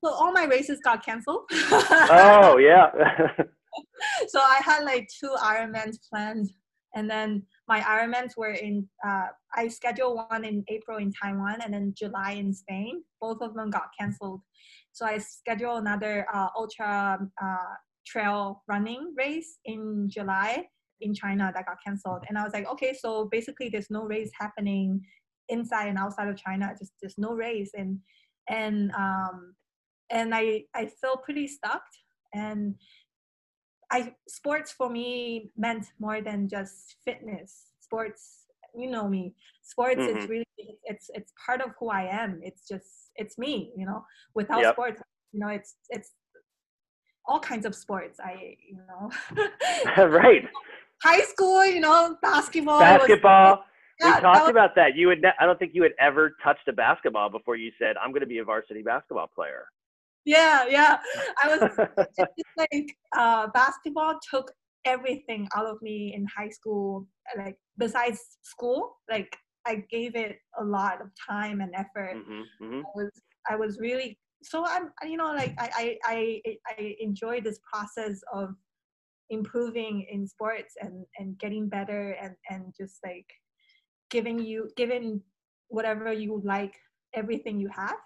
So 0.03 0.11
all 0.11 0.33
my 0.33 0.45
races 0.45 0.79
got 0.83 1.05
canceled. 1.05 1.43
Oh 1.51 2.57
yeah. 2.57 2.91
So 4.27 4.39
i 4.39 4.59
had 4.63 4.83
like 4.83 5.07
two 5.19 5.33
ironmans 5.39 5.97
planned 6.07 6.51
and 6.93 7.09
then 7.09 7.41
my 7.67 7.79
ironmans 7.79 8.37
were 8.37 8.51
in 8.51 8.87
uh, 9.03 9.27
i 9.55 9.67
scheduled 9.67 10.19
one 10.29 10.45
in 10.45 10.63
april 10.67 10.99
in 10.99 11.11
taiwan 11.11 11.59
and 11.61 11.73
then 11.73 11.93
july 11.97 12.31
in 12.33 12.53
spain. 12.53 13.03
Both 13.19 13.41
of 13.41 13.55
them 13.55 13.71
got 13.71 13.89
canceled. 13.99 14.41
So 14.91 15.05
i 15.07 15.17
scheduled 15.17 15.81
another 15.81 16.27
uh, 16.31 16.49
ultra 16.55 17.17
uh, 17.41 17.73
trail 18.05 18.63
running 18.67 19.13
race 19.17 19.59
in 19.65 20.09
July 20.09 20.65
in 21.01 21.13
China 21.13 21.51
that 21.53 21.65
got 21.65 21.77
canceled. 21.85 22.23
And 22.27 22.37
I 22.37 22.43
was 22.43 22.53
like, 22.53 22.67
okay, 22.67 22.93
so 22.93 23.25
basically 23.25 23.69
there's 23.69 23.89
no 23.89 24.03
race 24.03 24.31
happening 24.39 25.01
inside 25.49 25.87
and 25.87 25.97
outside 25.97 26.29
of 26.29 26.37
China. 26.37 26.73
Just 26.77 26.93
there's 27.01 27.17
no 27.17 27.33
race. 27.33 27.71
And 27.75 27.99
and 28.49 28.91
um 28.91 29.55
and 30.09 30.33
I 30.33 30.63
I 30.73 30.85
feel 30.85 31.17
pretty 31.17 31.47
stuck. 31.47 31.83
And 32.33 32.75
I 33.91 34.15
sports 34.27 34.71
for 34.71 34.89
me 34.89 35.51
meant 35.57 35.85
more 35.99 36.21
than 36.21 36.47
just 36.47 36.95
fitness. 37.05 37.73
Sports, 37.79 38.45
you 38.75 38.89
know 38.89 39.07
me. 39.07 39.35
Sports 39.61 40.01
mm-hmm. 40.01 40.17
is 40.17 40.29
really 40.29 40.45
it's 40.85 41.09
it's 41.13 41.33
part 41.45 41.61
of 41.61 41.71
who 41.79 41.89
I 41.89 42.03
am. 42.03 42.39
It's 42.43 42.67
just 42.67 43.11
it's 43.15 43.37
me, 43.37 43.71
you 43.77 43.85
know. 43.85 44.03
Without 44.33 44.61
yep. 44.61 44.73
sports, 44.73 45.01
you 45.31 45.39
know, 45.39 45.49
it's 45.49 45.75
it's 45.89 46.11
all 47.25 47.39
kinds 47.39 47.65
of 47.65 47.75
sports. 47.75 48.19
I, 48.19 48.55
you 48.67 48.77
know. 48.87 50.07
right. 50.07 50.47
High 51.03 51.21
school, 51.21 51.65
you 51.65 51.79
know, 51.79 52.17
basketball. 52.21 52.79
Basketball. 52.79 53.49
Was, 53.51 53.59
yeah, 53.99 54.15
we 54.15 54.21
talked 54.21 54.41
was, 54.41 54.49
about 54.49 54.75
that. 54.75 54.95
You 54.95 55.07
would. 55.07 55.21
Ne- 55.21 55.33
I 55.39 55.45
don't 55.45 55.59
think 55.59 55.71
you 55.73 55.83
had 55.83 55.93
ever 55.99 56.35
touched 56.43 56.67
a 56.67 56.73
basketball 56.73 57.29
before 57.29 57.55
you 57.55 57.71
said, 57.79 57.95
"I'm 58.01 58.11
going 58.11 58.21
to 58.21 58.27
be 58.27 58.39
a 58.39 58.43
varsity 58.43 58.81
basketball 58.81 59.29
player." 59.33 59.65
Yeah, 60.25 60.65
yeah. 60.67 60.97
I 61.43 61.47
was 61.57 62.37
like 62.57 62.95
uh, 63.17 63.47
basketball 63.53 64.19
took 64.29 64.51
everything 64.85 65.47
out 65.55 65.65
of 65.65 65.81
me 65.81 66.13
in 66.15 66.25
high 66.35 66.49
school. 66.49 67.07
Like 67.37 67.57
besides 67.77 68.19
school, 68.41 68.97
like 69.09 69.35
I 69.65 69.83
gave 69.89 70.15
it 70.15 70.37
a 70.59 70.63
lot 70.63 71.01
of 71.01 71.07
time 71.29 71.61
and 71.61 71.73
effort. 71.75 72.15
Mm-hmm, 72.15 72.65
mm-hmm. 72.65 72.79
I 72.79 72.91
was 72.95 73.11
I 73.49 73.55
was 73.55 73.79
really 73.79 74.17
so 74.43 74.65
I'm 74.65 74.91
you 75.09 75.17
know 75.17 75.33
like 75.33 75.53
I 75.57 75.97
I 76.05 76.41
I, 76.45 76.57
I 76.77 76.95
enjoy 76.99 77.41
this 77.41 77.59
process 77.71 78.21
of 78.33 78.55
improving 79.29 80.05
in 80.11 80.27
sports 80.27 80.75
and 80.81 81.05
and 81.17 81.37
getting 81.39 81.69
better 81.69 82.15
and 82.21 82.35
and 82.49 82.73
just 82.77 82.99
like 83.05 83.25
giving 84.09 84.39
you 84.39 84.69
giving 84.75 85.21
whatever 85.69 86.13
you 86.13 86.41
like 86.45 86.75
everything 87.15 87.59
you 87.59 87.69
have. 87.69 87.97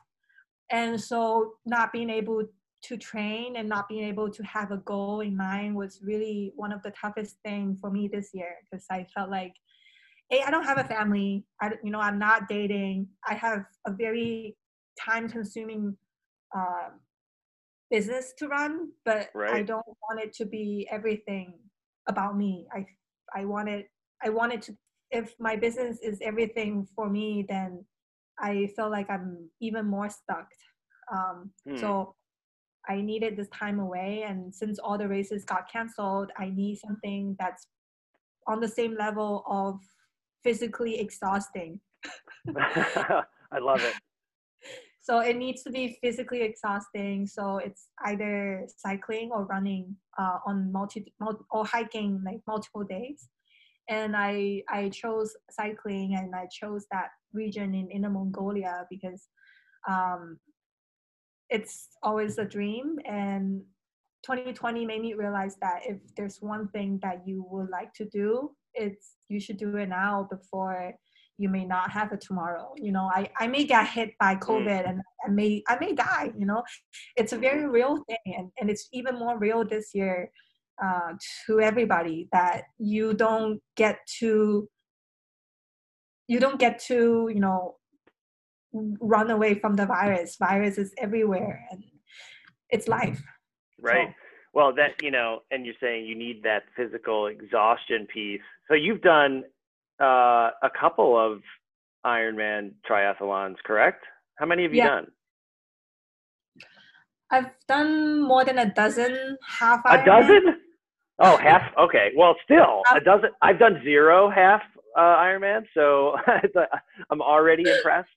And 0.71 0.99
so 0.99 1.53
not 1.65 1.93
being 1.93 2.09
able 2.09 2.43
to 2.83 2.97
train 2.97 3.55
and 3.57 3.67
not 3.67 3.89
being 3.89 4.03
able 4.03 4.29
to 4.29 4.43
have 4.43 4.71
a 4.71 4.77
goal 4.77 5.21
in 5.21 5.35
mind 5.35 5.75
was 5.75 6.01
really 6.03 6.53
one 6.55 6.71
of 6.71 6.81
the 6.83 6.91
toughest 6.91 7.37
things 7.43 7.79
for 7.79 7.89
me 7.89 8.07
this 8.07 8.29
year 8.33 8.55
because 8.63 8.85
I 8.91 9.05
felt 9.15 9.29
like 9.29 9.53
hey 10.29 10.43
I 10.45 10.51
don't 10.51 10.65
have 10.65 10.77
a 10.77 10.83
family. 10.83 11.45
I 11.61 11.71
you 11.83 11.91
know 11.91 11.99
I'm 11.99 12.19
not 12.19 12.47
dating. 12.47 13.07
I 13.27 13.33
have 13.33 13.65
a 13.85 13.91
very 13.91 14.55
time 14.99 15.29
consuming 15.29 15.95
uh, 16.55 16.89
business 17.89 18.33
to 18.37 18.47
run, 18.47 18.89
but 19.05 19.29
right. 19.33 19.55
I 19.55 19.61
don't 19.63 19.85
want 19.87 20.21
it 20.21 20.33
to 20.35 20.45
be 20.45 20.87
everything 20.91 21.53
about 22.07 22.37
me. 22.37 22.67
I 22.73 22.85
I 23.35 23.45
wanted 23.45 23.85
I 24.23 24.29
wanted 24.29 24.61
to 24.63 24.77
if 25.11 25.33
my 25.39 25.55
business 25.55 25.99
is 26.03 26.19
everything 26.21 26.87
for 26.95 27.09
me, 27.09 27.45
then 27.47 27.85
I 28.39 28.69
feel 28.75 28.91
like 28.91 29.09
I'm 29.09 29.49
even 29.61 29.85
more 29.85 30.09
stuck. 30.09 30.47
Um, 31.11 31.51
hmm. 31.65 31.77
So 31.77 32.15
I 32.89 33.01
needed 33.01 33.37
this 33.37 33.47
time 33.49 33.79
away, 33.79 34.25
and 34.27 34.53
since 34.53 34.79
all 34.79 34.97
the 34.97 35.07
races 35.07 35.45
got 35.45 35.71
canceled, 35.71 36.31
I 36.37 36.49
need 36.49 36.77
something 36.77 37.35
that's 37.39 37.67
on 38.47 38.59
the 38.59 38.67
same 38.67 38.95
level 38.97 39.43
of 39.47 39.79
physically 40.43 40.99
exhausting. 40.99 41.79
I 42.55 43.59
love 43.59 43.81
it. 43.81 43.93
So 45.07 45.19
it 45.19 45.37
needs 45.37 45.63
to 45.63 45.71
be 45.71 45.97
physically 46.03 46.41
exhausting. 46.41 47.27
So 47.27 47.59
it's 47.59 47.87
either 48.05 48.67
cycling 48.75 49.29
or 49.31 49.45
running 49.45 49.95
uh, 50.19 50.39
on 50.45 50.69
multi, 50.69 51.13
or 51.49 51.65
hiking 51.65 52.21
like 52.25 52.41
multiple 52.45 52.83
days. 52.83 53.29
And 53.87 54.17
I 54.17 54.63
I 54.69 54.89
chose 54.89 55.33
cycling 55.49 56.15
and 56.17 56.35
I 56.35 56.47
chose 56.51 56.87
that 56.91 57.07
region 57.31 57.73
in 57.73 57.89
Inner 57.89 58.09
Mongolia 58.09 58.85
because 58.89 59.29
um, 59.87 60.39
it's 61.49 61.87
always 62.03 62.37
a 62.37 62.43
dream 62.43 62.97
and 63.05 63.61
2020 64.25 64.85
made 64.85 65.01
me 65.01 65.13
realize 65.13 65.55
that 65.61 65.83
if 65.87 65.99
there's 66.17 66.39
one 66.41 66.67
thing 66.75 66.99
that 67.01 67.21
you 67.25 67.47
would 67.49 67.69
like 67.69 67.93
to 67.93 68.03
do 68.09 68.51
it's 68.73 69.13
you 69.29 69.39
should 69.39 69.55
do 69.57 69.77
it 69.77 69.87
now 69.87 70.27
before 70.29 70.93
you 71.37 71.49
may 71.49 71.65
not 71.65 71.91
have 71.91 72.11
it 72.11 72.21
tomorrow 72.21 72.73
you 72.77 72.91
know? 72.91 73.09
I, 73.13 73.29
I 73.39 73.47
may 73.47 73.63
get 73.63 73.87
hit 73.87 74.11
by 74.19 74.35
mm. 74.35 74.41
covid 74.41 74.89
and 74.89 75.01
i 75.25 75.29
may 75.29 75.63
i 75.67 75.77
may 75.79 75.93
die 75.93 76.31
you 76.37 76.45
know? 76.45 76.63
It's 77.15 77.33
a 77.33 77.37
very 77.37 77.67
real 77.67 77.97
thing 78.07 78.35
and, 78.37 78.51
and 78.59 78.69
it's 78.69 78.87
even 78.93 79.15
more 79.19 79.37
real 79.37 79.65
this 79.65 79.91
year 79.93 80.31
uh, 80.83 81.13
to 81.45 81.59
everybody 81.59 82.27
that 82.31 82.63
you 82.77 83.13
don't 83.13 83.59
get 83.75 83.97
to 84.19 84.69
you 86.27 86.39
don't 86.39 86.59
get 86.59 86.79
to 86.87 87.29
you 87.33 87.39
know 87.39 87.77
run 88.73 89.31
away 89.31 89.55
from 89.59 89.75
the 89.75 89.85
virus. 89.85 90.35
Virus 90.37 90.77
is 90.77 90.93
everywhere 90.97 91.65
and 91.71 91.83
it's 92.69 92.87
life. 92.87 93.21
Right. 93.81 94.09
So. 94.09 94.13
well 94.53 94.75
that 94.75 95.01
you 95.01 95.11
know 95.11 95.39
and 95.51 95.65
you're 95.65 95.75
saying 95.81 96.05
you 96.05 96.15
need 96.15 96.43
that 96.43 96.63
physical 96.75 97.27
exhaustion 97.27 98.07
piece. 98.13 98.41
So 98.67 98.73
you've 98.73 99.01
done 99.01 99.43
uh, 100.01 100.51
a 100.63 100.69
couple 100.79 101.17
of 101.17 101.41
Ironman 102.05 102.71
triathlons, 102.89 103.55
correct? 103.65 104.03
How 104.35 104.45
many 104.45 104.63
have 104.63 104.73
you 104.73 104.77
Yeah. 104.79 104.87
done? 104.87 105.07
I've 107.29 107.51
done 107.67 108.21
more 108.21 108.45
than 108.45 108.57
a 108.59 108.73
dozen 108.73 109.37
half 109.45 109.81
A 109.85 109.97
Ironman. 109.97 110.05
dozen? 110.05 110.61
Oh, 111.19 111.37
half. 111.37 111.61
Okay. 111.77 112.11
Well, 112.15 112.35
still 112.45 112.83
a 112.91 112.97
Um, 112.97 113.03
dozen. 113.03 113.29
I've 113.41 113.59
done 113.59 113.81
zero 113.83 114.29
half 114.29 114.61
uh, 114.95 115.17
Ironman, 115.17 115.65
so 115.73 116.15
I'm 117.09 117.21
already 117.21 117.63
impressed. 117.69 118.09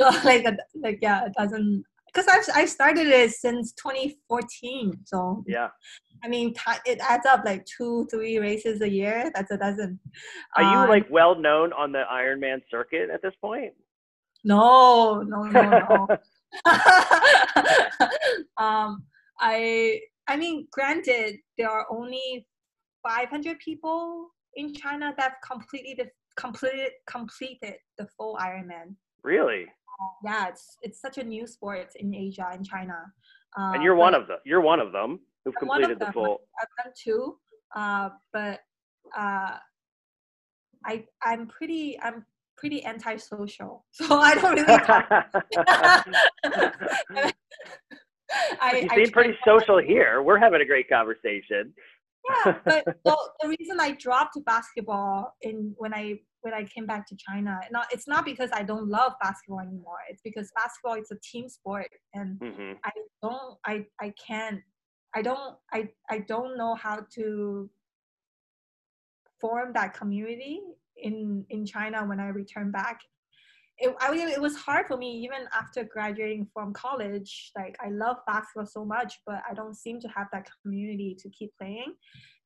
So, 0.00 0.08
like 0.24 0.44
a, 0.44 0.56
like 0.74 0.98
yeah, 1.02 1.26
a 1.26 1.30
dozen. 1.30 1.84
Because 2.14 2.28
I've 2.28 2.56
I've 2.56 2.70
started 2.70 3.08
it 3.08 3.32
since 3.32 3.72
2014. 3.72 5.00
So 5.04 5.44
yeah. 5.46 5.68
I 6.22 6.28
mean, 6.28 6.54
it 6.86 6.98
adds 7.00 7.26
up 7.26 7.42
like 7.44 7.66
two, 7.66 8.06
three 8.10 8.38
races 8.38 8.80
a 8.80 8.88
year. 8.88 9.30
That's 9.34 9.50
a 9.50 9.58
dozen. 9.58 9.98
Are 10.56 10.62
you 10.62 10.78
Um, 10.78 10.88
like 10.88 11.06
well 11.10 11.34
known 11.34 11.72
on 11.72 11.92
the 11.92 12.04
Ironman 12.10 12.62
circuit 12.70 13.10
at 13.10 13.20
this 13.20 13.34
point? 13.40 13.74
No, 14.44 15.22
no, 15.22 15.42
no, 15.42 15.70
no. 15.70 16.06
um, 18.58 19.04
I 19.40 20.00
I 20.28 20.36
mean, 20.36 20.68
granted, 20.70 21.38
there 21.58 21.68
are 21.68 21.86
only 21.90 22.46
500 23.02 23.58
people 23.58 24.28
in 24.56 24.72
China 24.72 25.12
that 25.18 25.34
completely 25.46 25.94
the 25.98 26.08
completed 26.36 26.92
completed 27.06 27.74
the 27.98 28.06
full 28.16 28.36
Ironman. 28.40 28.94
really? 29.22 29.66
Yeah, 30.24 30.48
it's 30.48 30.76
it's 30.82 31.00
such 31.00 31.18
a 31.18 31.24
new 31.24 31.46
sport 31.46 31.90
in 31.96 32.14
Asia 32.14 32.48
in 32.54 32.64
China. 32.64 32.98
Uh, 33.58 33.72
And 33.74 33.82
you're 33.82 33.94
one 33.94 34.14
of 34.14 34.26
them. 34.26 34.38
You're 34.44 34.60
one 34.60 34.80
of 34.80 34.92
them 34.92 35.20
who've 35.44 35.54
I'm 35.60 35.68
one 35.68 35.82
of 35.84 35.88
completed 35.88 36.00
the 36.00 36.04
them. 36.06 36.12
full. 36.12 36.40
I've 36.60 36.84
done 36.84 36.92
two, 37.00 37.36
uh, 37.76 38.08
but 38.32 38.60
uh, 39.16 39.56
I 40.86 41.04
I'm 41.22 41.46
pretty 41.46 41.98
I'm 42.02 42.24
pretty 42.56 42.84
antisocial, 42.84 43.84
so 43.92 44.18
I 44.18 44.34
don't 44.34 44.54
really 44.54 44.78
talk. 44.78 45.10
I, 48.60 48.78
you 48.80 48.88
I 48.90 48.94
seem 48.96 49.10
pretty 49.12 49.12
try 49.12 49.26
not- 49.54 49.60
social 49.60 49.78
here. 49.78 50.22
We're 50.22 50.38
having 50.38 50.60
a 50.60 50.64
great 50.66 50.88
conversation. 50.88 51.72
Yeah, 52.46 52.54
but 52.64 52.84
well, 53.04 53.34
the 53.42 53.48
reason 53.48 53.78
I 53.78 53.92
dropped 53.92 54.42
basketball 54.46 55.34
in 55.42 55.74
when 55.76 55.92
I 55.92 56.20
when 56.44 56.52
I 56.52 56.64
came 56.64 56.84
back 56.84 57.06
to 57.08 57.16
China, 57.16 57.58
not 57.70 57.86
it's 57.90 58.06
not 58.06 58.24
because 58.24 58.50
I 58.52 58.62
don't 58.62 58.88
love 58.88 59.12
basketball 59.22 59.60
anymore. 59.60 59.96
It's 60.10 60.20
because 60.22 60.52
basketball 60.54 60.94
is 60.94 61.10
a 61.10 61.16
team 61.22 61.48
sport, 61.48 61.88
and 62.12 62.38
hmm 62.38 62.72
I 62.84 62.90
don't 63.22 63.56
I 63.64 63.86
I 64.00 64.12
can't 64.26 64.60
I 65.14 65.22
don't 65.22 65.56
I 65.72 65.88
I 66.10 66.18
don't 66.18 66.58
know 66.58 66.74
how 66.74 67.06
to 67.14 67.70
form 69.40 69.72
that 69.72 69.94
community 69.94 70.60
in 70.98 71.46
in 71.48 71.64
China 71.64 72.04
when 72.04 72.20
I 72.20 72.28
return 72.28 72.70
back. 72.70 73.00
It 73.78 73.94
I 74.00 74.14
it 74.14 74.40
was 74.40 74.56
hard 74.56 74.86
for 74.86 74.98
me 74.98 75.10
even 75.24 75.48
after 75.58 75.82
graduating 75.82 76.46
from 76.52 76.74
college. 76.74 77.52
Like 77.56 77.74
I 77.82 77.88
love 77.88 78.18
basketball 78.26 78.66
so 78.66 78.84
much, 78.84 79.20
but 79.26 79.40
I 79.48 79.54
don't 79.54 79.74
seem 79.74 79.98
to 80.00 80.08
have 80.08 80.26
that 80.32 80.46
community 80.62 81.16
to 81.20 81.30
keep 81.30 81.52
playing. 81.58 81.94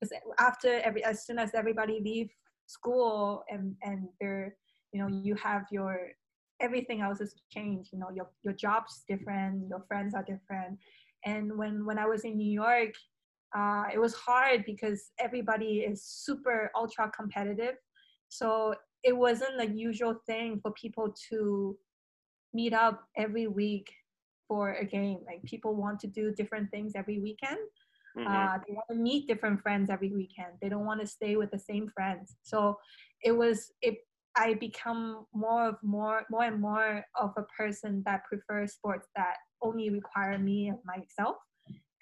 Because 0.00 0.12
after 0.38 0.80
every 0.84 1.02
as 1.02 1.26
soon 1.26 1.40
as 1.40 1.50
everybody 1.52 2.00
leave 2.00 2.30
school 2.68 3.42
and 3.50 3.74
and 3.82 4.08
they're 4.20 4.54
you 4.92 5.00
know 5.00 5.08
you 5.08 5.34
have 5.34 5.64
your 5.70 6.12
everything 6.60 7.00
else 7.00 7.18
has 7.18 7.34
changed. 7.50 7.90
You 7.92 7.98
know 7.98 8.10
your 8.14 8.28
your 8.42 8.54
job's 8.54 9.04
different, 9.08 9.68
your 9.68 9.84
friends 9.88 10.14
are 10.14 10.22
different, 10.22 10.78
and 11.24 11.56
when 11.56 11.84
when 11.84 11.98
I 11.98 12.06
was 12.06 12.24
in 12.24 12.36
New 12.36 12.52
York, 12.52 12.94
uh, 13.56 13.84
it 13.92 13.98
was 13.98 14.14
hard 14.14 14.64
because 14.64 15.10
everybody 15.18 15.80
is 15.90 16.02
super 16.02 16.70
ultra 16.76 17.10
competitive. 17.10 17.76
So 18.28 18.74
it 19.02 19.16
wasn't 19.16 19.58
the 19.58 19.66
usual 19.66 20.16
thing 20.26 20.60
for 20.62 20.72
people 20.72 21.14
to 21.30 21.76
meet 22.52 22.74
up 22.74 23.04
every 23.16 23.46
week 23.46 23.90
for 24.46 24.72
a 24.74 24.84
game. 24.84 25.20
Like 25.26 25.42
people 25.44 25.74
want 25.74 26.00
to 26.00 26.06
do 26.06 26.32
different 26.32 26.70
things 26.70 26.92
every 26.94 27.20
weekend. 27.20 27.58
Hmm 28.18 28.26
Uh, 28.26 28.58
they 28.66 28.74
want 28.74 28.88
to 28.90 28.96
meet 28.96 29.28
different 29.28 29.60
friends 29.60 29.90
every 29.90 30.12
weekend. 30.12 30.52
They 30.60 30.68
don't 30.68 30.84
want 30.84 31.00
to 31.00 31.06
stay 31.06 31.36
with 31.36 31.50
the 31.50 31.58
same 31.58 31.88
friends. 31.88 32.36
So 32.42 32.78
it 33.22 33.32
was 33.32 33.72
it. 33.82 33.96
I 34.36 34.54
become 34.54 35.26
more 35.32 35.68
of 35.70 35.76
more 35.82 36.24
more 36.30 36.44
and 36.44 36.60
more 36.60 37.04
of 37.16 37.30
a 37.36 37.44
person 37.56 38.02
that 38.06 38.24
prefers 38.24 38.74
sports 38.74 39.08
that 39.16 39.36
only 39.62 39.90
require 39.90 40.38
me 40.38 40.68
and 40.68 40.78
myself. 40.84 41.36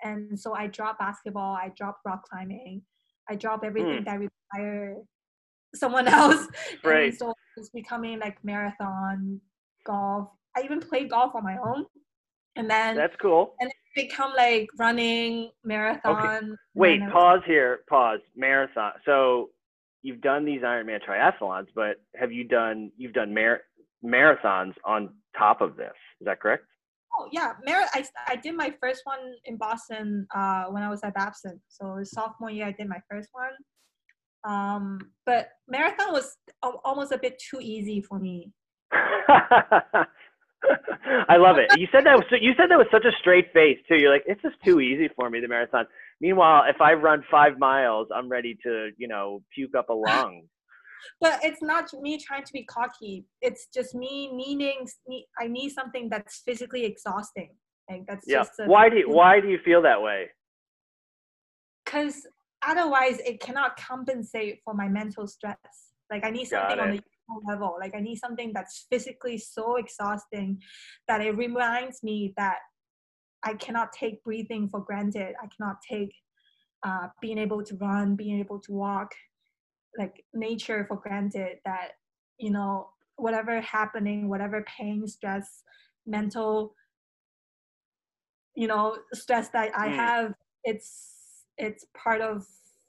And 0.03 0.39
so 0.39 0.55
I 0.55 0.67
dropped 0.67 0.99
basketball. 0.99 1.55
I 1.55 1.73
dropped 1.77 2.01
rock 2.05 2.23
climbing. 2.29 2.83
I 3.31 3.35
dropped 3.37 3.65
everything 3.65 4.05
that 4.05 4.21
require 4.21 4.97
someone 5.75 6.09
else. 6.21 6.47
Right. 6.85 7.09
And 7.09 7.17
so 7.17 7.35
it's 7.57 7.71
becoming 7.71 8.19
like 8.19 8.43
marathon, 8.45 9.41
golf. 9.85 10.29
I 10.57 10.63
even 10.63 10.81
played 10.81 11.11
golf 11.11 11.35
on 11.35 11.45
my 11.45 11.57
own. 11.57 11.87
And 12.57 12.71
then 12.71 12.97
That's 12.97 13.17
cool. 13.17 13.55
Become 13.97 14.33
like 14.37 14.69
running 14.79 15.51
marathon. 15.65 16.27
and 16.27 16.57
Wait, 16.75 17.01
pause 17.11 17.41
here. 17.47 17.81
Pause. 17.89 18.21
Marathon. 18.37 18.93
So 19.05 19.51
you've 20.03 20.21
done 20.21 20.45
these 20.45 20.61
Ironman 20.61 21.01
triathlons, 21.05 21.67
but 21.75 21.97
have 22.15 22.31
you 22.31 22.45
done 22.45 22.93
you've 22.97 23.15
done 23.15 23.35
mar- 23.35 23.63
marathons 24.05 24.75
on 24.85 25.15
top 25.37 25.61
of 25.61 25.77
this? 25.77 25.97
Is 26.21 26.27
that 26.27 26.41
correct? 26.41 26.65
Oh 27.19 27.29
yeah, 27.33 27.55
Mar- 27.67 27.89
I 27.95 28.05
I 28.29 28.37
did 28.37 28.55
my 28.55 28.73
first 28.81 29.01
one 29.05 29.35
in 29.47 29.57
Boston 29.57 30.27
uh, 30.35 30.67
when 30.67 30.83
I 30.83 30.91
was 30.91 31.01
at 31.03 31.15
Babson. 31.15 31.61
So 31.69 32.01
sophomore 32.05 32.51
year, 32.51 32.67
I 32.67 32.73
did 32.73 32.89
my 32.89 33.01
first 33.11 33.31
one. 33.33 33.53
Um, 34.45 35.01
but 35.25 35.49
marathon 35.67 36.13
was 36.13 36.37
al- 36.63 36.81
almost 36.85 37.11
a 37.11 37.19
bit 37.19 37.43
too 37.51 37.59
easy 37.61 38.01
for 38.01 38.19
me. 38.21 38.53
I 41.29 41.37
love 41.37 41.57
it. 41.59 41.79
You 41.79 41.87
said 41.93 42.05
that 42.07 42.17
was 42.17 42.25
you 42.41 42.53
said 42.57 42.71
that 42.71 42.79
with 42.79 42.89
such 42.91 43.05
a 43.05 43.13
straight 43.21 43.53
face 43.53 43.79
too. 43.89 43.97
You're 43.97 44.13
like, 44.13 44.25
it's 44.27 44.43
just 44.43 44.57
too 44.65 44.81
easy 44.81 45.09
for 45.15 45.31
me 45.31 45.41
the 45.41 45.49
marathon. 45.49 45.87
Meanwhile, 46.21 46.65
if 46.69 46.81
I 46.81 46.95
run 46.95 47.23
five 47.31 47.59
miles, 47.59 48.09
I'm 48.15 48.29
ready 48.29 48.57
to 48.65 48.91
you 48.97 49.09
know 49.09 49.43
puke 49.55 49.75
up 49.77 49.89
a 49.89 49.95
lung. 49.95 50.43
But 51.21 51.39
it's 51.45 51.63
not 51.63 51.85
me 52.01 52.19
trying 52.19 52.43
to 52.43 52.53
be 52.53 52.65
cocky. 52.65 53.27
It's 53.41 53.69
just 53.73 53.95
me 53.95 54.33
needing. 54.33 54.89
I 55.39 55.47
need 55.47 55.71
something 55.71 56.09
that's 56.11 56.43
physically 56.45 56.85
exhausting. 56.85 57.51
Like 57.89 58.05
that's 58.09 58.25
Yeah. 58.27 58.39
just. 58.39 58.53
A, 58.61 58.65
Why 58.65 58.89
do 58.89 58.97
you, 58.97 59.09
why 59.11 59.41
do 59.41 59.49
you 59.49 59.59
feel 59.65 59.83
that 59.83 60.01
way? 60.03 60.31
Because 61.85 62.27
otherwise, 62.67 63.19
it 63.21 63.41
cannot 63.41 63.77
compensate 63.77 64.61
for 64.65 64.75
my 64.75 64.89
mental 64.89 65.27
stress. 65.29 65.57
Like 66.11 66.25
I 66.25 66.31
need 66.31 66.47
something 66.47 66.79
on 66.79 66.91
the 66.97 67.03
level. 67.47 67.77
Like 67.81 67.95
I 67.95 68.01
need 68.01 68.17
something 68.17 68.53
that's 68.55 68.87
physically 68.91 69.39
so 69.39 69.77
exhausting 69.77 70.61
that 71.09 71.21
it 71.21 71.37
reminds 71.37 72.03
me 72.03 72.33
that 72.37 72.59
I 73.43 73.55
cannot 73.55 73.93
take 73.93 74.23
breathing 74.25 74.69
for 74.69 74.81
granted. 74.81 75.35
I 75.43 75.47
cannot 75.57 75.77
take 75.89 76.15
uh, 76.83 77.09
being 77.21 77.39
able 77.39 77.63
to 77.65 77.77
run, 77.77 78.17
being 78.17 78.39
able 78.41 78.61
to 78.61 78.73
walk, 78.73 79.13
like 79.99 80.25
nature 80.35 80.85
for 80.89 80.97
granted. 80.97 81.59
That 81.65 81.93
you 82.39 82.51
know 82.51 82.91
whatever 83.17 83.61
happening, 83.61 84.29
whatever 84.29 84.65
pain, 84.67 85.07
stress, 85.07 85.63
mental, 86.07 86.75
you 88.55 88.67
know, 88.67 88.99
stress 89.15 89.49
that 89.51 89.71
I 89.77 89.89
Mm. 89.89 89.97
have, 89.97 90.35
it's 90.65 91.45
it's 91.59 91.87
part 91.97 92.21
of 92.21 92.47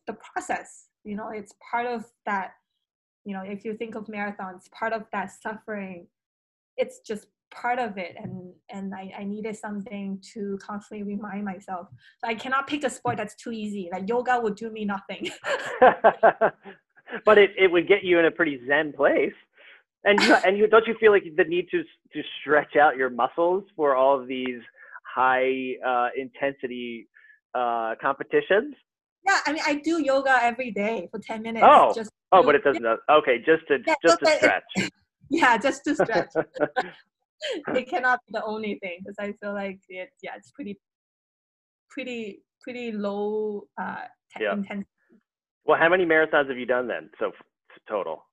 the 0.08 0.13
process. 0.13 0.88
You 1.04 1.15
know, 1.15 1.30
it's 1.30 1.54
part 1.71 1.86
of 1.86 2.06
that. 2.26 2.52
You 3.28 3.34
know, 3.36 3.44
if 3.44 3.66
you 3.66 3.74
think 3.76 3.96
of 3.96 4.06
marathons, 4.06 4.72
part 4.72 4.94
of 4.94 5.04
that 5.12 5.32
suffering, 5.32 6.08
it's 6.78 7.00
just 7.00 7.28
part 7.50 7.80
of 7.80 7.98
it 7.98 8.13
and 8.22 8.52
and 8.70 8.94
I, 8.94 9.10
I 9.20 9.24
needed 9.24 9.56
something 9.56 10.22
to 10.34 10.60
constantly 10.62 11.04
remind 11.08 11.46
myself 11.46 11.88
so 12.20 12.28
i 12.28 12.36
cannot 12.36 12.68
pick 12.68 12.84
a 12.84 12.90
sport 12.90 13.16
that's 13.16 13.36
too 13.36 13.54
easy 13.54 13.88
like 13.90 14.10
yoga 14.10 14.38
would 14.44 14.56
do 14.56 14.70
me 14.70 14.84
nothing 14.84 15.30
but 17.26 17.38
it, 17.38 17.52
it 17.58 17.72
would 17.72 17.88
get 17.88 18.04
you 18.04 18.20
in 18.20 18.26
a 18.26 18.32
pretty 18.32 18.60
zen 18.68 18.94
place. 18.94 19.34
And 20.04 20.22
you, 20.22 20.34
and 20.46 20.58
you 20.58 20.68
don't 20.68 20.86
you 20.88 20.96
feel 21.00 21.12
like 21.12 21.24
the 21.36 21.44
need 21.44 21.68
to 21.72 21.84
to 21.84 22.22
stretch 22.40 22.76
out 22.76 22.96
your 22.96 23.10
muscles 23.10 23.63
for 23.76 23.96
all 23.96 24.20
of 24.20 24.28
these 24.28 24.62
high 25.04 25.74
uh, 25.86 26.10
intensity 26.16 27.08
uh, 27.54 27.96
competitions? 28.02 28.76
yeah 29.26 29.40
i 29.46 29.52
mean 29.52 29.63
i 29.66 29.74
do 29.74 30.02
yoga 30.02 30.38
every 30.42 30.72
day 30.72 31.08
for 31.12 31.20
10 31.20 31.42
minutes 31.42 31.66
Oh, 31.68 31.92
just 31.94 32.12
Oh, 32.32 32.44
but 32.44 32.56
it 32.56 32.63
doesn't. 32.63 32.86
Okay, 33.10 33.38
just 33.46 33.68
to 33.70 33.78
Yeah, 33.86 33.96
just 34.04 34.20
to 34.20 34.28
stretch. 34.28 34.63
yeah 35.30 35.58
just 35.58 35.84
to 35.84 35.94
stretch 35.94 36.32
it 37.76 37.90
cannot 37.90 38.20
be 38.26 38.32
the 38.32 38.44
only 38.46 38.80
thing 38.82 38.98
because 39.02 39.16
i 39.20 39.32
feel 39.42 39.54
like 39.54 39.78
it 39.90 40.10
yeah 40.24 40.32
it's 40.38 40.52
pretty 40.52 40.80
pretty 41.90 42.42
pretty 42.62 42.92
low 42.94 43.63
uh 43.82 44.04
te- 44.36 44.44
Yeah. 44.46 44.54
intensity 44.54 44.88
Well, 45.66 45.78
how 45.78 45.90
many 45.90 46.06
marathons 46.06 46.48
have 46.48 46.58
you 46.58 46.66
done 46.66 46.88
then? 46.88 47.10
So 47.20 47.32
total, 47.90 48.24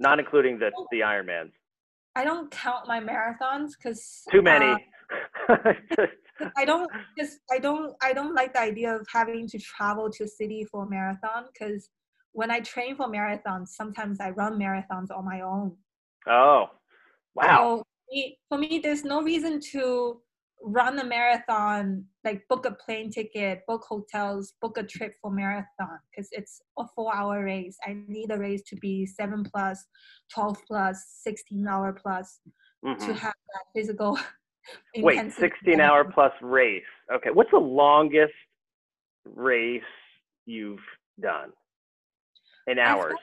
not 0.00 0.18
including 0.18 0.58
the 0.58 0.70
Oh. 0.76 0.86
the 0.90 1.00
Ironmans. 1.00 1.52
i 2.16 2.24
don't 2.24 2.50
count 2.50 2.88
my 2.88 3.00
marathons 3.00 3.70
because 3.78 4.22
Too 4.30 4.42
many. 4.42 4.84
I 6.56 6.64
don't 6.64 6.90
just 7.18 7.38
I 7.50 7.58
don't 7.60 7.94
I 8.02 8.12
don't 8.12 8.34
like 8.34 8.52
the 8.54 8.60
idea 8.60 8.90
of 8.96 9.06
having 9.12 9.46
to 9.48 9.58
travel 9.58 10.10
to 10.10 10.24
a 10.24 10.28
city 10.28 10.64
for 10.70 10.84
a 10.84 10.90
marathon 10.90 11.44
because 11.52 11.88
when 12.34 12.50
I 12.50 12.60
train 12.60 12.96
for 12.96 13.06
marathons, 13.06 13.68
sometimes 13.68 14.20
I 14.20 14.30
run 14.30 14.58
marathons 14.58 15.10
on 15.16 15.24
my 15.24 15.40
own. 15.40 15.76
Oh, 16.26 16.66
wow. 17.34 17.76
So 17.78 17.82
me, 18.10 18.38
for 18.48 18.58
me, 18.58 18.80
there's 18.82 19.04
no 19.04 19.22
reason 19.22 19.60
to 19.72 20.20
run 20.60 20.98
a 20.98 21.04
marathon, 21.04 22.04
like 22.24 22.42
book 22.48 22.66
a 22.66 22.72
plane 22.72 23.10
ticket, 23.10 23.60
book 23.68 23.84
hotels, 23.88 24.54
book 24.60 24.76
a 24.78 24.82
trip 24.82 25.14
for 25.22 25.30
marathon 25.30 25.98
because 26.10 26.28
it's 26.32 26.60
a 26.78 26.84
four 26.96 27.14
hour 27.14 27.44
race. 27.44 27.76
I 27.86 27.96
need 28.08 28.32
a 28.32 28.38
race 28.38 28.62
to 28.68 28.76
be 28.76 29.06
seven 29.06 29.44
plus, 29.44 29.84
12 30.34 30.58
plus, 30.66 31.04
16 31.22 31.66
hour 31.68 31.92
plus 31.92 32.40
Mhm. 32.84 32.98
to 33.06 33.14
have 33.14 33.34
that 33.52 33.64
physical. 33.74 34.18
Wait, 34.96 35.32
16 35.32 35.80
hour 35.80 36.04
plus 36.04 36.32
race. 36.40 36.82
Okay. 37.12 37.30
What's 37.30 37.50
the 37.52 37.58
longest 37.58 38.34
race 39.24 39.82
you've 40.46 40.84
done 41.20 41.52
in 42.66 42.78
I've 42.78 42.86
hours? 42.88 43.14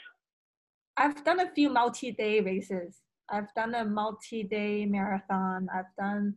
I've 0.97 1.23
done 1.23 1.39
a 1.39 1.49
few 1.51 1.69
multi-day 1.69 2.41
races. 2.41 2.97
I've 3.29 3.53
done 3.55 3.75
a 3.75 3.85
multi-day 3.85 4.85
marathon. 4.85 5.67
I've 5.73 5.93
done 5.97 6.35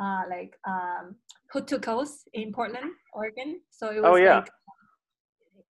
uh, 0.00 0.22
like 0.30 0.54
um, 0.66 1.16
Hood 1.52 1.66
to 1.68 1.78
Coast 1.78 2.28
in 2.32 2.52
Portland, 2.52 2.90
Oregon. 3.12 3.60
So 3.70 3.90
it 3.90 4.00
was 4.00 4.04
Oh, 4.04 4.16
yeah. 4.16 4.36
like 4.36 4.50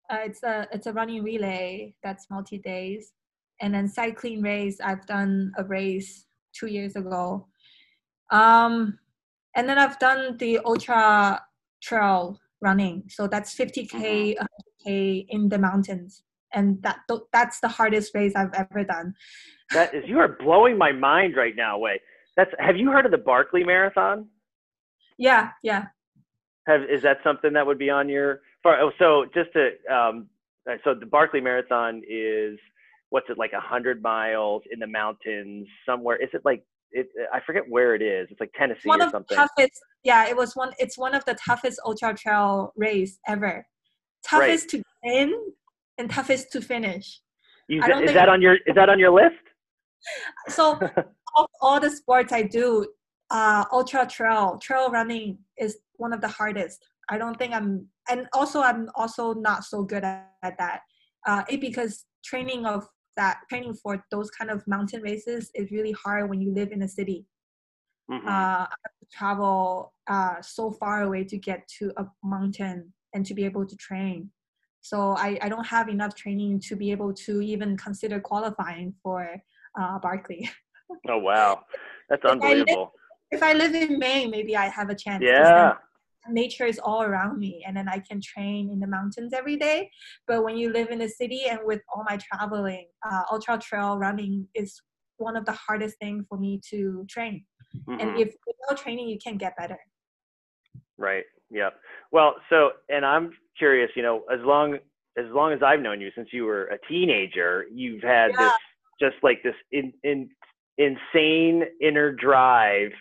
uh, 0.10 0.20
it's 0.24 0.44
a 0.44 0.68
it's 0.72 0.88
a 0.88 0.94
running 0.94 1.24
relay 1.24 1.94
that's 2.04 2.30
multi 2.30 2.58
days, 2.58 3.13
and 3.62 3.74
then 3.74 3.88
cycling 3.88 4.42
race. 4.42 4.78
I've 4.84 5.06
done 5.06 5.52
a 5.58 5.63
race 5.63 6.26
two 6.58 6.68
years 6.68 6.96
ago, 6.96 7.48
um, 8.32 8.98
and 9.56 9.68
then 9.68 9.78
I've 9.78 10.00
done 10.00 10.38
the 10.38 10.60
ultra 10.66 11.42
trail 11.82 12.40
running. 12.62 13.04
So 13.10 13.28
that's 13.28 13.54
50k, 13.56 14.36
100k 14.88 15.26
in 15.30 15.50
the 15.50 15.58
mountains, 15.60 16.24
and 16.53 16.81
that 16.83 16.99
that's 17.33 17.60
the 17.60 17.67
hardest 17.67 18.13
race 18.15 18.33
I've 18.36 18.53
ever 18.53 18.83
done. 18.83 19.13
That 19.73 19.93
is, 19.93 20.05
you 20.07 20.17
are 20.19 20.29
blowing 20.29 20.77
my 20.77 20.93
mind 20.93 21.36
right 21.36 21.53
now, 21.53 21.77
Wei. 21.77 21.99
That's, 22.38 22.49
have 22.57 22.77
you 22.77 22.89
heard 22.89 23.03
of 23.05 23.12
the 23.12 23.17
Barkley 23.17 23.65
Marathon? 23.65 24.29
Yeah, 25.17 25.49
yeah. 25.62 25.88
Have, 26.67 26.83
is 26.83 27.01
that 27.01 27.17
something 27.21 27.51
that 27.51 27.67
would 27.67 27.77
be 27.77 27.89
on 27.89 28.07
your, 28.07 28.39
oh, 28.63 28.91
so 28.97 29.25
just 29.33 29.49
to, 29.51 29.71
um, 29.93 30.27
uh, 30.71 30.75
so 30.86 30.93
the 30.93 31.05
Barkley 31.05 31.41
Marathon 31.41 32.01
is, 32.10 32.57
what's 33.10 33.29
it, 33.29 33.38
like 33.38 33.51
a 33.51 33.60
hundred 33.60 34.01
miles 34.01 34.62
in 34.71 34.79
the 34.79 34.88
mountains 34.88 35.67
somewhere? 35.86 36.15
Is 36.15 36.29
it 36.31 36.43
like, 36.45 36.63
it, 36.91 37.10
I 37.33 37.41
forget 37.45 37.63
where 37.67 37.93
it 37.93 38.01
is. 38.01 38.29
It's 38.31 38.39
like 38.39 38.53
Tennessee 38.57 38.88
one 38.88 39.01
or 39.01 39.07
of 39.07 39.12
the 39.12 39.17
something. 39.17 39.36
toughest 39.36 39.81
yeah 40.03 40.27
it 40.27 40.36
was 40.36 40.55
one 40.55 40.71
it's 40.79 40.97
one 40.97 41.13
of 41.13 41.23
the 41.25 41.36
toughest 41.36 41.79
ultra 41.86 42.15
trail 42.15 42.71
race 42.77 43.19
ever 43.27 43.67
toughest 44.23 44.69
to 44.69 44.81
win 45.03 45.33
and 45.97 46.10
toughest 46.10 46.51
to 46.53 46.62
finish 46.62 47.21
You, 47.67 47.81
I 47.83 47.88
don't 47.88 48.03
is 48.03 48.07
think- 48.07 48.15
that 48.19 48.29
on 48.29 48.41
your, 48.41 48.55
is 48.65 48.75
that 48.75 48.89
on 48.89 48.99
your 48.99 49.12
list? 49.12 49.43
so 50.47 50.79
of 51.38 51.47
all 51.62 51.79
the 51.79 51.89
sports 51.89 52.31
i 52.31 52.41
do 52.43 52.86
uh 53.31 53.65
ultra 53.71 54.05
trail 54.07 54.57
trail 54.62 54.89
running 54.89 55.38
is 55.57 55.79
one 55.95 56.13
of 56.13 56.21
the 56.21 56.27
hardest 56.27 56.79
i 57.10 57.17
don't 57.17 57.38
think 57.39 57.53
i'm 57.53 57.88
and 58.10 58.27
also 58.33 58.62
i'm 58.62 58.89
also 58.95 59.33
not 59.33 59.63
so 59.65 59.83
good 59.83 60.03
at, 60.03 60.29
at 60.43 60.57
that 60.57 60.81
uh 61.27 61.43
it 61.49 61.60
because 61.60 62.05
training 62.23 62.65
of 62.65 62.88
that 63.17 63.39
training 63.49 63.73
for 63.73 64.05
those 64.12 64.29
kind 64.29 64.51
of 64.51 64.65
mountain 64.67 65.01
races 65.01 65.49
is 65.55 65.71
really 65.71 65.91
hard 66.03 66.29
when 66.29 66.39
you 66.39 66.53
live 66.53 66.71
in 66.71 66.83
a 66.83 66.88
city 66.88 67.25
Mhm. 68.10 68.25
uh, 68.25 68.63
I 68.71 68.75
have 68.86 68.95
to 69.01 69.07
travel 69.17 69.93
uh, 70.07 70.41
so 70.41 70.71
far 70.71 71.01
away 71.03 71.25
to 71.25 71.38
get 71.38 71.67
to 71.79 71.91
a 71.97 72.05
mountain 72.23 72.93
and 73.13 73.25
to 73.25 73.33
be 73.33 73.43
able 73.43 73.65
to 73.65 73.75
train. 73.75 74.31
So 74.88 75.15
I, 75.17 75.38
I 75.41 75.50
don't 75.50 75.65
have 75.67 75.89
enough 75.89 76.15
training 76.15 76.62
to 76.67 76.76
be 76.78 76.91
able 76.91 77.13
to 77.26 77.41
even 77.41 77.76
consider 77.76 78.21
qualifying 78.21 78.93
for 79.04 79.19
uh, 79.78 80.00
Barkley. 80.00 80.50
oh, 81.10 81.17
wow. 81.17 81.65
That's 82.10 82.23
If 82.23 82.32
I 82.32 82.54
live- 82.54 82.60
unbelievable. 82.62 82.93
if 83.32 83.43
I 83.43 83.52
live 83.52 83.76
in 83.76 84.00
Maine, 84.00 84.32
maybe 84.32 84.56
I 84.56 84.67
have 84.69 84.89
a 84.89 84.95
chance. 84.95 85.23
Yeah. 85.26 85.73
Nature 86.30 86.65
is 86.65 86.80
all 86.80 87.04
around 87.04 87.38
me, 87.39 87.63
and 87.65 87.76
then 87.76 87.88
I 87.89 88.00
can 88.00 88.19
train 88.21 88.69
in 88.73 88.80
the 88.80 88.88
mountains 88.88 89.32
every 89.34 89.58
day. 89.58 89.89
But 90.28 90.43
when 90.45 90.56
you 90.58 90.71
live 90.71 90.89
in 90.89 91.00
the 91.00 91.10
city 91.10 91.41
and 91.50 91.60
with 91.63 91.82
all 91.93 92.04
my 92.10 92.17
traveling, 92.28 92.88
uh, 93.10 93.23
ultra 93.32 93.58
trail 93.58 93.97
running 93.97 94.47
is 94.54 94.82
one 95.17 95.36
of 95.38 95.45
the 95.45 95.54
hardest 95.65 95.95
things 96.00 96.26
for 96.30 96.38
me 96.38 96.62
to 96.71 97.06
train. 97.10 97.45
And 97.88 98.02
Mhm. 98.12 98.19
if 98.23 98.30
without 98.45 98.78
training, 98.84 99.08
you 99.10 99.17
can't 99.26 99.38
get 99.45 99.54
better. 99.58 99.80
Right. 100.97 101.26
Yeah. 101.49 101.69
Well, 102.12 102.36
so 102.49 102.71
and 102.89 103.05
I'm 103.05 103.31
curious, 103.57 103.89
you 103.95 104.03
know, 104.03 104.23
as 104.31 104.39
long 104.43 104.75
as 105.17 105.25
long 105.31 105.53
as 105.53 105.60
I've 105.63 105.81
known 105.81 106.01
you 106.01 106.12
since 106.15 106.29
you 106.31 106.45
were 106.45 106.65
a 106.67 106.77
teenager, 106.88 107.65
you've 107.71 108.03
had 108.03 108.31
Yeah. 108.31 108.45
this 108.45 108.53
just 108.99 109.15
like 109.23 109.41
this 109.43 109.55
in, 109.71 109.93
in 110.03 110.29
insane 110.77 111.63
inner 111.81 112.12
drive 112.12 112.91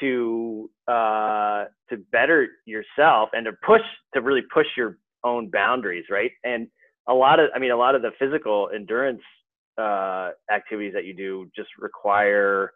to 0.00 0.70
uh 0.88 1.66
to 1.90 1.96
better 2.12 2.48
yourself 2.66 3.30
and 3.34 3.44
to 3.44 3.52
push 3.64 3.82
to 4.14 4.20
really 4.20 4.42
push 4.52 4.66
your 4.76 4.98
own 5.24 5.50
boundaries, 5.50 6.06
right? 6.10 6.32
And 6.44 6.68
a 7.08 7.14
lot 7.14 7.40
of 7.40 7.50
I 7.54 7.58
mean 7.58 7.70
a 7.72 7.76
lot 7.76 7.94
of 7.94 8.02
the 8.02 8.12
physical 8.18 8.70
endurance 8.74 9.22
uh 9.78 10.30
activities 10.52 10.92
that 10.94 11.04
you 11.04 11.14
do 11.14 11.50
just 11.54 11.70
require 11.78 12.72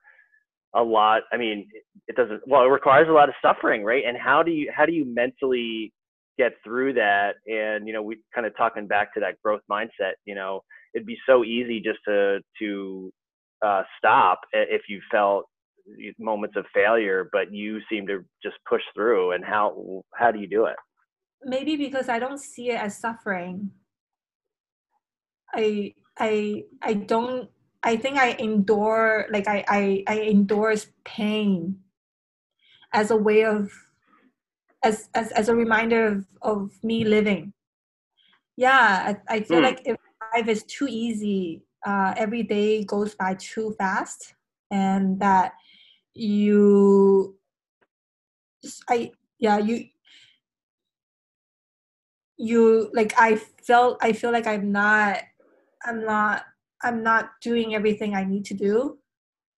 a 0.76 0.82
lot 0.82 1.22
i 1.32 1.36
mean 1.36 1.66
it 2.08 2.16
doesn't 2.16 2.40
well 2.46 2.62
it 2.62 2.68
requires 2.68 3.08
a 3.08 3.12
lot 3.12 3.28
of 3.28 3.34
suffering 3.42 3.82
right? 3.82 4.04
And 4.06 4.16
how 4.16 4.42
do 4.42 4.50
you 4.50 4.70
how 4.74 4.86
do 4.86 4.92
you 4.92 5.04
mentally 5.04 5.92
get 6.38 6.52
through 6.62 6.92
that? 6.94 7.36
And 7.46 7.86
you 7.86 7.92
know 7.92 8.02
we 8.02 8.18
kind 8.34 8.46
of 8.46 8.56
talking 8.56 8.86
back 8.86 9.14
to 9.14 9.20
that 9.20 9.40
growth 9.42 9.62
mindset 9.70 10.14
you 10.24 10.34
know 10.34 10.60
it'd 10.94 11.06
be 11.06 11.18
so 11.28 11.44
easy 11.44 11.80
just 11.80 11.98
to 12.08 12.40
to 12.60 13.10
uh, 13.64 13.82
stop 13.98 14.40
if 14.52 14.82
you 14.88 15.00
felt 15.10 15.44
moments 16.18 16.56
of 16.56 16.64
failure 16.74 17.28
but 17.32 17.52
you 17.52 17.78
seem 17.90 18.06
to 18.06 18.24
just 18.42 18.56
push 18.68 18.82
through 18.94 19.32
and 19.32 19.44
how 19.44 20.02
how 20.14 20.30
do 20.30 20.38
you 20.38 20.48
do 20.48 20.66
it? 20.66 20.76
Maybe 21.42 21.76
because 21.76 22.08
I 22.08 22.18
don't 22.18 22.38
see 22.38 22.70
it 22.70 22.80
as 22.80 22.98
suffering. 22.98 23.70
I 25.54 25.94
I 26.18 26.64
I 26.82 26.94
don't 26.94 27.50
I 27.86 27.96
think 27.96 28.18
I 28.18 28.32
endure 28.32 29.26
like 29.30 29.46
I 29.46 29.64
I, 29.68 30.04
I 30.08 30.20
endorse 30.22 30.88
pain 31.04 31.78
as 32.92 33.12
a 33.12 33.16
way 33.16 33.44
of 33.44 33.70
as 34.82 35.08
as, 35.14 35.30
as 35.32 35.48
a 35.48 35.54
reminder 35.54 36.06
of, 36.06 36.26
of 36.42 36.82
me 36.82 37.04
living. 37.04 37.52
Yeah, 38.56 39.14
I, 39.28 39.36
I 39.36 39.40
feel 39.42 39.58
Hmm. 39.58 39.62
like 39.62 39.82
if 39.84 39.96
life 40.34 40.48
is 40.48 40.64
too 40.64 40.88
easy, 40.90 41.62
uh, 41.86 42.14
every 42.16 42.42
day 42.42 42.82
goes 42.82 43.14
by 43.14 43.36
too 43.38 43.74
fast 43.78 44.34
and 44.70 45.20
that 45.20 45.52
you 46.14 47.38
just 48.62 48.82
I 48.90 49.12
yeah 49.38 49.58
you 49.58 49.84
you 52.36 52.90
like 52.92 53.14
i 53.18 53.36
felt 53.36 53.98
i 54.02 54.12
feel 54.12 54.30
like 54.30 54.46
i'm 54.46 54.70
not 54.70 55.20
i'm 55.84 56.04
not 56.04 56.44
i'm 56.82 57.02
not 57.02 57.30
doing 57.42 57.74
everything 57.74 58.14
i 58.14 58.24
need 58.24 58.44
to 58.44 58.54
do. 58.54 58.98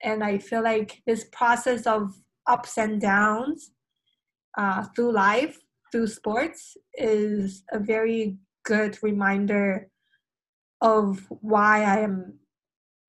And 0.03 0.23
i 0.23 0.39
feel 0.39 0.63
like 0.63 1.03
this 1.07 1.25
process 1.33 1.87
of 1.87 2.15
ups 2.47 2.79
and 2.79 3.01
downs 3.01 3.73
uh, 4.57 4.85
through 4.95 5.13
life 5.13 5.59
through 5.91 6.07
sports 6.07 6.77
is 6.95 7.65
a 7.73 7.79
very 7.79 8.37
good 8.65 8.99
reminder 9.03 9.89
of 10.81 11.27
why 11.41 11.83
i 11.83 11.99
am 12.01 12.39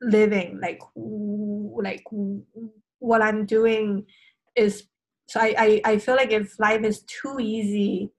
living. 0.02 0.60
Like 0.62 0.82
like 0.96 2.04
what 3.00 3.22
i'm 3.22 3.46
doing 3.46 4.06
is 4.56 4.88
so 5.28 5.40
I, 5.40 5.56
I 5.86 5.92
i 5.92 5.98
feel 5.98 6.16
like 6.16 6.32
if 6.32 6.60
life 6.60 6.84
is 6.84 7.04
too 7.04 7.38
easy 7.40 8.12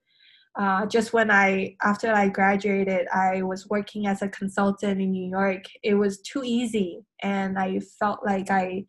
uh, 0.55 0.85
just 0.85 1.13
when 1.13 1.31
I 1.31 1.77
after 1.81 2.11
I 2.11 2.27
graduated, 2.27 3.07
I 3.13 3.41
was 3.41 3.69
working 3.69 4.07
as 4.07 4.21
a 4.21 4.27
consultant 4.27 4.99
in 5.01 5.11
New 5.11 5.29
York. 5.29 5.63
It 5.81 5.93
was 5.93 6.21
too 6.21 6.43
easy, 6.43 7.05
and 7.21 7.57
I 7.57 7.79
felt 7.79 8.19
like 8.25 8.49
I, 8.51 8.85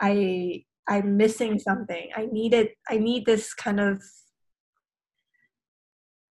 I, 0.00 0.64
I'm 0.88 1.16
missing 1.16 1.58
something. 1.58 2.08
I 2.16 2.26
needed, 2.32 2.68
I 2.88 2.96
need 2.96 3.26
this 3.26 3.52
kind 3.52 3.78
of 3.80 4.02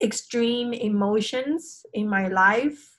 extreme 0.03 0.73
emotions 0.73 1.85
in 1.93 2.09
my 2.09 2.27
life 2.29 2.99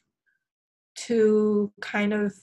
to 1.07 1.73
kind 1.81 2.13
of. 2.13 2.33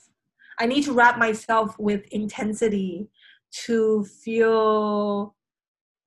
I 0.59 0.65
need 0.65 0.83
to 0.85 0.93
wrap 0.93 1.19
myself 1.19 1.77
with 1.77 2.05
intensity 2.11 3.09
to 3.65 4.03
feel, 4.05 5.35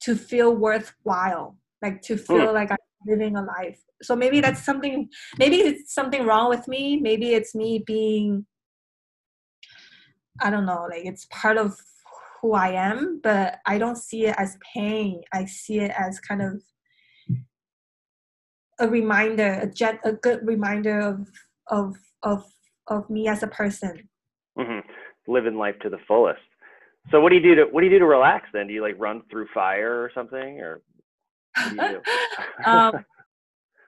to 0.00 0.16
feel 0.16 0.54
worthwhile, 0.54 1.56
like 1.82 2.02
to 2.02 2.16
feel 2.16 2.52
like 2.52 2.72
I'm 2.72 2.76
living 3.06 3.36
a 3.36 3.42
life. 3.42 3.80
So 4.02 4.16
maybe 4.16 4.40
that's 4.40 4.62
something 4.62 5.08
maybe 5.38 5.56
it's 5.56 5.94
something 5.94 6.24
wrong 6.24 6.48
with 6.48 6.66
me. 6.68 6.98
Maybe 6.98 7.34
it's 7.34 7.54
me 7.54 7.82
being 7.86 8.46
I 10.40 10.50
don't 10.50 10.66
know, 10.66 10.86
like 10.90 11.04
it's 11.04 11.26
part 11.30 11.58
of 11.58 11.76
who 12.40 12.54
I 12.54 12.70
am, 12.70 13.20
but 13.22 13.58
I 13.66 13.76
don't 13.78 13.96
see 13.98 14.26
it 14.26 14.34
as 14.38 14.56
pain. 14.74 15.22
I 15.32 15.44
see 15.44 15.80
it 15.80 15.92
as 15.98 16.18
kind 16.18 16.40
of 16.40 16.62
a 18.78 18.88
reminder, 18.88 19.58
a 19.62 19.66
jet 19.66 20.00
a 20.04 20.12
good 20.12 20.40
reminder 20.46 20.98
of 20.98 21.28
of 21.68 21.96
of 22.22 22.44
of 22.88 23.08
me 23.10 23.28
as 23.28 23.42
a 23.42 23.48
person. 23.48 24.08
hmm 24.58 24.80
living 25.28 25.56
life 25.56 25.78
to 25.80 25.88
the 25.88 25.98
fullest. 26.08 26.40
So 27.10 27.20
what 27.20 27.30
do 27.30 27.36
you 27.36 27.42
do 27.42 27.54
to 27.56 27.62
what 27.70 27.80
do 27.80 27.86
you 27.86 27.92
do 27.92 27.98
to 28.00 28.06
relax 28.06 28.48
then? 28.52 28.66
Do 28.66 28.72
you 28.72 28.82
like 28.82 28.96
run 28.98 29.22
through 29.30 29.46
fire 29.52 30.02
or 30.02 30.10
something 30.14 30.60
or 30.60 30.80
um, 32.66 33.04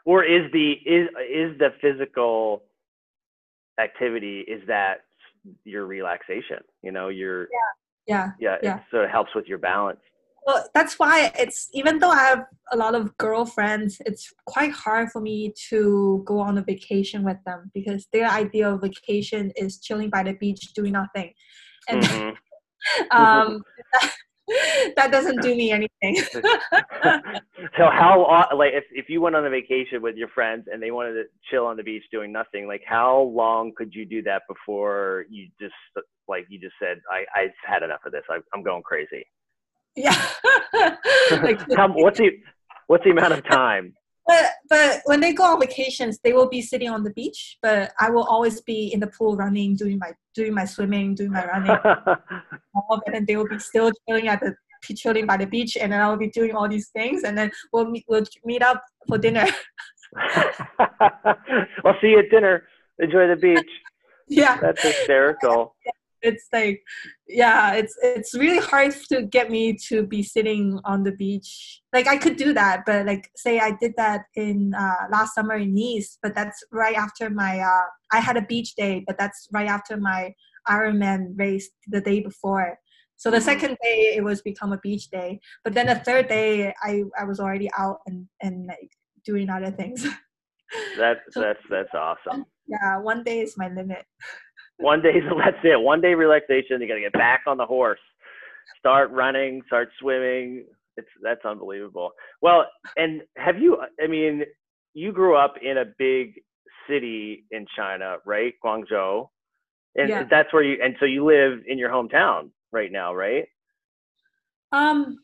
or 0.04 0.24
is 0.24 0.50
the 0.52 0.72
is 0.84 1.08
is 1.30 1.58
the 1.58 1.70
physical 1.80 2.62
activity 3.80 4.40
is 4.40 4.62
that 4.66 5.04
your 5.64 5.86
relaxation? 5.86 6.58
You 6.82 6.92
know, 6.92 7.08
your 7.08 7.48
yeah. 8.06 8.30
yeah, 8.38 8.56
Yeah. 8.62 8.76
It, 8.76 8.82
so 8.90 9.00
it 9.00 9.10
helps 9.10 9.34
with 9.34 9.46
your 9.46 9.58
balance. 9.58 10.00
Well, 10.44 10.68
that's 10.74 10.98
why 10.98 11.30
it's 11.38 11.68
even 11.72 12.00
though 12.00 12.10
I 12.10 12.18
have 12.24 12.44
a 12.72 12.76
lot 12.76 12.96
of 12.96 13.16
girlfriends, 13.16 14.02
it's 14.04 14.32
quite 14.46 14.72
hard 14.72 15.10
for 15.12 15.20
me 15.20 15.52
to 15.68 16.22
go 16.26 16.40
on 16.40 16.58
a 16.58 16.62
vacation 16.62 17.22
with 17.22 17.36
them 17.46 17.70
because 17.74 18.08
their 18.12 18.28
idea 18.28 18.68
of 18.68 18.82
vacation 18.82 19.52
is 19.54 19.78
chilling 19.78 20.10
by 20.10 20.24
the 20.24 20.32
beach 20.32 20.74
doing 20.74 20.92
nothing, 20.92 21.32
and 21.88 22.02
Mhm. 22.02 22.36
um, 23.12 23.62
that 24.96 25.10
doesn't 25.10 25.40
do 25.42 25.54
me 25.54 25.70
anything. 25.70 26.16
so 27.76 27.88
how 27.90 28.48
like 28.56 28.72
if, 28.74 28.84
if 28.90 29.08
you 29.08 29.20
went 29.20 29.36
on 29.36 29.46
a 29.46 29.50
vacation 29.50 30.02
with 30.02 30.16
your 30.16 30.28
friends 30.28 30.66
and 30.70 30.82
they 30.82 30.90
wanted 30.90 31.14
to 31.14 31.24
chill 31.50 31.66
on 31.66 31.76
the 31.76 31.82
beach 31.82 32.04
doing 32.10 32.32
nothing 32.32 32.66
like 32.66 32.82
how 32.86 33.32
long 33.34 33.72
could 33.76 33.94
you 33.94 34.04
do 34.04 34.22
that 34.22 34.42
before 34.48 35.24
you 35.30 35.48
just 35.60 35.74
like 36.28 36.46
you 36.48 36.58
just 36.58 36.74
said 36.80 36.98
i 37.10 37.24
i've 37.38 37.50
had 37.64 37.82
enough 37.82 38.00
of 38.04 38.12
this 38.12 38.22
I, 38.30 38.38
i'm 38.54 38.62
going 38.62 38.82
crazy 38.82 39.24
yeah. 39.96 40.16
like, 41.30 41.60
how, 41.76 41.88
what's 41.94 42.18
the 42.18 42.30
what's 42.86 43.04
the 43.04 43.10
amount 43.10 43.34
of 43.34 43.44
time 43.44 43.94
but 44.26 44.44
but 44.68 45.00
when 45.04 45.20
they 45.20 45.32
go 45.32 45.44
on 45.44 45.60
vacations, 45.60 46.18
they 46.22 46.32
will 46.32 46.48
be 46.48 46.62
sitting 46.62 46.88
on 46.88 47.02
the 47.02 47.10
beach, 47.10 47.58
but 47.62 47.92
I 47.98 48.10
will 48.10 48.24
always 48.24 48.60
be 48.60 48.92
in 48.92 49.00
the 49.00 49.08
pool 49.08 49.36
running, 49.36 49.76
doing 49.76 49.98
my 49.98 50.12
doing 50.34 50.54
my 50.54 50.64
swimming, 50.64 51.14
doing 51.14 51.32
my 51.32 51.44
running, 51.46 51.76
all 52.74 52.86
of 52.90 53.02
it, 53.06 53.14
and 53.14 53.26
they 53.26 53.36
will 53.36 53.48
be 53.48 53.58
still 53.58 53.90
chilling 54.08 54.28
at 54.28 54.40
the 54.40 54.54
chilling 54.94 55.26
by 55.26 55.36
the 55.36 55.46
beach, 55.46 55.76
and 55.76 55.92
then 55.92 56.00
I 56.00 56.08
will 56.08 56.16
be 56.16 56.30
doing 56.30 56.54
all 56.54 56.68
these 56.68 56.88
things, 56.90 57.24
and 57.24 57.36
then 57.36 57.50
we'll 57.72 57.86
meet 57.86 58.04
we'll 58.08 58.24
meet 58.44 58.62
up 58.62 58.82
for 59.08 59.18
dinner. 59.18 59.46
i'll 60.16 61.96
see 62.00 62.08
you 62.08 62.18
at 62.20 62.30
dinner. 62.30 62.64
Enjoy 62.98 63.28
the 63.28 63.36
beach. 63.36 63.66
Yeah, 64.28 64.56
that's 64.56 64.80
hysterical 64.80 65.74
it's 66.22 66.46
like 66.52 66.82
yeah, 67.28 67.74
it's 67.74 67.96
it's 68.02 68.34
really 68.34 68.58
hard 68.58 68.92
to 69.10 69.22
get 69.22 69.50
me 69.50 69.76
to 69.88 70.06
be 70.06 70.22
sitting 70.22 70.78
on 70.84 71.02
the 71.02 71.12
beach. 71.12 71.80
Like 71.92 72.06
I 72.06 72.16
could 72.16 72.36
do 72.36 72.52
that, 72.54 72.84
but 72.86 73.06
like 73.06 73.30
say 73.36 73.58
I 73.58 73.72
did 73.80 73.94
that 73.96 74.22
in 74.36 74.74
uh, 74.74 75.06
last 75.10 75.34
summer 75.34 75.54
in 75.56 75.74
Nice, 75.74 76.18
but 76.22 76.34
that's 76.34 76.62
right 76.72 76.96
after 76.96 77.28
my 77.30 77.60
uh, 77.60 77.86
I 78.12 78.20
had 78.20 78.36
a 78.36 78.42
beach 78.42 78.74
day, 78.76 79.02
but 79.06 79.18
that's 79.18 79.48
right 79.52 79.68
after 79.68 79.96
my 79.96 80.32
Ironman 80.68 81.38
race 81.38 81.70
the 81.88 82.00
day 82.00 82.20
before. 82.20 82.78
So 83.16 83.30
the 83.30 83.38
Mhm. 83.38 83.42
second 83.50 83.78
day 83.82 84.14
it 84.16 84.24
was 84.24 84.42
become 84.42 84.72
a 84.72 84.78
beach 84.78 85.10
day, 85.10 85.40
but 85.64 85.74
then 85.74 85.86
the 85.86 85.96
third 85.96 86.28
day 86.28 86.72
I 86.82 87.02
I 87.18 87.24
was 87.24 87.40
already 87.40 87.68
out 87.78 87.98
and 88.06 88.26
and 88.40 88.66
like 88.66 88.90
doing 89.24 89.50
other 89.50 89.70
things. 89.70 90.00
that's 90.98 91.20
So- 91.30 91.40
that's 91.40 91.64
that's 91.70 91.94
awesome 91.94 92.44
yeah, 92.68 92.96
one 92.98 93.22
day 93.24 93.40
is 93.40 93.56
my 93.58 93.68
limit. 93.68 94.04
One 94.82 95.00
day 95.02 95.14
that's 95.44 95.56
it 95.64 95.80
one 95.80 96.00
day 96.00 96.14
relaxation 96.14 96.80
you 96.80 96.88
got 96.88 96.94
to 96.94 97.00
get 97.00 97.12
back 97.12 97.42
on 97.46 97.56
the 97.56 97.66
horse 97.66 98.00
start 98.78 99.10
running 99.10 99.62
start 99.66 99.88
swimming 100.00 100.64
it's 100.96 101.08
that's 101.22 101.44
unbelievable 101.44 102.10
well 102.42 102.66
and 102.96 103.22
have 103.36 103.58
you 103.58 103.78
i 104.02 104.06
mean 104.06 104.42
you 104.94 105.12
grew 105.12 105.34
up 105.36 105.54
in 105.62 105.78
a 105.78 105.84
big 105.98 106.34
city 106.88 107.44
in 107.50 107.64
china 107.76 108.16
right 108.26 108.54
guangzhou 108.64 109.28
and 109.96 110.08
Yeah. 110.08 110.24
that's 110.30 110.52
where 110.52 110.62
you 110.62 110.76
and 110.82 110.96
so 111.00 111.06
you 111.06 111.24
live 111.24 111.60
in 111.66 111.78
your 111.78 111.90
hometown 111.90 112.50
right 112.72 112.92
now 112.92 113.14
right 113.14 113.46
Um, 114.72 115.18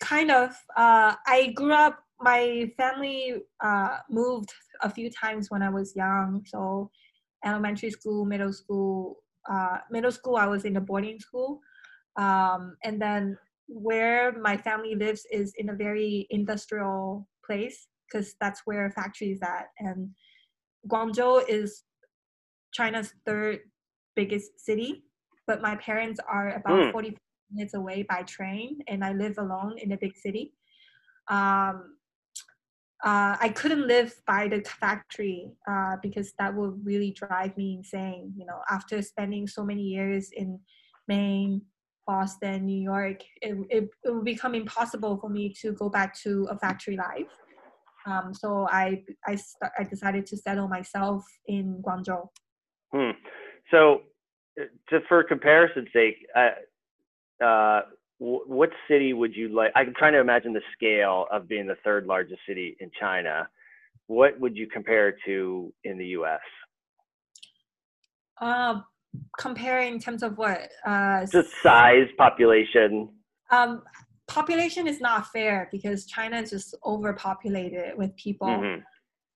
kind 0.00 0.30
of. 0.32 0.50
Uh, 0.76 1.14
I 1.26 1.52
grew 1.54 1.72
up. 1.72 1.96
My 2.20 2.70
family 2.76 3.20
uh, 3.68 3.98
moved 4.10 4.50
a 4.82 4.90
few 4.90 5.08
times 5.10 5.50
when 5.52 5.62
I 5.62 5.70
was 5.70 5.94
young. 5.94 6.42
So, 6.46 6.90
elementary 7.44 7.90
school, 7.90 8.24
middle 8.24 8.52
school. 8.52 9.18
Uh, 9.50 9.78
middle 9.90 10.12
school, 10.12 10.36
I 10.36 10.46
was 10.46 10.64
in 10.64 10.76
a 10.76 10.80
boarding 10.80 11.18
school, 11.18 11.60
um, 12.16 12.76
and 12.84 13.02
then 13.02 13.36
where 13.66 14.32
my 14.38 14.56
family 14.56 14.94
lives 14.94 15.26
is 15.32 15.52
in 15.58 15.70
a 15.70 15.74
very 15.74 16.26
industrial 16.30 17.28
place 17.44 17.88
because 18.06 18.34
that's 18.40 18.62
where 18.64 18.90
factories 18.90 19.40
at. 19.42 19.66
And 19.78 20.10
Guangzhou 20.88 21.42
is 21.48 21.84
China's 22.72 23.14
third 23.26 23.60
biggest 24.14 24.60
city, 24.60 25.04
but 25.46 25.62
my 25.62 25.76
parents 25.76 26.20
are 26.28 26.50
about 26.50 26.84
Hmm. 26.84 26.90
40 26.90 27.16
minutes 27.50 27.74
away 27.74 28.04
by 28.08 28.22
train, 28.22 28.78
and 28.88 29.04
I 29.04 29.12
live 29.12 29.38
alone 29.38 29.76
in 29.78 29.92
a 29.92 29.96
big 29.96 30.16
city. 30.16 30.52
Um, 31.28 31.96
uh, 33.04 33.36
I 33.40 33.48
couldn't 33.48 33.88
live 33.88 34.14
by 34.26 34.46
the 34.46 34.60
factory 34.60 35.50
uh, 35.68 35.96
because 36.02 36.32
that 36.38 36.54
would 36.54 36.86
really 36.86 37.10
drive 37.10 37.56
me 37.56 37.74
insane. 37.74 38.32
You 38.36 38.46
know, 38.46 38.60
after 38.70 39.02
spending 39.02 39.48
so 39.48 39.64
many 39.64 39.82
years 39.82 40.30
in 40.32 40.60
Maine, 41.08 41.62
Boston, 42.06 42.64
New 42.66 42.80
York, 42.80 43.22
it, 43.40 43.56
it, 43.70 43.88
it 44.04 44.10
would 44.10 44.24
become 44.24 44.54
impossible 44.54 45.18
for 45.18 45.28
me 45.28 45.52
to 45.62 45.72
go 45.72 45.88
back 45.88 46.16
to 46.20 46.46
a 46.50 46.58
factory 46.58 46.96
life. 46.96 47.26
Um, 48.06 48.32
so 48.32 48.68
I 48.70 49.02
I, 49.26 49.36
I 49.78 49.84
decided 49.84 50.26
to 50.26 50.36
settle 50.36 50.68
myself 50.68 51.24
in 51.46 51.82
Guangzhou. 51.86 52.28
hmm. 52.92 53.10
so 53.70 54.02
uh, 54.60 54.64
just 54.90 55.06
for 55.08 55.22
comparison's 55.22 55.88
sake 55.92 56.16
uh, 56.36 57.44
uh, 57.44 57.82
what 58.22 58.70
city 58.88 59.12
would 59.12 59.34
you 59.34 59.48
like 59.48 59.72
i'm 59.74 59.92
trying 59.98 60.12
to 60.12 60.20
imagine 60.20 60.52
the 60.52 60.60
scale 60.72 61.26
of 61.32 61.48
being 61.48 61.66
the 61.66 61.76
third 61.84 62.06
largest 62.06 62.40
city 62.48 62.76
in 62.80 62.90
china 62.98 63.48
what 64.06 64.38
would 64.38 64.56
you 64.56 64.66
compare 64.66 65.16
to 65.24 65.72
in 65.84 65.98
the 65.98 66.06
us 66.06 66.40
Uh, 68.40 68.80
comparing 69.38 69.94
in 69.94 70.00
terms 70.00 70.22
of 70.22 70.36
what? 70.38 70.60
Uh, 70.86 71.20
just 71.26 71.52
size 71.62 72.08
population 72.16 73.08
um, 73.52 73.82
population 74.26 74.88
is 74.88 75.00
not 75.00 75.26
fair 75.28 75.68
because 75.70 76.06
China 76.06 76.40
is 76.40 76.50
just 76.50 76.74
overpopulated 76.84 77.96
with 77.96 78.16
people. 78.16 78.48
Mhm. 78.48 78.82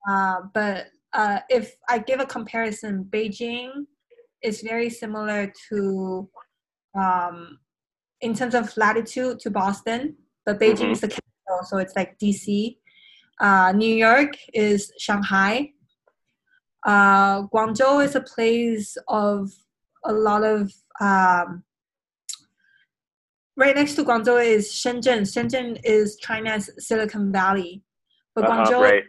Uh, 0.09 0.39
but 0.55 0.87
uh, 1.12 1.41
if 1.49 1.76
I 1.89 1.99
give 1.99 2.20
a 2.20 2.26
comparison, 2.26 3.05
Beijing 3.05 3.87
is 4.43 4.62
very 4.62 4.89
similar 4.89 5.53
to, 5.68 6.28
um, 6.95 7.59
in 8.20 8.34
terms 8.34 8.54
of 8.54 8.76
latitude, 8.76 9.40
to 9.40 9.50
Boston. 9.50 10.16
But 10.44 10.60
Beijing 10.60 10.88
Mhm. 10.88 10.92
is 10.92 11.00
the 11.00 11.08
capital, 11.08 11.58
so 11.64 11.78
it's 11.78 11.94
like 11.96 12.18
DC. 12.18 12.78
Uh, 13.40 13.72
New 13.72 13.94
York 13.94 14.32
is 14.54 14.92
Shanghai. 14.98 15.72
Uh, 16.84 17.42
Guangzhou 17.48 18.04
is 18.04 18.14
a 18.14 18.20
place 18.20 18.96
of 19.08 19.52
a 20.04 20.12
lot 20.12 20.44
of. 20.44 20.72
Um, 21.00 21.64
right 23.56 23.74
next 23.74 23.94
to 23.96 24.04
Guangzhou 24.04 24.44
is 24.44 24.70
Shenzhen. 24.72 25.22
Shenzhen 25.22 25.80
is 25.84 26.16
China's 26.18 26.70
Silicon 26.78 27.32
Valley. 27.32 27.82
But 28.34 28.44
Uh-huh, 28.44 28.64
Guangzhou 28.64 28.80
right 28.80 29.04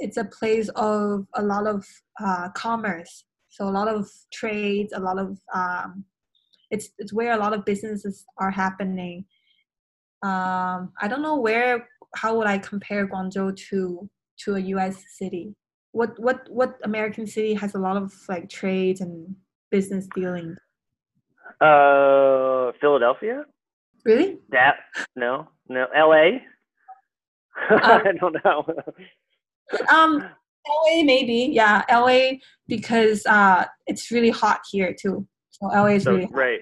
it's 0.00 0.16
a 0.16 0.24
place 0.24 0.68
of 0.76 1.26
a 1.34 1.42
lot 1.42 1.66
of 1.66 1.84
uh, 2.24 2.48
commerce 2.50 3.24
so 3.48 3.64
a 3.68 3.74
lot 3.78 3.88
of 3.88 4.08
trades 4.32 4.92
a 4.92 5.00
lot 5.00 5.18
of 5.18 5.38
um, 5.52 6.04
it's 6.70 6.90
it's 6.98 7.12
where 7.12 7.32
a 7.32 7.36
lot 7.38 7.52
of 7.54 7.64
businesses 7.64 8.24
are 8.38 8.50
happening. 8.50 9.24
Um, 10.22 10.92
i 11.00 11.06
don't 11.08 11.22
know 11.22 11.36
where 11.36 11.88
how 12.16 12.36
would 12.36 12.48
i 12.48 12.58
compare 12.58 13.06
guangzhou 13.06 13.54
to 13.68 14.10
to 14.44 14.56
a 14.56 14.60
us 14.60 14.96
city? 15.16 15.54
What 15.92 16.18
what 16.18 16.48
what 16.50 16.78
american 16.84 17.26
city 17.26 17.54
has 17.54 17.74
a 17.74 17.78
lot 17.78 17.96
of 17.96 18.12
like 18.28 18.48
trades 18.48 19.00
and 19.00 19.36
business 19.70 20.08
dealing 20.14 20.56
uh 21.60 22.72
philadelphia? 22.80 23.44
Really? 24.04 24.38
That 24.50 24.76
no 25.16 25.48
no. 25.68 25.86
La 25.94 26.38
i 27.70 28.12
don't 28.20 28.36
know. 28.44 28.64
um 29.92 30.12
la 30.18 31.02
maybe. 31.04 31.50
Yeah 31.52 31.82
la 31.90 32.18
because 32.66 33.24
uh 33.26 33.64
it's 33.86 34.10
really 34.10 34.30
hot 34.30 34.60
here 34.72 34.94
too 34.98 35.26
so 35.60 35.66
la 35.68 35.86
is 35.86 36.04
so 36.04 36.12
really 36.12 36.28
right 36.30 36.60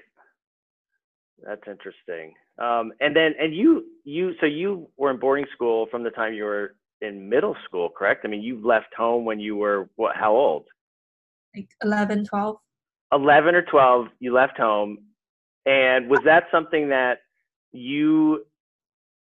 that's 1.46 1.62
interesting. 1.68 2.34
Um 2.58 2.92
and 3.00 3.14
then 3.14 3.34
and 3.38 3.54
you 3.54 3.84
you 4.04 4.32
so 4.40 4.46
you 4.46 4.88
were 4.96 5.10
in 5.10 5.18
boarding 5.18 5.46
school 5.54 5.86
from 5.90 6.02
the 6.02 6.10
time 6.10 6.34
you 6.34 6.44
were 6.44 6.74
in 7.02 7.28
middle 7.28 7.56
school 7.64 7.90
correct? 7.90 8.24
I 8.24 8.28
mean 8.28 8.42
you 8.42 8.60
left 8.66 8.94
home 8.96 9.24
when 9.24 9.38
you 9.38 9.56
were 9.56 9.88
what 9.96 10.16
how 10.16 10.32
old? 10.34 10.64
Like 11.54 11.68
11 11.82 12.24
12 12.26 12.56
11 13.12 13.54
or 13.54 13.62
12 13.62 14.08
you 14.18 14.32
left 14.32 14.58
home. 14.58 14.98
And 15.66 16.08
was 16.08 16.20
that 16.24 16.44
something 16.50 16.88
that 16.88 17.18
you 17.72 18.46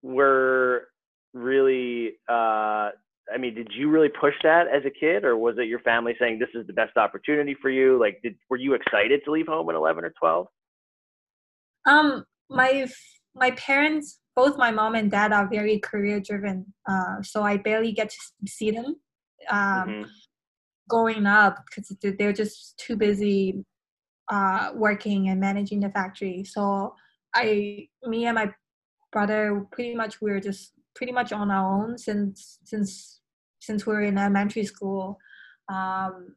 were 0.03 0.89
really 1.33 2.13
uh 2.29 2.91
I 3.33 3.39
mean, 3.39 3.55
did 3.55 3.69
you 3.75 3.91
really 3.91 4.09
push 4.09 4.35
that 4.45 4.67
as 4.69 4.85
a 4.85 4.91
kid, 4.91 5.25
or 5.25 5.37
was 5.37 5.57
it 5.59 5.67
your 5.67 5.81
family 5.81 6.15
saying 6.19 6.39
this 6.39 6.49
is 6.55 6.67
the 6.67 6.73
best 6.73 6.97
opportunity 6.97 7.57
for 7.61 7.71
you? 7.71 7.99
Like, 7.99 8.21
did 8.23 8.37
were 8.49 8.57
you 8.57 8.75
excited 8.75 9.21
to 9.25 9.33
leave 9.33 9.49
home 9.49 9.69
at 9.69 9.75
11 9.75 10.05
or 10.05 10.13
12? 10.19 10.47
Um, 11.87 12.25
my 12.49 12.87
my 13.35 13.51
parents, 13.53 14.21
both 14.35 14.57
my 14.57 14.71
mom 14.71 14.95
and 14.95 15.11
dad, 15.11 15.33
are 15.33 15.49
very 15.49 15.79
career 15.81 16.21
driven. 16.21 16.73
Uh, 16.89 17.23
so 17.23 17.43
I 17.43 17.57
barely 17.57 17.93
get 17.93 18.11
to 18.11 18.51
see 18.51 18.71
them 18.71 18.97
um, 19.51 19.59
mm-hmm. 19.59 20.03
growing 20.89 21.27
up 21.27 21.65
because 21.67 21.95
they're 22.01 22.33
just 22.33 22.79
too 22.79 22.97
busy 22.97 23.65
uh, 24.29 24.71
working 24.75 25.29
and 25.29 25.41
managing 25.41 25.81
the 25.81 25.91
factory. 25.91 26.45
So 26.45 26.95
I, 27.35 27.89
me 28.05 28.27
and 28.27 28.35
my 28.35 28.53
brother, 29.13 29.67
pretty 29.73 29.95
much 29.95 30.21
we 30.21 30.31
were 30.31 30.41
just 30.41 30.73
pretty 30.97 31.13
much 31.13 31.33
on 31.33 31.51
our 31.51 31.85
own 31.85 31.99
since 31.99 32.59
since 32.65 33.21
since 33.61 33.87
we 33.87 33.93
were 33.93 34.03
in 34.03 34.19
elementary 34.19 34.65
school. 34.65 35.19
Um, 35.69 36.35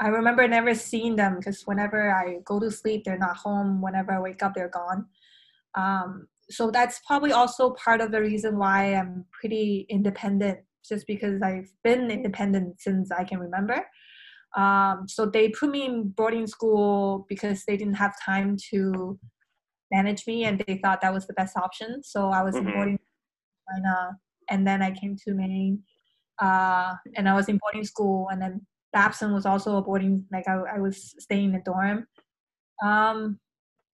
I 0.00 0.08
remember 0.08 0.48
never 0.48 0.74
seeing 0.74 1.16
them 1.16 1.36
because 1.36 1.62
whenever 1.66 2.12
I 2.12 2.38
go 2.44 2.58
to 2.58 2.70
sleep, 2.70 3.04
they're 3.04 3.18
not 3.18 3.36
home. 3.36 3.82
Whenever 3.82 4.12
I 4.12 4.20
wake 4.20 4.42
up, 4.42 4.54
they're 4.54 4.68
gone. 4.70 5.06
Um, 5.74 6.26
so 6.48 6.70
that's 6.70 7.00
probably 7.06 7.32
also 7.32 7.70
part 7.72 8.00
of 8.00 8.10
the 8.10 8.20
reason 8.20 8.58
why 8.58 8.94
I'm 8.94 9.26
pretty 9.30 9.86
independent, 9.88 10.60
just 10.88 11.06
because 11.06 11.42
I've 11.42 11.70
been 11.84 12.10
independent 12.10 12.80
since 12.80 13.12
I 13.12 13.24
can 13.24 13.38
remember. 13.38 13.86
Um, 14.56 15.06
so 15.06 15.26
they 15.26 15.50
put 15.50 15.70
me 15.70 15.84
in 15.84 16.08
boarding 16.08 16.46
school 16.46 17.26
because 17.28 17.64
they 17.66 17.76
didn't 17.76 17.94
have 17.94 18.14
time 18.24 18.56
to 18.70 19.18
manage 19.92 20.26
me, 20.26 20.44
and 20.44 20.64
they 20.66 20.80
thought 20.82 21.02
that 21.02 21.12
was 21.12 21.26
the 21.26 21.34
best 21.34 21.56
option. 21.56 22.02
So 22.02 22.30
I 22.30 22.42
was 22.42 22.54
mm-hmm. 22.54 22.68
in 22.68 22.74
boarding 22.74 22.98
China, 23.70 24.16
and 24.50 24.66
then 24.66 24.82
I 24.82 24.90
came 24.90 25.16
to 25.24 25.34
Maine, 25.34 25.82
uh, 26.40 26.94
and 27.16 27.28
I 27.28 27.34
was 27.34 27.48
in 27.48 27.58
boarding 27.58 27.84
school, 27.84 28.28
and 28.30 28.40
then 28.40 28.66
Babson 28.92 29.32
was 29.32 29.46
also 29.46 29.76
a 29.76 29.82
boarding. 29.82 30.24
Like 30.32 30.48
I, 30.48 30.76
I 30.76 30.78
was 30.78 31.14
staying 31.18 31.50
in 31.50 31.54
a 31.56 31.62
dorm. 31.62 32.06
Um, 32.82 33.38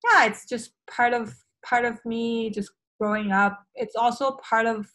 yeah, 0.05 0.27
it's 0.27 0.47
just 0.47 0.73
part 0.91 1.13
of 1.13 1.35
part 1.65 1.85
of 1.85 1.99
me 2.05 2.51
just 2.51 2.71
growing 3.01 3.33
up. 3.33 3.63
It's 3.75 3.97
also 3.97 4.39
part 4.43 4.67
of 4.67 4.87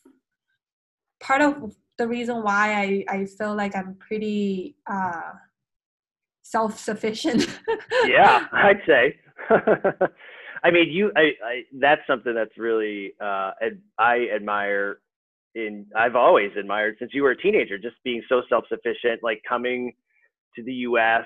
part 1.22 1.42
of 1.42 1.76
the 1.98 2.08
reason 2.08 2.44
why 2.44 2.74
I, 2.74 3.16
I 3.16 3.26
feel 3.26 3.56
like 3.56 3.76
I'm 3.76 3.96
pretty 3.96 4.76
uh, 4.90 5.32
self 6.42 6.80
sufficient. 6.80 7.48
yeah, 8.06 8.48
I'd 8.52 8.82
say. 8.88 9.20
I 10.64 10.72
mean, 10.72 10.90
you. 10.90 11.12
I, 11.16 11.32
I. 11.44 11.62
That's 11.74 12.02
something 12.08 12.34
that's 12.34 12.58
really. 12.58 13.14
Uh, 13.20 13.52
ad, 13.62 13.80
I 13.98 14.28
admire. 14.34 15.00
In 15.54 15.86
I've 15.98 16.16
always 16.16 16.52
admired 16.58 16.96
since 16.98 17.12
you 17.14 17.24
were 17.24 17.32
a 17.32 17.38
teenager, 17.38 17.78
just 17.78 17.96
being 18.06 18.24
so 18.30 18.42
self 18.48 18.64
sufficient, 18.70 19.22
like 19.22 19.42
coming 19.48 19.94
to 20.56 20.64
the 20.64 20.74
U.S. 20.74 21.26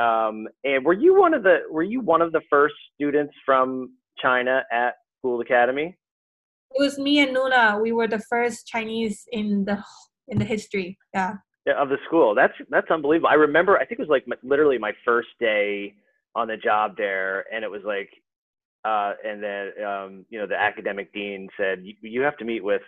Um, 0.00 0.46
and 0.64 0.84
were 0.84 0.94
you 0.94 1.18
one 1.18 1.34
of 1.34 1.42
the 1.42 1.60
Were 1.70 1.82
you 1.82 2.00
one 2.00 2.22
of 2.22 2.32
the 2.32 2.40
first 2.48 2.74
students 2.94 3.34
from 3.44 3.92
China 4.18 4.62
at 4.72 4.94
Gould 5.22 5.42
Academy? 5.42 5.96
It 6.74 6.82
was 6.82 6.98
me 6.98 7.20
and 7.20 7.36
Nuna. 7.36 7.80
We 7.80 7.92
were 7.92 8.08
the 8.08 8.22
first 8.30 8.66
Chinese 8.66 9.24
in 9.32 9.64
the 9.64 9.82
in 10.28 10.38
the 10.38 10.44
history. 10.44 10.98
Yeah. 11.14 11.34
Yeah, 11.66 11.82
of 11.82 11.88
the 11.88 11.98
school. 12.06 12.34
That's 12.34 12.54
that's 12.70 12.90
unbelievable. 12.90 13.28
I 13.28 13.34
remember. 13.34 13.76
I 13.76 13.84
think 13.84 13.98
it 13.98 14.08
was 14.08 14.08
like 14.08 14.26
my, 14.28 14.36
literally 14.42 14.78
my 14.78 14.92
first 15.04 15.28
day 15.40 15.94
on 16.36 16.46
the 16.46 16.56
job 16.56 16.96
there, 16.96 17.44
and 17.52 17.64
it 17.64 17.70
was 17.70 17.82
like, 17.84 18.10
uh, 18.86 19.12
and 19.24 19.42
then 19.42 19.72
um, 19.84 20.24
you 20.30 20.38
know 20.38 20.46
the 20.46 20.54
academic 20.54 21.12
dean 21.12 21.48
said 21.56 21.84
you 22.02 22.22
have 22.22 22.36
to 22.36 22.44
meet 22.44 22.62
with 22.62 22.82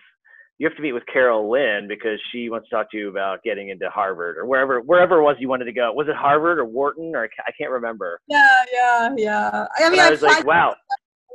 you 0.58 0.66
have 0.66 0.76
to 0.76 0.82
meet 0.82 0.92
with 0.92 1.04
Carol 1.12 1.50
Lynn 1.50 1.86
because 1.88 2.18
she 2.32 2.50
wants 2.50 2.68
to 2.68 2.74
talk 2.74 2.90
to 2.90 2.96
you 2.96 3.08
about 3.08 3.42
getting 3.44 3.68
into 3.68 3.88
Harvard 3.90 4.36
or 4.36 4.44
wherever 4.44 4.80
wherever 4.80 5.18
it 5.18 5.22
was 5.22 5.36
you 5.38 5.48
wanted 5.48 5.66
to 5.66 5.72
go. 5.72 5.92
Was 5.92 6.08
it 6.08 6.16
Harvard 6.16 6.58
or 6.58 6.64
Wharton 6.64 7.12
or 7.14 7.24
I 7.24 7.50
can't 7.56 7.70
remember. 7.70 8.20
Yeah, 8.28 8.64
yeah, 8.72 9.14
yeah. 9.16 9.66
I 9.78 9.88
mean, 9.88 10.00
I 10.00 10.10
was 10.10 10.22
like, 10.22 10.44
wow. 10.44 10.74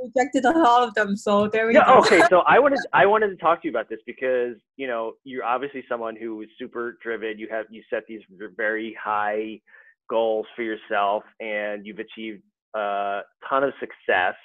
Rejected 0.04 0.46
all 0.46 0.84
of 0.84 0.94
them, 0.96 1.16
so 1.16 1.48
there 1.48 1.66
we 1.66 1.76
yeah, 1.76 1.86
go. 1.86 2.00
okay, 2.00 2.22
so 2.30 2.40
I 2.40 2.60
wanted 2.60 2.80
I 2.94 3.06
wanted 3.06 3.30
to 3.30 3.38
talk 3.38 3.62
to 3.62 3.68
you 3.68 3.72
about 3.72 3.88
this 3.88 4.00
because 4.06 4.58
you 4.76 4.86
know 4.86 5.14
you're 5.24 5.46
obviously 5.46 5.86
someone 5.88 6.18
who 6.18 6.42
is 6.42 6.50
super 6.60 6.98
driven. 7.02 7.40
You 7.40 7.48
have 7.50 7.68
you 7.70 7.82
set 7.90 8.04
these 8.06 8.20
very 8.58 8.98
high 9.02 9.62
goals 10.10 10.46
for 10.58 10.64
yourself, 10.64 11.24
and 11.40 11.86
you've 11.86 12.00
achieved 12.00 12.42
a 12.76 13.22
ton 13.48 13.64
of 13.64 13.72
success 13.80 14.36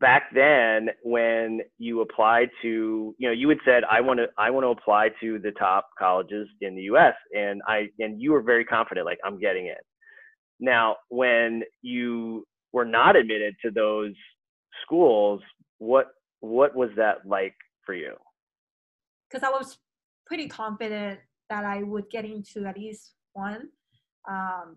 back 0.00 0.24
then 0.34 0.88
when 1.02 1.60
you 1.78 2.00
applied 2.00 2.48
to 2.62 3.14
you 3.18 3.28
know 3.28 3.32
you 3.32 3.48
had 3.48 3.58
said 3.64 3.82
i 3.90 4.00
want 4.00 4.18
to 4.18 4.26
i 4.38 4.48
want 4.48 4.64
to 4.64 4.68
apply 4.68 5.08
to 5.20 5.38
the 5.40 5.50
top 5.52 5.88
colleges 5.98 6.48
in 6.60 6.74
the 6.74 6.82
us 6.82 7.14
and 7.36 7.60
i 7.66 7.86
and 7.98 8.22
you 8.22 8.32
were 8.32 8.40
very 8.40 8.64
confident 8.64 9.04
like 9.04 9.18
i'm 9.24 9.38
getting 9.38 9.66
it 9.66 9.84
now 10.60 10.96
when 11.08 11.62
you 11.82 12.46
were 12.72 12.86
not 12.86 13.16
admitted 13.16 13.54
to 13.60 13.70
those 13.70 14.14
schools 14.84 15.42
what 15.78 16.08
what 16.40 16.74
was 16.76 16.90
that 16.96 17.26
like 17.26 17.54
for 17.84 17.94
you? 17.94 18.14
Because 19.28 19.42
i 19.42 19.50
was 19.50 19.78
pretty 20.26 20.48
confident 20.48 21.18
that 21.50 21.64
i 21.64 21.82
would 21.82 22.08
get 22.10 22.24
into 22.24 22.66
at 22.66 22.78
least 22.78 23.14
one. 23.32 23.68
Um 24.28 24.76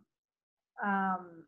um 0.83 1.43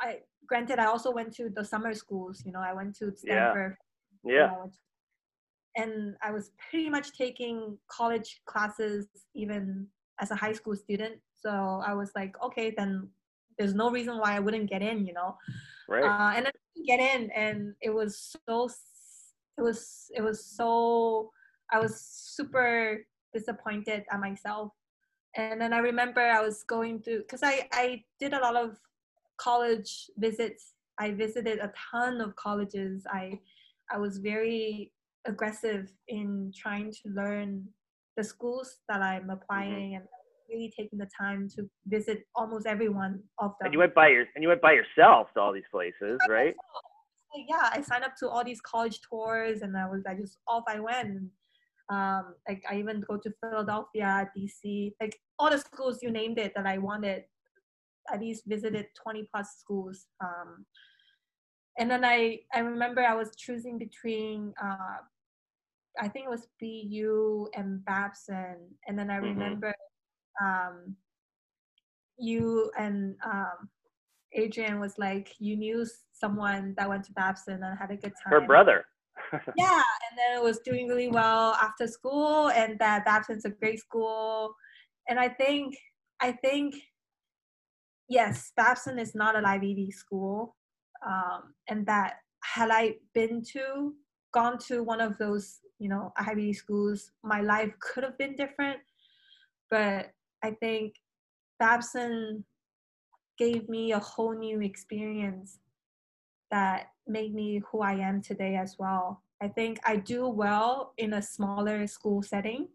i 0.00 0.18
granted, 0.46 0.78
I 0.78 0.86
also 0.86 1.10
went 1.10 1.34
to 1.36 1.48
the 1.48 1.64
summer 1.64 1.94
schools. 1.94 2.42
You 2.44 2.52
know, 2.52 2.60
I 2.60 2.72
went 2.72 2.96
to 2.98 3.12
Stanford. 3.16 3.76
Yeah. 4.24 4.34
yeah. 4.34 5.82
and 5.82 6.14
I 6.22 6.30
was 6.30 6.50
pretty 6.70 6.90
much 6.90 7.12
taking 7.16 7.78
college 7.88 8.40
classes 8.46 9.06
even 9.34 9.86
as 10.20 10.30
a 10.30 10.34
high 10.34 10.52
school 10.52 10.76
student. 10.76 11.16
So 11.40 11.82
I 11.84 11.94
was 11.94 12.12
like, 12.14 12.34
okay, 12.42 12.72
then 12.76 13.08
there's 13.58 13.74
no 13.74 13.90
reason 13.90 14.18
why 14.18 14.36
I 14.36 14.40
wouldn't 14.40 14.70
get 14.70 14.82
in. 14.82 15.06
You 15.06 15.14
know. 15.14 15.36
Right. 15.88 16.04
Uh, 16.04 16.32
and 16.36 16.46
then 16.46 16.86
get 16.86 17.00
in, 17.00 17.30
and 17.30 17.74
it 17.80 17.90
was 17.90 18.36
so. 18.46 18.70
It 19.58 19.62
was. 19.62 20.10
It 20.14 20.22
was 20.22 20.44
so. 20.44 21.30
I 21.72 21.80
was 21.80 21.98
super 22.00 23.04
disappointed 23.32 24.04
at 24.12 24.20
myself 24.20 24.72
and 25.36 25.60
then 25.60 25.72
i 25.72 25.78
remember 25.78 26.20
i 26.20 26.40
was 26.40 26.62
going 26.64 27.00
through 27.00 27.20
because 27.20 27.42
i 27.42 27.66
i 27.72 28.02
did 28.20 28.34
a 28.34 28.38
lot 28.40 28.56
of 28.56 28.76
college 29.42 30.10
visits. 30.18 30.74
I 30.98 31.12
visited 31.12 31.58
a 31.58 31.72
ton 31.90 32.20
of 32.20 32.36
colleges. 32.36 33.04
I 33.10 33.38
I 33.90 33.98
was 33.98 34.18
very 34.18 34.92
aggressive 35.26 35.92
in 36.08 36.52
trying 36.56 36.92
to 36.92 37.08
learn 37.14 37.66
the 38.16 38.24
schools 38.24 38.78
that 38.88 39.00
I'm 39.02 39.22
mm-hmm. 39.22 39.30
applying 39.30 39.90
mm-hmm. 39.90 39.96
and 39.96 40.04
really 40.50 40.72
taking 40.76 40.98
the 40.98 41.08
time 41.18 41.48
to 41.56 41.68
visit 41.86 42.24
almost 42.34 42.66
everyone 42.66 43.20
of 43.38 43.52
them. 43.58 43.66
And 43.66 43.72
you 43.72 43.78
went 43.78 43.94
by 43.94 44.08
your 44.08 44.26
and 44.34 44.42
you 44.42 44.48
went 44.48 44.62
by 44.62 44.72
yourself 44.72 45.28
to 45.34 45.40
all 45.40 45.52
these 45.52 45.70
places, 45.70 46.18
right? 46.28 46.54
Yeah, 47.48 47.70
I 47.72 47.80
signed 47.80 48.04
up 48.04 48.14
to 48.16 48.28
all 48.28 48.44
these 48.44 48.60
college 48.60 49.00
tours, 49.08 49.62
and 49.62 49.76
I 49.76 49.86
was 49.88 50.02
I 50.06 50.14
just 50.14 50.38
off 50.46 50.64
I 50.68 50.80
went. 50.80 51.30
Um, 51.88 52.34
like 52.48 52.62
I 52.70 52.78
even 52.78 53.02
go 53.08 53.16
to 53.16 53.30
Philadelphia, 53.40 54.30
DC, 54.36 54.92
like 55.00 55.18
all 55.38 55.50
the 55.50 55.58
schools 55.58 55.98
you 56.00 56.10
named 56.10 56.38
it 56.38 56.52
that 56.54 56.66
I 56.66 56.78
wanted 56.78 57.24
at 58.12 58.20
least 58.20 58.44
visited 58.46 58.86
20 59.02 59.28
plus 59.32 59.56
schools. 59.58 60.06
Um, 60.22 60.64
and 61.78 61.90
then 61.90 62.04
I, 62.04 62.40
I 62.54 62.60
remember 62.60 63.02
I 63.02 63.14
was 63.14 63.30
choosing 63.36 63.78
between, 63.78 64.52
uh, 64.62 64.98
I 66.00 66.08
think 66.08 66.26
it 66.26 66.30
was 66.30 66.48
BU 66.60 67.48
and 67.54 67.84
Babson. 67.84 68.56
And 68.86 68.98
then 68.98 69.10
I 69.10 69.16
mm-hmm. 69.16 69.26
remember 69.26 69.74
um, 70.42 70.96
you 72.18 72.70
and 72.78 73.14
um, 73.24 73.68
Adrian 74.34 74.80
was 74.80 74.98
like, 74.98 75.34
you 75.38 75.56
knew 75.56 75.86
someone 76.12 76.74
that 76.78 76.88
went 76.88 77.04
to 77.04 77.12
Babson 77.12 77.62
and 77.62 77.78
had 77.78 77.90
a 77.90 77.96
good 77.96 78.12
time. 78.22 78.32
Her 78.32 78.40
brother. 78.40 78.84
yeah, 79.56 79.82
and 80.08 80.18
then 80.18 80.38
it 80.38 80.42
was 80.42 80.60
doing 80.60 80.88
really 80.88 81.08
well 81.08 81.52
after 81.54 81.86
school, 81.86 82.48
and 82.50 82.78
that 82.78 83.04
Babson's 83.04 83.44
a 83.44 83.50
great 83.50 83.78
school. 83.78 84.54
And 85.08 85.18
I 85.18 85.28
think, 85.28 85.76
I 86.20 86.32
think 86.32 86.74
yes, 88.12 88.52
Babson 88.56 88.98
is 88.98 89.14
not 89.14 89.36
an 89.36 89.46
Ivy 89.46 89.74
League 89.74 89.94
school, 89.94 90.54
um, 91.04 91.54
and 91.68 91.86
that 91.86 92.16
had 92.44 92.70
I 92.70 92.96
been 93.14 93.42
to, 93.52 93.94
gone 94.34 94.58
to 94.68 94.82
one 94.82 95.00
of 95.00 95.16
those, 95.18 95.60
you 95.78 95.88
know, 95.88 96.12
League 96.36 96.56
schools, 96.56 97.10
my 97.24 97.40
life 97.40 97.72
could 97.80 98.04
have 98.04 98.18
been 98.18 98.36
different. 98.36 98.80
But 99.70 100.10
I 100.44 100.50
think 100.52 100.94
Babson 101.58 102.44
gave 103.38 103.68
me 103.68 103.92
a 103.92 103.98
whole 103.98 104.34
new 104.34 104.60
experience 104.60 105.58
that 106.50 106.88
made 107.06 107.34
me 107.34 107.62
who 107.70 107.80
I 107.80 107.94
am 107.94 108.20
today 108.20 108.56
as 108.56 108.76
well. 108.78 109.22
I 109.40 109.48
think 109.48 109.78
I 109.86 109.96
do 109.96 110.28
well 110.28 110.92
in 110.98 111.14
a 111.14 111.22
smaller 111.22 111.86
school 111.86 112.22
setting. 112.22 112.68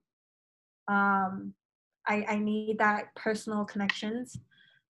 Um, 0.87 1.53
I, 2.07 2.25
I 2.27 2.39
need 2.39 2.79
that 2.79 3.13
personal 3.15 3.65
connections 3.65 4.39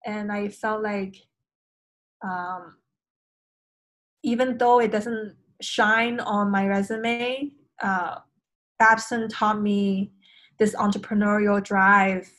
and 0.05 0.31
I 0.31 0.49
felt 0.49 0.83
like 0.83 1.17
um, 2.23 2.75
even 4.23 4.57
though 4.57 4.79
it 4.79 4.91
doesn't 4.91 5.35
shine 5.61 6.19
on 6.19 6.51
my 6.51 6.67
resume, 6.67 7.51
uh, 7.81 8.15
Babson 8.79 9.27
taught 9.29 9.61
me 9.61 10.11
this 10.59 10.75
entrepreneurial 10.75 11.63
drive 11.63 12.29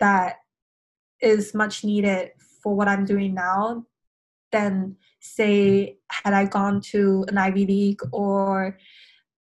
that 0.00 0.36
is 1.20 1.54
much 1.54 1.84
needed 1.84 2.30
for 2.62 2.74
what 2.74 2.88
I'm 2.88 3.04
doing 3.04 3.34
now 3.34 3.86
than 4.52 4.96
say 5.20 5.98
had 6.10 6.34
I 6.34 6.46
gone 6.46 6.80
to 6.80 7.24
an 7.28 7.38
Ivy 7.38 7.66
League 7.66 8.00
or 8.12 8.78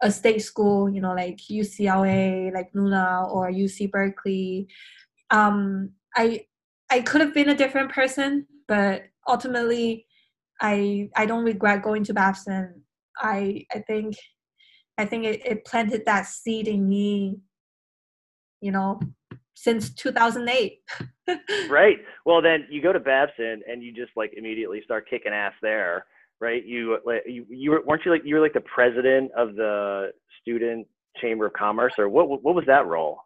a 0.02 0.10
state 0.10 0.42
school, 0.42 0.88
you 0.88 1.00
know, 1.00 1.14
like 1.14 1.38
UCLA, 1.50 2.52
like 2.52 2.68
Luna 2.74 3.26
or 3.30 3.50
UC 3.50 3.90
Berkeley. 3.90 4.68
Um, 5.30 5.90
I 6.14 6.46
I 6.90 7.00
could 7.00 7.20
have 7.20 7.34
been 7.34 7.50
a 7.50 7.54
different 7.54 7.92
person, 7.92 8.46
but 8.66 9.04
ultimately, 9.26 10.06
I 10.60 11.10
I 11.16 11.26
don't 11.26 11.44
regret 11.44 11.82
going 11.82 12.04
to 12.04 12.14
Babson. 12.14 12.82
I 13.18 13.64
I 13.72 13.80
think 13.80 14.16
I 14.96 15.04
think 15.04 15.24
it, 15.24 15.46
it 15.46 15.64
planted 15.64 16.04
that 16.06 16.26
seed 16.26 16.66
in 16.66 16.88
me, 16.88 17.38
you 18.60 18.72
know, 18.72 19.00
since 19.54 19.90
2008. 19.94 20.80
right. 21.68 21.98
Well, 22.24 22.42
then 22.42 22.66
you 22.70 22.82
go 22.82 22.92
to 22.92 23.00
Babson 23.00 23.62
and 23.70 23.82
you 23.82 23.92
just 23.92 24.12
like 24.16 24.32
immediately 24.36 24.82
start 24.84 25.08
kicking 25.08 25.32
ass 25.32 25.52
there, 25.62 26.06
right? 26.40 26.64
You 26.64 26.98
like 27.04 27.22
you, 27.26 27.46
you 27.48 27.70
were, 27.70 27.82
weren't 27.86 28.04
you 28.04 28.10
like 28.10 28.22
you 28.24 28.34
were 28.34 28.40
like 28.40 28.54
the 28.54 28.60
president 28.62 29.30
of 29.36 29.54
the 29.54 30.12
student 30.40 30.86
chamber 31.20 31.46
of 31.46 31.52
commerce, 31.52 31.92
or 31.98 32.08
what? 32.08 32.28
What 32.28 32.54
was 32.54 32.64
that 32.66 32.86
role? 32.86 33.18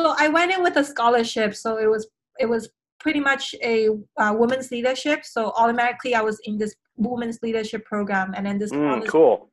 So 0.00 0.14
I 0.18 0.28
went 0.28 0.52
in 0.52 0.62
with 0.62 0.76
a 0.76 0.84
scholarship, 0.84 1.54
so 1.54 1.76
it 1.76 1.86
was 1.86 2.08
it 2.38 2.48
was 2.48 2.68
pretty 3.00 3.20
much 3.20 3.54
a 3.62 3.88
uh, 4.16 4.34
women's 4.36 4.70
leadership. 4.70 5.24
So 5.24 5.52
automatically, 5.56 6.14
I 6.14 6.22
was 6.22 6.40
in 6.44 6.58
this 6.58 6.74
women's 6.96 7.38
leadership 7.42 7.84
program, 7.84 8.32
and 8.36 8.46
then 8.46 8.58
this. 8.58 8.70
Mm, 8.70 9.06
cool. 9.08 9.50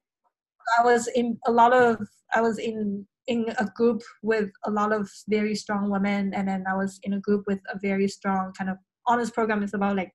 I 0.80 0.84
was 0.84 1.08
in 1.08 1.38
a 1.48 1.52
lot 1.52 1.74
of. 1.74 1.98
I 2.34 2.42
was 2.42 2.60
in 2.60 3.06
in 3.28 3.46
a 3.58 3.66
group 3.76 4.02
with 4.24 4.50
a 4.66 4.72
lot 4.72 4.92
of 4.94 5.10
very 5.28 5.56
strong 5.56 5.90
women, 5.90 6.34
and 6.34 6.48
then 6.48 6.64
I 6.70 6.76
was 6.76 7.00
in 7.04 7.14
a 7.14 7.20
group 7.20 7.44
with 7.48 7.60
a 7.74 7.78
very 7.80 8.08
strong 8.08 8.54
kind 8.58 8.70
of 8.70 8.78
honors 9.08 9.32
program. 9.32 9.64
It's 9.64 9.74
about 9.74 9.96
like 9.96 10.12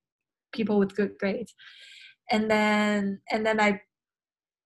people 0.52 0.78
with 0.78 0.96
good 0.96 1.12
grades, 1.18 1.52
and 2.30 2.50
then 2.50 3.20
and 3.30 3.44
then 3.44 3.60
I 3.60 3.80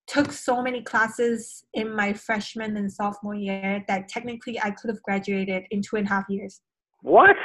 took 0.09 0.33
so 0.33 0.63
many 0.63 0.83
classes 0.83 1.65
in 1.75 1.95
my 1.95 2.15
freshman 2.15 2.77
and 2.79 2.91
sophomore 2.91 3.35
year 3.35 3.85
that 3.89 4.09
technically 4.09 4.59
I 4.59 4.71
could 4.71 4.89
have 4.89 5.03
graduated 5.03 5.65
in 5.71 5.83
two 5.83 5.97
and 5.97 6.07
a 6.07 6.09
half 6.09 6.25
years. 6.31 6.63
What? 7.03 7.37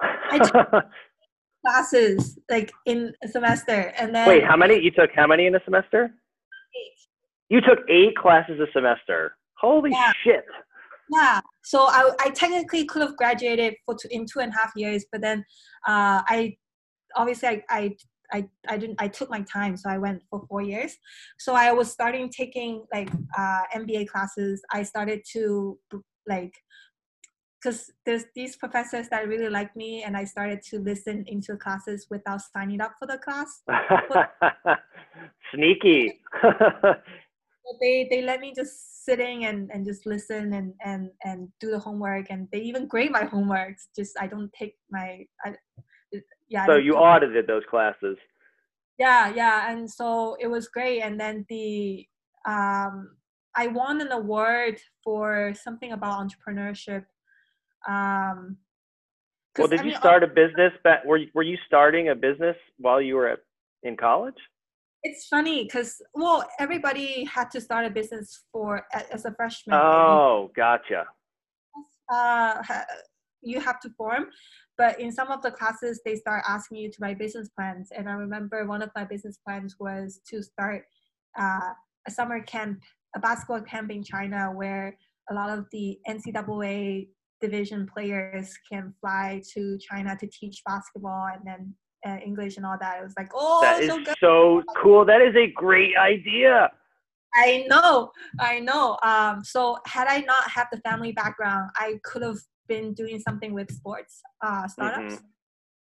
I 0.00 0.38
took 0.38 0.68
classes 1.66 2.38
like 2.50 2.72
in 2.86 3.12
a 3.22 3.28
semester, 3.28 3.92
and 3.98 4.14
then 4.14 4.28
wait, 4.28 4.44
how 4.44 4.56
many? 4.56 4.80
You 4.80 4.90
took 4.90 5.10
how 5.14 5.26
many 5.26 5.46
in 5.46 5.54
a 5.54 5.60
semester? 5.64 6.14
Eight. 6.76 7.00
You 7.48 7.60
took 7.60 7.80
eight 7.88 8.16
classes 8.16 8.60
a 8.60 8.66
semester. 8.72 9.36
Holy 9.58 9.90
yeah. 9.90 10.12
shit! 10.22 10.44
Yeah, 11.10 11.40
so 11.62 11.82
I, 11.82 12.10
I 12.20 12.30
technically 12.30 12.86
could 12.86 13.02
have 13.02 13.16
graduated 13.16 13.74
for 13.84 13.94
two, 13.94 14.08
in 14.10 14.26
two 14.26 14.40
and 14.40 14.52
a 14.52 14.56
half 14.56 14.72
years, 14.74 15.04
but 15.12 15.20
then 15.20 15.44
uh, 15.86 16.22
I 16.26 16.56
obviously 17.16 17.48
I, 17.48 17.62
I 17.70 17.96
I, 18.32 18.48
I 18.68 18.78
didn't 18.78 19.00
I 19.00 19.08
took 19.08 19.30
my 19.30 19.42
time 19.42 19.76
so 19.76 19.88
I 19.88 19.98
went 19.98 20.22
for 20.30 20.44
four 20.48 20.62
years 20.62 20.96
so 21.38 21.54
I 21.54 21.72
was 21.72 21.92
starting 21.92 22.30
taking 22.30 22.84
like 22.92 23.10
uh, 23.38 23.62
MBA 23.74 24.08
classes 24.08 24.62
I 24.72 24.82
started 24.82 25.20
to 25.32 25.78
like 26.26 26.52
because 27.64 27.90
there's 28.04 28.24
these 28.34 28.56
professors 28.56 29.08
that 29.08 29.26
really 29.26 29.48
like 29.48 29.74
me 29.74 30.02
and 30.02 30.16
I 30.16 30.24
started 30.24 30.60
to 30.70 30.78
listen 30.78 31.24
into 31.26 31.56
classes 31.56 32.06
without 32.10 32.42
signing 32.42 32.80
up 32.82 32.92
for 32.98 33.06
the 33.06 33.16
class 33.18 33.62
sneaky 35.54 36.20
they 37.80 38.06
they 38.10 38.20
let 38.22 38.40
me 38.40 38.52
just 38.54 39.04
sitting 39.04 39.46
and, 39.46 39.70
and 39.72 39.86
just 39.86 40.04
listen 40.04 40.52
and, 40.52 40.74
and 40.84 41.10
and 41.24 41.48
do 41.60 41.70
the 41.70 41.78
homework 41.78 42.26
and 42.28 42.48
they 42.52 42.60
even 42.60 42.86
grade 42.86 43.10
my 43.10 43.22
homeworks 43.22 43.86
just 43.96 44.12
I 44.20 44.26
don't 44.26 44.52
take 44.52 44.76
my 44.90 45.24
I, 45.44 45.54
yeah. 46.48 46.66
So 46.66 46.76
you 46.76 46.94
audited 46.94 47.46
those 47.46 47.62
classes. 47.68 48.16
Yeah, 48.98 49.32
yeah, 49.34 49.72
and 49.72 49.90
so 49.90 50.36
it 50.40 50.46
was 50.46 50.68
great. 50.68 51.00
And 51.00 51.18
then 51.18 51.44
the 51.48 52.06
um, 52.46 53.16
I 53.56 53.66
won 53.68 54.00
an 54.00 54.12
award 54.12 54.78
for 55.02 55.52
something 55.54 55.92
about 55.92 56.24
entrepreneurship. 56.24 57.04
Um, 57.88 58.56
well, 59.58 59.68
did 59.68 59.80
I 59.80 59.84
you 59.84 59.94
start 59.94 60.22
a 60.22 60.26
business? 60.26 60.72
But 60.82 61.06
were 61.06 61.18
you, 61.18 61.28
were 61.34 61.42
you 61.42 61.56
starting 61.66 62.08
a 62.08 62.14
business 62.14 62.56
while 62.78 63.00
you 63.00 63.14
were 63.14 63.28
at, 63.28 63.38
in 63.82 63.96
college? 63.96 64.34
It's 65.02 65.26
funny 65.26 65.64
because 65.64 66.00
well, 66.14 66.48
everybody 66.58 67.24
had 67.24 67.50
to 67.52 67.60
start 67.60 67.86
a 67.86 67.90
business 67.90 68.44
for 68.50 68.86
as 69.12 69.24
a 69.24 69.34
freshman. 69.34 69.76
Oh, 69.76 70.50
gotcha. 70.56 71.04
Uh, 72.12 72.62
you 73.42 73.60
have 73.60 73.80
to 73.80 73.90
form, 73.90 74.26
but 74.76 75.00
in 75.00 75.12
some 75.12 75.30
of 75.30 75.42
the 75.42 75.50
classes 75.50 76.00
they 76.04 76.16
start 76.16 76.42
asking 76.48 76.78
you 76.78 76.90
to 76.90 76.98
write 77.00 77.18
business 77.18 77.48
plans 77.56 77.90
and 77.96 78.08
i 78.08 78.12
remember 78.12 78.66
one 78.66 78.82
of 78.82 78.90
my 78.94 79.04
business 79.04 79.38
plans 79.46 79.76
was 79.78 80.20
to 80.28 80.42
start 80.42 80.84
uh, 81.38 81.70
a 82.06 82.10
summer 82.10 82.40
camp 82.42 82.80
a 83.16 83.20
basketball 83.20 83.60
camp 83.60 83.90
in 83.90 84.02
china 84.02 84.50
where 84.54 84.96
a 85.30 85.34
lot 85.34 85.56
of 85.56 85.66
the 85.72 85.98
ncaa 86.08 87.08
division 87.40 87.86
players 87.92 88.54
can 88.70 88.92
fly 89.00 89.42
to 89.52 89.78
china 89.78 90.16
to 90.18 90.26
teach 90.28 90.62
basketball 90.66 91.28
and 91.32 91.42
then 91.44 91.74
uh, 92.06 92.18
english 92.24 92.56
and 92.56 92.66
all 92.66 92.76
that 92.80 93.00
it 93.00 93.02
was 93.02 93.14
like 93.18 93.30
oh 93.34 93.60
that 93.62 93.82
is 93.82 93.88
so, 93.88 94.02
good. 94.02 94.14
so 94.20 94.62
cool 94.76 95.04
that 95.04 95.20
is 95.20 95.34
a 95.36 95.50
great 95.52 95.96
idea 95.96 96.70
I 97.36 97.66
know, 97.68 98.12
I 98.38 98.60
know. 98.60 98.96
Um, 99.02 99.42
so 99.42 99.78
had 99.86 100.06
I 100.06 100.18
not 100.20 100.48
had 100.48 100.66
the 100.70 100.78
family 100.82 101.12
background, 101.12 101.70
I 101.76 101.98
could 102.04 102.22
have 102.22 102.38
been 102.68 102.94
doing 102.94 103.18
something 103.18 103.52
with 103.52 103.72
sports 103.72 104.20
uh, 104.44 104.68
startups. 104.68 105.14
Mm-hmm. 105.14 105.24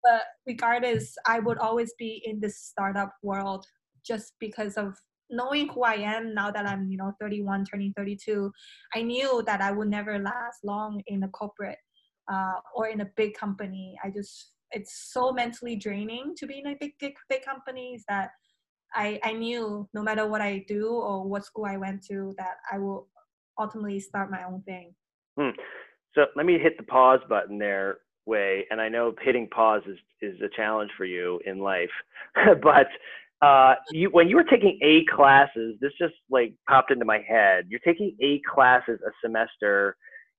But 0.03 0.23
regardless, 0.47 1.15
I 1.27 1.39
would 1.41 1.59
always 1.59 1.93
be 1.99 2.23
in 2.25 2.41
this 2.41 2.59
startup 2.59 3.13
world 3.23 3.67
just 4.05 4.33
because 4.41 4.75
of 4.75 4.97
knowing 5.33 5.69
who 5.69 5.83
I 5.83 5.95
am 5.95 6.35
now 6.35 6.51
that 6.51 6.67
I'm, 6.67 6.89
you 6.91 6.99
know, 6.99 7.13
31, 7.21 7.65
turning 7.65 7.93
32. 7.97 8.53
I 8.95 9.03
knew 9.03 9.43
that 9.47 9.61
I 9.61 9.73
would 9.73 9.89
never 9.89 10.19
last 10.19 10.59
long 10.63 11.03
in 11.07 11.23
a 11.23 11.29
corporate 11.29 11.79
uh, 12.31 12.55
or 12.75 12.89
in 12.89 13.01
a 13.01 13.11
big 13.17 13.35
company. 13.35 13.97
I 14.05 14.11
just, 14.11 14.53
it's 14.71 15.11
so 15.13 15.33
mentally 15.33 15.77
draining 15.77 16.35
to 16.37 16.47
be 16.47 16.59
in 16.59 16.67
a 16.69 16.77
big, 16.79 16.93
big, 17.01 17.15
big 17.29 17.45
companies 17.45 18.05
that 18.09 18.31
I, 18.95 19.19
I 19.23 19.33
knew 19.33 19.89
no 19.95 20.03
matter 20.03 20.27
what 20.27 20.41
I 20.41 20.65
do 20.69 20.89
or 20.89 21.27
what 21.27 21.45
school 21.45 21.65
I 21.65 21.77
went 21.77 22.05
to 22.11 22.35
that 22.39 22.57
I 22.71 22.79
will 22.79 23.09
ultimately 23.59 24.01
start 24.01 24.31
my 24.31 24.45
own 24.45 24.63
thing. 24.63 24.95
Hmm. 25.39 25.51
So 26.15 26.27
let 26.37 26.47
me 26.47 26.59
hit 26.59 26.77
the 26.77 26.85
pause 26.85 27.21
button 27.29 27.59
there, 27.59 27.99
Wei. 28.27 28.67
And 28.71 28.81
I 28.81 28.89
know 28.89 29.15
hitting 29.23 29.49
pause 29.49 29.83
is, 29.87 29.99
is 30.21 30.41
a 30.43 30.55
challenge 30.55 30.91
for 30.97 31.07
you 31.07 31.41
in 31.47 31.59
life, 31.59 31.91
but 32.63 32.87
uh, 33.43 33.75
you 33.91 34.09
when 34.11 34.29
you 34.29 34.37
were 34.37 34.45
taking 34.45 34.79
A 34.83 35.05
classes, 35.15 35.77
this 35.81 35.93
just 36.01 36.15
like 36.31 36.55
popped 36.69 36.93
into 36.93 37.05
my 37.05 37.19
head. 37.19 37.67
You're 37.69 37.81
taking 37.81 38.17
A 38.21 38.41
classes 38.49 39.01
a 39.05 39.11
semester, 39.23 39.97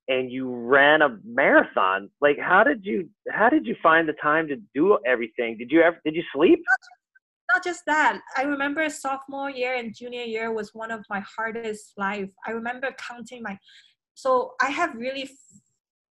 and 0.08 0.32
you 0.32 0.50
ran 0.50 1.02
a 1.02 1.18
marathon. 1.26 2.10
Like, 2.22 2.38
how 2.40 2.64
did 2.64 2.86
you 2.86 3.10
how 3.30 3.50
did 3.50 3.68
you 3.68 3.76
find 3.84 4.08
the 4.08 4.14
time 4.14 4.48
to 4.48 4.56
do 4.74 4.98
everything? 5.06 5.58
Did 5.58 5.70
you 5.70 5.82
ever 5.82 6.00
did 6.06 6.16
you 6.16 6.24
sleep? 6.34 6.60
Not 7.52 7.64
just 7.64 7.84
that. 7.88 8.22
I 8.38 8.44
remember 8.44 8.90
sophomore 8.90 9.50
year 9.50 9.76
and 9.76 9.94
junior 9.94 10.24
year 10.24 10.54
was 10.54 10.74
one 10.74 10.90
of 10.90 11.04
my 11.10 11.22
hardest 11.38 11.94
life. 11.98 12.32
I 12.48 12.52
remember 12.52 12.96
counting 12.98 13.44
my 13.44 13.60
so 14.16 14.54
I 14.62 14.70
have 14.70 14.96
really 14.96 15.30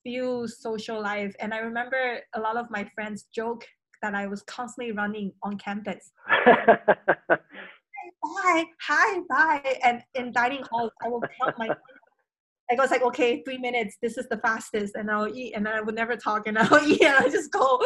few 0.07 0.47
social 0.47 1.03
life 1.03 1.35
and 1.41 1.53
i 1.53 1.59
remember 1.59 2.21
a 2.37 2.41
lot 2.41 2.57
of 2.57 2.71
my 2.71 2.89
friends 2.95 3.27
joke 3.35 3.67
that 4.07 4.15
i 4.15 4.27
was 4.27 4.43
constantly 4.43 4.93
running 4.93 5.33
on 5.43 5.59
campus 5.59 6.13
bye 6.45 8.65
hi 8.81 9.21
bye 9.29 9.79
and 9.83 10.03
in 10.15 10.33
dining 10.33 10.63
halls 10.71 10.91
i 11.05 11.09
will 11.09 11.23
count 11.41 11.59
my 11.59 11.69
I 12.69 12.75
was 12.75 12.91
like, 12.91 13.03
okay, 13.03 13.45
three 13.45 13.59
minutes. 13.59 13.97
This 14.03 14.19
is 14.19 14.27
the 14.29 14.39
fastest, 14.39 14.97
and 14.97 15.09
I'll 15.09 15.29
eat, 15.29 15.53
and 15.55 15.69
I 15.69 15.81
would 15.81 15.95
never 15.95 16.17
talk, 16.17 16.49
and 16.49 16.59
I'll 16.59 16.85
eat, 16.85 17.01
and 17.01 17.15
I 17.15 17.29
just 17.29 17.53
go, 17.53 17.81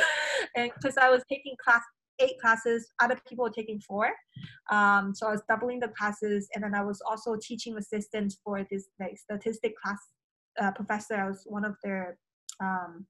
and 0.57 0.71
because 0.75 0.97
I 0.97 1.11
was 1.11 1.23
taking 1.31 1.55
class 1.63 1.83
eight 2.19 2.41
classes, 2.41 2.91
other 2.99 3.21
people 3.29 3.45
were 3.45 3.51
taking 3.51 3.79
four, 3.81 4.11
um, 4.73 5.15
so 5.15 5.27
I 5.27 5.33
was 5.33 5.43
doubling 5.51 5.81
the 5.81 5.89
classes, 5.89 6.49
and 6.55 6.65
then 6.65 6.75
I 6.75 6.83
was 6.83 7.03
also 7.07 7.37
teaching 7.37 7.77
assistants 7.77 8.39
for 8.43 8.67
this 8.71 8.89
like 8.99 9.19
statistic 9.19 9.75
class 9.83 9.99
uh, 10.59 10.73
professor. 10.73 11.17
I 11.17 11.29
was 11.29 11.43
one 11.45 11.67
of 11.67 11.77
their 11.85 12.17
um, 12.59 13.05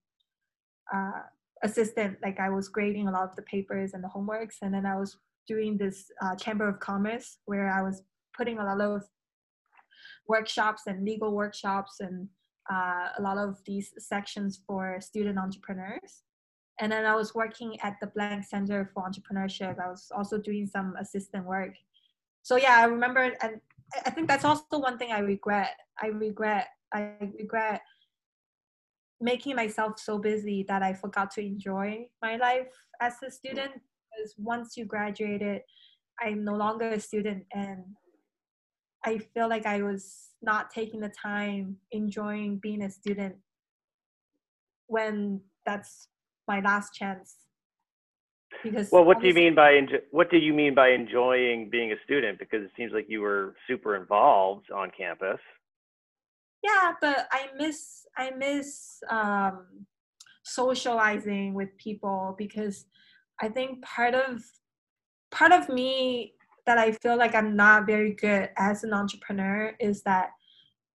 uh, 0.93 1.21
assistant. 1.63 2.19
Like 2.23 2.41
I 2.41 2.51
was 2.51 2.69
grading 2.69 3.09
a 3.09 3.11
lot 3.11 3.25
of 3.25 3.37
the 3.37 3.43
papers 3.43 3.95
and 3.95 4.03
the 4.03 4.09
homeworks, 4.09 4.57
and 4.63 4.73
then 4.73 4.87
I 4.87 4.97
was 4.97 5.17
doing 5.47 5.77
this 5.77 6.11
uh, 6.23 6.37
chamber 6.37 6.69
of 6.69 6.81
commerce 6.81 7.39
where 7.47 7.71
I 7.71 7.83
was 7.83 8.03
putting 8.37 8.59
a 8.59 8.65
lot 8.65 8.81
of 8.81 9.03
workshops 10.29 10.83
and 10.87 11.05
legal 11.05 11.35
workshops 11.35 11.97
and 12.01 12.29
uh, 12.73 13.09
a 13.19 13.23
lot 13.23 13.37
of 13.37 13.59
these 13.67 13.93
sections 13.99 14.61
for 14.67 15.01
student 15.01 15.39
entrepreneurs. 15.39 16.23
And 16.81 16.91
then 16.91 17.05
I 17.05 17.15
was 17.15 17.35
working 17.35 17.79
at 17.83 17.97
the 18.01 18.07
Blank 18.07 18.45
Center 18.45 18.91
for 18.95 19.03
Entrepreneurship. 19.03 19.79
I 19.79 19.89
was 19.89 20.11
also 20.17 20.39
doing 20.39 20.67
some 20.67 20.95
assistant 20.99 21.45
work. 21.45 21.75
So 22.43 22.57
yeah, 22.57 22.77
I 22.79 22.85
remember, 22.85 23.33
and 23.43 23.61
I 24.07 24.11
think 24.11 24.29
that's 24.29 24.45
also 24.45 24.79
one 24.79 24.97
thing 24.97 25.13
I 25.13 25.19
regret. 25.19 25.75
I 26.01 26.07
regret 26.07 26.69
I 26.93 27.13
regret 27.39 27.83
making 29.21 29.57
myself 29.57 29.99
so 29.99 30.19
busy 30.19 30.65
that 30.69 30.83
I 30.83 30.95
forgot 30.95 31.31
to 31.33 31.41
enjoy 31.45 32.07
my 32.23 32.37
life 32.37 32.69
as 33.01 33.15
a 33.27 33.31
student. 33.31 33.73
Because 33.73 34.35
once 34.39 34.77
you 34.77 34.85
graduated, 34.85 35.63
I'm 36.21 36.45
no 36.45 36.55
longer 36.55 36.89
a 36.89 37.01
student, 37.01 37.45
and 37.53 37.85
I 39.05 39.19
feel 39.19 39.49
like 39.49 39.67
I 39.67 39.83
was 39.83 40.31
not 40.43 40.71
taking 40.71 41.01
the 41.01 41.11
time 41.11 41.77
enjoying 41.93 42.59
being 42.59 42.83
a 42.83 42.91
student 42.91 43.37
when 44.87 45.41
that's 45.65 46.09
my 46.49 46.61
last 46.61 46.93
chance. 46.95 47.37
Because 48.63 48.91
well, 48.91 49.05
what 49.05 49.21
do 49.21 49.29
you 49.29 49.35
mean 49.35 49.55
by 49.55 49.73
enjo- 49.73 50.03
what 50.11 50.31
do 50.31 50.37
you 50.37 50.53
mean 50.53 50.75
by 50.75 50.89
enjoying 50.91 51.71
being 51.71 51.93
a 51.93 51.97
student? 52.05 52.39
Because 52.39 52.63
it 52.63 52.71
seems 52.77 52.93
like 52.93 53.07
you 53.09 53.21
were 53.21 53.55
super 53.67 53.97
involved 53.97 54.71
on 54.71 54.91
campus. 54.97 55.39
Yeah, 56.63 56.93
but 57.01 57.27
I 57.33 57.49
miss 57.57 58.07
I 58.17 58.31
miss 58.31 58.99
um, 59.09 59.87
socializing 60.45 61.55
with 61.55 61.77
people 61.79 62.35
because 62.37 62.85
I 63.41 63.49
think 63.49 63.83
part 63.83 64.15
of 64.15 64.43
part 65.31 65.53
of 65.53 65.69
me 65.69 66.35
that 66.67 66.79
I 66.79 66.93
feel 66.93 67.17
like 67.17 67.35
I'm 67.35 67.57
not 67.57 67.87
very 67.87 68.13
good 68.13 68.51
as 68.57 68.85
an 68.85 68.93
entrepreneur 68.93 69.75
is 69.81 70.03
that 70.03 70.31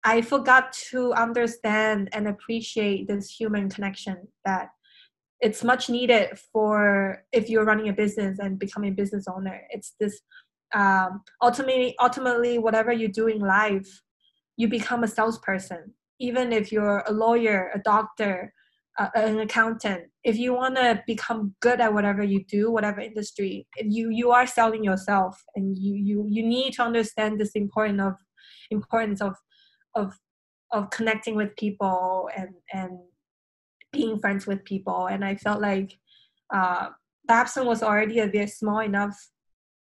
I 0.04 0.22
forgot 0.22 0.74
to 0.92 1.14
understand 1.14 2.10
and 2.12 2.28
appreciate 2.28 3.08
this 3.08 3.30
human 3.30 3.70
connection 3.70 4.28
that 4.44 4.70
it's 5.40 5.64
much 5.64 5.90
needed 5.90 6.38
for 6.52 7.24
if 7.32 7.50
you're 7.50 7.66
running 7.66 7.90
a 7.90 7.94
business 7.94 8.40
and 8.40 8.60
becoming 8.60 8.92
a 8.92 8.96
business 8.96 9.26
owner. 9.34 9.62
It's 9.70 9.94
this 10.00 10.22
um, 10.74 11.22
ultimately 11.42 11.96
ultimately 12.02 12.58
whatever 12.58 12.92
you 12.92 13.08
do 13.08 13.28
in 13.28 13.40
life, 13.40 14.02
you 14.58 14.68
become 14.68 15.04
a 15.04 15.08
salesperson. 15.08 15.94
Even 16.20 16.54
if 16.54 16.72
you're 16.72 17.04
a 17.08 17.12
lawyer, 17.12 17.72
a 17.74 17.80
doctor, 17.80 18.54
uh, 19.00 19.10
an 19.16 19.40
accountant, 19.40 20.04
if 20.24 20.38
you 20.38 20.54
want 20.54 20.76
to 20.76 21.02
become 21.08 21.56
good 21.60 21.82
at 21.82 21.94
whatever 21.94 22.24
you 22.24 22.44
do, 22.46 22.72
whatever 22.72 23.02
industry, 23.02 23.68
you 23.82 24.10
you 24.10 24.32
are 24.32 24.46
selling 24.46 24.84
yourself, 24.84 25.44
and 25.56 25.78
you 25.78 25.96
you 25.96 26.26
you 26.30 26.44
need 26.46 26.74
to 26.74 26.84
understand 26.84 27.40
this 27.40 27.52
importance 27.54 28.02
of 28.02 28.14
importance 28.70 29.22
of 29.22 29.36
of 29.96 30.14
of 30.72 30.90
connecting 30.90 31.36
with 31.36 31.56
people 31.56 32.30
and 32.36 32.50
and 32.74 33.00
being 33.92 34.20
friends 34.20 34.46
with 34.48 34.66
people 34.66 35.08
and 35.08 35.24
i 35.24 35.36
felt 35.36 35.62
like 35.62 35.98
uh, 36.54 36.90
babson 37.28 37.66
was 37.66 37.84
already 37.84 38.20
a 38.20 38.28
very 38.28 38.48
small 38.48 38.80
enough 38.80 39.16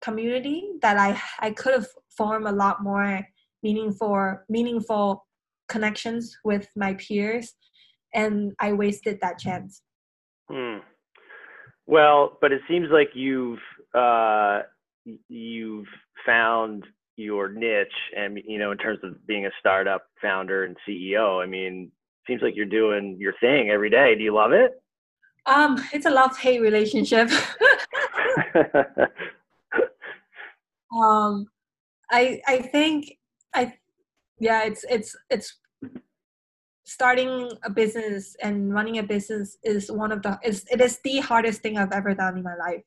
community 0.01 0.73
that 0.81 0.97
i 0.97 1.19
i 1.39 1.49
could 1.49 1.73
have 1.73 1.87
formed 2.15 2.45
a 2.45 2.51
lot 2.51 2.83
more 2.83 3.25
meaningful 3.63 4.39
meaningful 4.49 5.25
connections 5.67 6.35
with 6.43 6.67
my 6.75 6.93
peers 6.95 7.53
and 8.13 8.53
i 8.59 8.73
wasted 8.73 9.19
that 9.21 9.39
chance. 9.39 9.81
Hmm. 10.49 10.77
well 11.87 12.37
but 12.41 12.51
it 12.51 12.61
seems 12.67 12.87
like 12.91 13.09
you've 13.13 13.59
uh, 13.93 14.61
you've 15.27 15.87
found 16.25 16.85
your 17.17 17.49
niche 17.49 17.87
and 18.17 18.39
you 18.45 18.57
know 18.57 18.71
in 18.71 18.77
terms 18.77 18.99
of 19.03 19.25
being 19.27 19.45
a 19.45 19.51
startup 19.59 20.03
founder 20.21 20.63
and 20.63 20.77
ceo 20.87 21.43
i 21.43 21.45
mean 21.45 21.91
seems 22.27 22.41
like 22.41 22.55
you're 22.55 22.65
doing 22.65 23.17
your 23.19 23.33
thing 23.39 23.69
every 23.69 23.89
day. 23.89 24.15
Do 24.15 24.23
you 24.23 24.33
love 24.33 24.51
it? 24.51 24.81
Um 25.45 25.83
it's 25.93 26.05
a 26.05 26.09
love 26.09 26.37
hate 26.37 26.61
relationship. 26.61 27.29
Um 30.93 31.47
i 32.11 32.41
i 32.47 32.57
think 32.57 33.13
i 33.53 33.73
yeah 34.39 34.63
it's 34.63 34.83
it's 34.89 35.15
it's 35.29 35.57
starting 36.91 37.49
a 37.63 37.69
business 37.69 38.35
and 38.41 38.73
running 38.73 38.97
a 38.97 39.03
business 39.03 39.57
is 39.63 39.89
one 39.89 40.11
of 40.11 40.21
the 40.23 40.37
is 40.43 40.65
it 40.69 40.81
is 40.81 40.99
the 41.03 41.19
hardest 41.19 41.61
thing 41.61 41.77
i've 41.77 41.91
ever 41.93 42.13
done 42.13 42.37
in 42.37 42.43
my 42.43 42.55
life. 42.55 42.83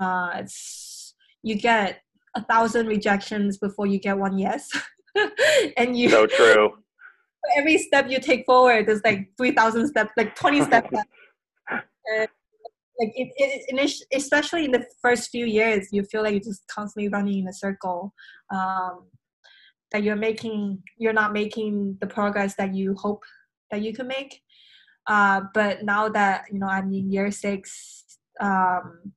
Uh 0.00 0.30
it's 0.40 1.14
you 1.42 1.54
get 1.54 2.00
a 2.34 2.42
thousand 2.42 2.86
rejections 2.86 3.58
before 3.58 3.86
you 3.86 4.00
get 4.00 4.18
one 4.18 4.38
yes. 4.38 4.68
And 5.76 5.96
you 5.96 6.08
so 6.08 6.26
true. 6.26 6.72
Every 7.56 7.78
step 7.78 8.10
you 8.10 8.18
take 8.18 8.46
forward 8.46 8.88
is 8.88 9.00
like 9.04 9.28
3000 9.36 9.86
steps 9.88 10.10
like 10.16 10.34
20 10.34 10.64
steps. 10.68 10.88
And 11.70 12.28
like 12.98 13.12
it, 13.14 13.28
it, 13.36 13.92
especially 14.12 14.64
in 14.64 14.72
the 14.72 14.84
first 15.02 15.30
few 15.30 15.46
years 15.46 15.88
you 15.92 16.02
feel 16.04 16.22
like 16.22 16.32
you're 16.32 16.40
just 16.52 16.66
constantly 16.66 17.08
running 17.08 17.40
in 17.40 17.48
a 17.48 17.52
circle. 17.52 18.12
Um, 18.52 19.04
that 19.94 20.02
you're 20.02 20.16
making 20.16 20.82
you're 20.98 21.14
not 21.14 21.32
making 21.32 21.96
the 22.00 22.06
progress 22.06 22.56
that 22.56 22.74
you 22.74 22.94
hope 22.96 23.22
that 23.70 23.80
you 23.80 23.94
can 23.94 24.08
make. 24.08 24.42
Uh, 25.06 25.42
but 25.54 25.84
now 25.84 26.08
that 26.08 26.44
you 26.50 26.58
know 26.58 26.66
i'm 26.66 26.92
in 26.92 27.10
year 27.10 27.30
six 27.30 28.04
um, 28.40 29.12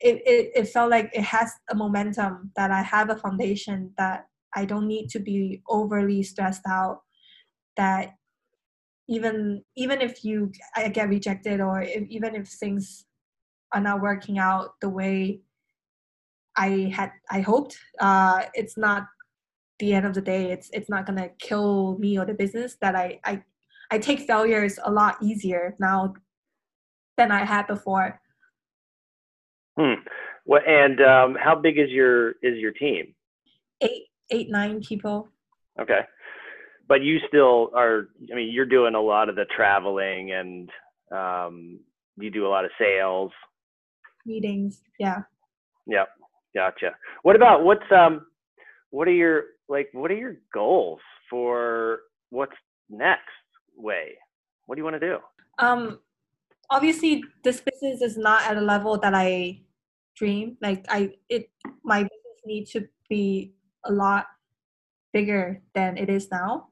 it, 0.00 0.20
it, 0.26 0.52
it 0.54 0.68
felt 0.68 0.90
like 0.90 1.10
it 1.14 1.22
has 1.22 1.50
a 1.70 1.74
momentum 1.74 2.52
that 2.56 2.70
I 2.70 2.82
have 2.82 3.08
a 3.08 3.16
foundation 3.16 3.92
that 3.96 4.26
I 4.54 4.66
don't 4.66 4.86
need 4.86 5.08
to 5.10 5.18
be 5.18 5.62
overly 5.68 6.22
stressed 6.22 6.66
out 6.68 7.00
that 7.76 8.10
even 9.08 9.62
even 9.76 10.00
if 10.00 10.24
you 10.24 10.52
I 10.76 10.88
get 10.88 11.08
rejected 11.08 11.60
or 11.60 11.82
if, 11.82 12.04
even 12.08 12.34
if 12.34 12.48
things 12.48 13.06
are 13.72 13.80
not 13.80 14.02
working 14.02 14.38
out 14.38 14.72
the 14.80 14.88
way 14.88 15.40
I 16.56 16.92
had 16.94 17.10
I 17.30 17.40
hoped 17.40 17.76
uh, 18.00 18.42
it's 18.52 18.76
not 18.76 19.06
the 19.84 19.94
end 19.94 20.06
of 20.06 20.14
the 20.14 20.20
day 20.20 20.50
it's 20.50 20.70
it's 20.72 20.88
not 20.88 21.06
gonna 21.06 21.28
kill 21.38 21.96
me 21.98 22.18
or 22.18 22.24
the 22.24 22.34
business 22.34 22.76
that 22.80 22.94
I 22.96 23.20
I 23.24 23.42
I 23.90 23.98
take 23.98 24.20
failures 24.20 24.78
a 24.82 24.90
lot 24.90 25.16
easier 25.22 25.76
now 25.78 26.14
than 27.16 27.30
I 27.30 27.44
had 27.44 27.66
before 27.66 28.20
Hmm. 29.78 29.94
Well, 30.46 30.62
and 30.66 31.00
um, 31.00 31.36
how 31.42 31.54
big 31.54 31.78
is 31.78 31.90
your 31.90 32.30
is 32.42 32.58
your 32.58 32.72
team? 32.72 33.14
Eight, 33.80 34.04
eight, 34.30 34.50
nine 34.50 34.80
people. 34.80 35.28
Okay, 35.80 36.00
but 36.88 37.02
you 37.02 37.18
still 37.28 37.70
are. 37.74 38.08
I 38.30 38.36
mean, 38.36 38.52
you're 38.52 38.66
doing 38.66 38.94
a 38.94 39.00
lot 39.00 39.28
of 39.28 39.36
the 39.36 39.46
traveling, 39.56 40.32
and 40.32 40.70
um, 41.10 41.80
you 42.16 42.30
do 42.30 42.46
a 42.46 42.48
lot 42.48 42.64
of 42.64 42.70
sales. 42.78 43.32
Meetings, 44.26 44.82
yeah. 44.98 45.22
Yep, 45.86 46.08
gotcha. 46.54 46.90
What 47.22 47.36
about 47.36 47.64
what's 47.64 47.90
um, 47.90 48.26
what 48.90 49.08
are 49.08 49.12
your 49.12 49.44
like? 49.68 49.88
What 49.92 50.10
are 50.10 50.16
your 50.16 50.36
goals 50.52 51.00
for 51.30 52.00
what's 52.30 52.56
next? 52.90 53.22
Wei, 53.76 54.14
what 54.66 54.76
do 54.76 54.80
you 54.80 54.84
want 54.84 55.00
to 55.00 55.00
do? 55.00 55.18
Um, 55.58 55.98
obviously 56.70 57.22
this 57.42 57.60
business 57.60 58.02
is 58.02 58.16
not 58.16 58.42
at 58.42 58.56
a 58.56 58.60
level 58.60 58.98
that 58.98 59.14
I 59.14 59.60
dream. 60.16 60.56
Like 60.60 60.84
I 60.88 61.12
it 61.28 61.50
my 61.84 62.02
business 62.02 62.40
needs 62.46 62.70
to 62.72 62.88
be 63.08 63.54
a 63.84 63.92
lot 63.92 64.26
bigger 65.12 65.62
than 65.74 65.96
it 65.96 66.08
is 66.08 66.28
now. 66.30 66.68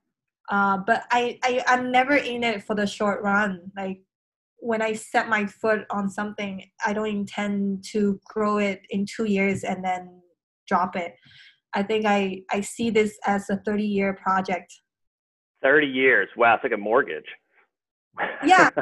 Uh, 0.50 0.78
but 0.78 1.04
I, 1.10 1.38
I 1.42 1.62
I'm 1.66 1.90
never 1.90 2.16
in 2.16 2.44
it 2.44 2.64
for 2.64 2.74
the 2.74 2.86
short 2.86 3.22
run. 3.22 3.70
Like 3.76 4.02
when 4.58 4.82
I 4.82 4.92
set 4.92 5.28
my 5.28 5.46
foot 5.46 5.84
on 5.90 6.08
something, 6.08 6.64
I 6.84 6.92
don't 6.92 7.08
intend 7.08 7.84
to 7.92 8.20
grow 8.24 8.58
it 8.58 8.82
in 8.90 9.06
two 9.06 9.24
years 9.24 9.64
and 9.64 9.84
then 9.84 10.22
drop 10.68 10.96
it. 10.96 11.14
I 11.74 11.82
think 11.82 12.06
I, 12.06 12.42
I 12.50 12.60
see 12.60 12.90
this 12.90 13.18
as 13.26 13.48
a 13.50 13.56
30 13.56 13.84
year 13.84 14.14
project. 14.14 14.72
30 15.62 15.86
years. 15.86 16.28
Wow, 16.36 16.54
it's 16.54 16.64
like 16.64 16.72
a 16.72 16.76
mortgage. 16.76 17.24
Yeah. 18.44 18.70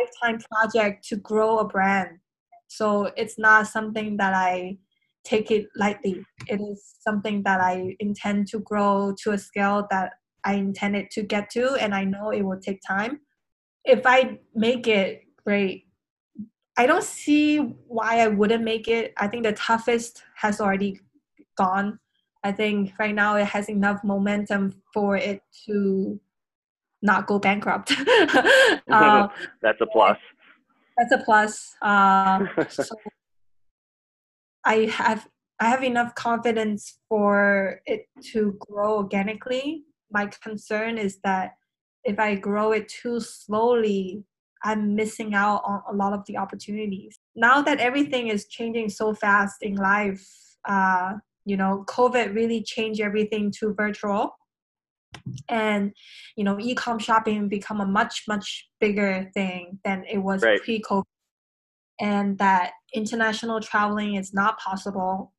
lifetime 0.00 0.40
project 0.50 1.06
to 1.08 1.16
grow 1.16 1.58
a 1.58 1.66
brand. 1.66 2.18
So 2.68 3.10
it's 3.16 3.38
not 3.38 3.66
something 3.66 4.16
that 4.16 4.34
I 4.34 4.78
take 5.24 5.50
it 5.50 5.66
lightly. 5.76 6.24
It 6.48 6.60
is 6.60 6.96
something 7.00 7.42
that 7.44 7.60
I 7.60 7.96
intend 8.00 8.48
to 8.48 8.58
grow 8.60 9.14
to 9.22 9.32
a 9.32 9.38
scale 9.38 9.86
that 9.90 10.12
I 10.44 10.54
intended 10.54 11.10
to 11.12 11.22
get 11.22 11.50
to, 11.50 11.74
and 11.74 11.94
I 11.94 12.04
know 12.04 12.30
it 12.30 12.42
will 12.42 12.58
take 12.58 12.80
time. 12.86 13.20
If 13.84 14.02
I 14.04 14.38
make 14.54 14.88
it, 14.88 15.22
great. 15.44 15.84
I 16.76 16.86
don't 16.86 17.04
see 17.04 17.58
why 17.58 18.20
I 18.20 18.28
wouldn't 18.28 18.64
make 18.64 18.88
it. 18.88 19.12
I 19.16 19.28
think 19.28 19.44
the 19.44 19.52
toughest 19.52 20.22
has 20.36 20.60
already 20.60 21.00
gone. 21.56 21.98
I 22.44 22.52
think 22.52 22.92
right 22.98 23.14
now 23.14 23.36
it 23.36 23.46
has 23.46 23.68
enough 23.68 24.02
momentum 24.02 24.82
for 24.92 25.16
it 25.16 25.42
to 25.66 26.20
not 27.00 27.26
go 27.26 27.38
bankrupt. 27.38 27.92
uh, 28.90 29.28
that's 29.60 29.80
a 29.80 29.86
plus. 29.86 30.18
That's 30.96 31.12
a 31.12 31.18
plus. 31.24 31.76
Uh, 31.82 32.44
so 32.68 32.94
I 34.64 34.86
have 34.86 35.28
I 35.60 35.66
have 35.68 35.84
enough 35.84 36.14
confidence 36.14 36.98
for 37.08 37.80
it 37.86 38.06
to 38.32 38.56
grow 38.58 38.96
organically. 38.96 39.84
My 40.10 40.26
concern 40.42 40.98
is 40.98 41.18
that 41.22 41.52
if 42.04 42.18
I 42.18 42.34
grow 42.34 42.72
it 42.72 42.88
too 42.88 43.20
slowly, 43.20 44.24
I'm 44.64 44.94
missing 44.94 45.34
out 45.34 45.62
on 45.64 45.82
a 45.88 45.94
lot 45.94 46.12
of 46.12 46.24
the 46.26 46.36
opportunities. 46.36 47.18
Now 47.34 47.62
that 47.62 47.78
everything 47.78 48.28
is 48.28 48.46
changing 48.46 48.88
so 48.88 49.14
fast 49.14 49.62
in 49.62 49.76
life, 49.76 50.26
uh, 50.68 51.14
you 51.44 51.56
know, 51.56 51.84
COVID 51.88 52.34
really 52.34 52.62
changed 52.62 53.00
everything 53.00 53.52
to 53.58 53.74
virtual. 53.74 54.36
And 55.48 55.92
you 56.36 56.44
know 56.44 56.58
e-com 56.58 56.98
shopping 56.98 57.46
become 57.46 57.82
a 57.82 57.86
much 57.86 58.24
much 58.26 58.66
bigger 58.80 59.30
thing 59.34 59.78
than 59.84 60.04
it 60.10 60.18
was 60.18 60.42
Right. 60.42 60.60
pre-covid. 60.62 61.04
And 62.00 62.38
that 62.38 62.72
international 62.94 63.60
traveling 63.60 64.14
is 64.14 64.32
not 64.32 64.58
possible. 64.58 65.34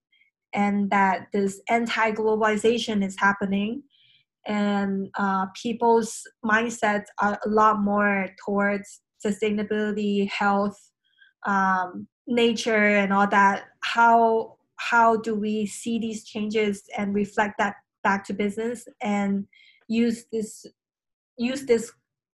And 0.53 0.91
that 0.91 1.27
this 1.33 1.59
anti-globalization 1.69 3.03
is 3.03 3.15
happening. 3.17 3.81
And 4.45 5.09
uh, 5.17 5.47
people's 5.59 6.21
mindsets 6.45 7.05
are 7.19 7.39
a 7.43 7.49
lot 7.49 7.81
more 7.81 8.27
towards 8.45 9.01
sustainability 9.25 10.29
health 10.29 10.77
um, 11.47 12.07
nature 12.27 12.87
and 13.01 13.11
all 13.11 13.27
that. 13.27 13.65
How 13.81 14.57
how 14.89 15.15
do 15.17 15.33
we 15.33 15.65
see 15.65 15.97
these 15.97 16.23
changes 16.25 16.83
and 16.97 17.15
reflect 17.15 17.57
that 17.57 17.75
back 18.03 18.25
to 18.25 18.33
business 18.33 18.85
and 19.01 19.47
use 19.87 20.25
this 20.31 20.65
use 21.37 21.65
this 21.65 21.91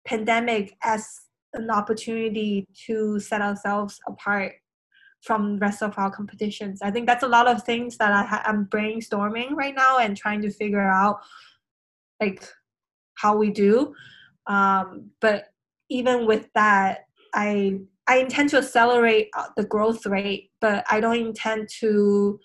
pandemic 0.05 0.77
as 0.83 1.07
an 1.53 1.69
opportunity 1.69 2.67
to 2.85 3.19
set 3.19 3.41
ourselves 3.41 3.99
apart 4.07 4.53
from 5.21 5.57
rest 5.57 5.81
of 5.81 5.97
our 5.97 6.11
competitions? 6.11 6.81
I 6.83 6.91
think 6.91 7.07
that's 7.07 7.23
a 7.23 7.27
lot 7.27 7.47
of 7.47 7.63
things 7.63 7.97
that 7.97 8.11
I 8.11 8.23
ha- 8.23 8.43
i'm 8.45 8.67
brainstorming 8.67 9.51
right 9.51 9.75
now 9.75 9.97
and 9.97 10.15
trying 10.15 10.41
to 10.43 10.51
figure 10.51 10.87
out 10.87 11.21
like 12.21 12.47
how 13.15 13.35
we 13.35 13.49
do. 13.49 13.93
Um, 14.47 15.09
but 15.19 15.45
even 15.89 16.25
with 16.25 16.47
that 16.55 17.05
i 17.33 17.79
i 18.07 18.17
intend 18.17 18.49
to 18.49 18.57
accelerate 18.57 19.29
uh, 19.37 19.47
the 19.57 19.65
growth 19.65 20.05
rate 20.05 20.51
but 20.61 20.85
i 20.89 20.99
don't 20.99 21.17
intend 21.17 21.67
to 21.79 22.39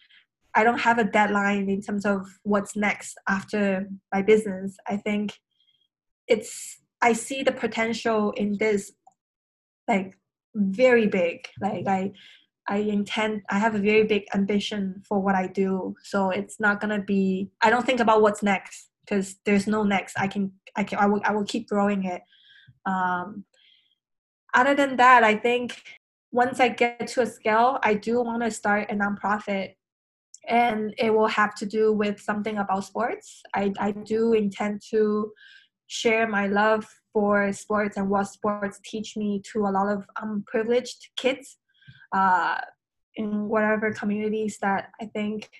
i 0.55 0.65
don't 0.65 0.81
have 0.81 0.99
a 0.99 1.05
deadline 1.05 1.69
in 1.69 1.81
terms 1.81 2.05
of 2.05 2.27
what's 2.43 2.77
next 2.77 3.17
after 3.29 3.89
my 4.13 4.23
business. 4.23 4.77
I 4.87 4.97
think 4.97 5.33
it's 6.29 6.79
i 7.03 7.13
see 7.13 7.43
the 7.43 7.53
potential 7.53 8.33
in 8.33 8.57
this 8.59 8.93
like 9.89 10.17
very 10.55 11.07
big. 11.07 11.47
Like 11.61 11.87
i 11.87 12.13
i 12.69 12.79
intend 12.79 13.43
i 13.51 13.59
have 13.59 13.75
a 13.75 13.79
very 13.79 14.05
big 14.05 14.25
ambition 14.35 15.03
for 15.09 15.21
what 15.21 15.35
i 15.35 15.47
do. 15.47 15.95
So 16.03 16.31
it's 16.31 16.59
not 16.61 16.81
gonna 16.81 17.03
be 17.03 17.51
i 17.63 17.71
don't 17.71 17.87
think 17.87 18.01
about 18.01 18.23
what's 18.23 18.43
next 18.43 18.91
because 19.05 19.37
there's 19.45 19.67
no 19.67 19.83
next. 19.83 20.19
I 20.19 20.27
can 20.27 20.53
i 20.77 20.85
can 20.85 20.99
i 20.99 21.07
will, 21.07 21.21
I 21.25 21.33
will 21.33 21.45
keep 21.45 21.69
growing 21.69 22.05
it. 22.05 22.23
Um 22.87 23.45
other 24.55 24.75
than 24.75 24.97
that 24.97 25.23
i 25.25 25.35
think 25.35 25.83
once 26.33 26.61
i 26.61 26.69
get 26.69 27.07
to 27.07 27.23
a 27.23 27.27
scale 27.27 27.79
i 27.83 27.95
do 27.95 28.23
want 28.23 28.43
to 28.43 28.51
start 28.51 28.91
a 28.91 28.95
nonprofit 28.95 29.75
and 30.49 30.95
it 30.99 31.11
will 31.11 31.29
have 31.29 31.55
to 31.55 31.67
do 31.67 31.93
with 31.93 32.21
something 32.21 32.59
about 32.59 32.85
sports 32.85 33.43
i 33.55 33.73
i 33.79 33.91
do 33.91 34.33
intend 34.33 34.81
to 34.91 35.33
share 35.87 36.29
my 36.29 36.47
love 36.47 36.87
for 37.13 37.53
sports 37.53 37.97
and 37.97 38.09
what 38.09 38.25
sports 38.25 38.79
teach 38.85 39.17
me 39.17 39.43
to 39.53 39.67
a 39.67 39.71
lot 39.71 39.89
of 39.89 40.07
unprivileged 40.23 41.09
kids 41.17 41.59
uh, 42.13 42.61
in 43.17 43.49
whatever 43.49 43.93
communities 43.93 44.59
that 44.63 44.91
I 45.01 45.07
think 45.07 45.51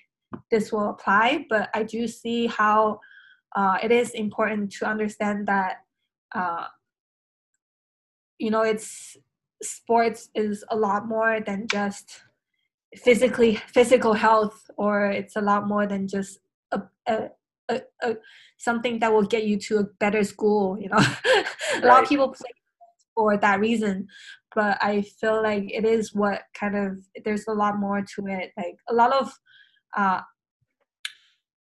this 0.49 0.71
will 0.71 0.89
apply. 0.89 1.45
But 1.49 1.69
I 1.73 1.83
do 1.83 2.07
see 2.07 2.47
how 2.47 2.99
uh, 3.55 3.77
it 3.83 3.91
is 3.91 4.11
important 4.11 4.71
to 4.73 4.85
understand 4.85 5.47
that 5.47 5.77
uh, 6.33 6.67
you 8.41 8.49
know 8.49 8.63
it's 8.63 9.17
sports 9.61 10.29
is 10.33 10.65
a 10.71 10.75
lot 10.75 11.07
more 11.07 11.39
than 11.45 11.67
just 11.67 12.21
physically 12.95 13.55
physical 13.67 14.13
health 14.13 14.69
or 14.77 15.05
it's 15.05 15.35
a 15.35 15.41
lot 15.41 15.67
more 15.67 15.85
than 15.85 16.07
just 16.07 16.39
a, 16.71 16.81
a, 17.07 17.29
a, 17.69 17.81
a 18.01 18.15
something 18.57 18.99
that 18.99 19.13
will 19.13 19.29
get 19.35 19.43
you 19.45 19.57
to 19.57 19.77
a 19.77 19.83
better 19.99 20.23
school 20.23 20.77
you 20.79 20.89
know? 20.89 20.97
A 21.75 21.85
lot 21.85 22.03
of 22.03 22.09
people 22.09 22.27
play 22.29 22.51
for 23.15 23.37
that 23.37 23.59
reason 23.59 24.07
but 24.55 24.77
i 24.81 25.01
feel 25.01 25.41
like 25.41 25.65
it 25.71 25.85
is 25.85 26.13
what 26.13 26.41
kind 26.53 26.75
of 26.75 26.97
there's 27.23 27.47
a 27.47 27.53
lot 27.53 27.79
more 27.79 28.01
to 28.01 28.27
it 28.27 28.51
like 28.57 28.75
a 28.89 28.93
lot 28.93 29.13
of 29.13 29.31
uh 29.95 30.21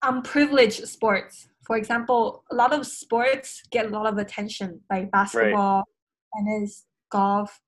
unprivileged 0.04 0.88
sports. 0.88 1.50
For 1.66 1.76
example 1.76 2.44
a 2.52 2.56
lot 2.56 2.72
of 2.72 2.86
sports 2.86 3.62
get 3.72 3.88
a 3.88 3.90
lot 3.90 4.06
of 4.06 4.18
attention 4.18 4.82
like 4.90 5.12
basketball 5.12 5.84
tennis 6.38 6.86
golf 7.10 7.60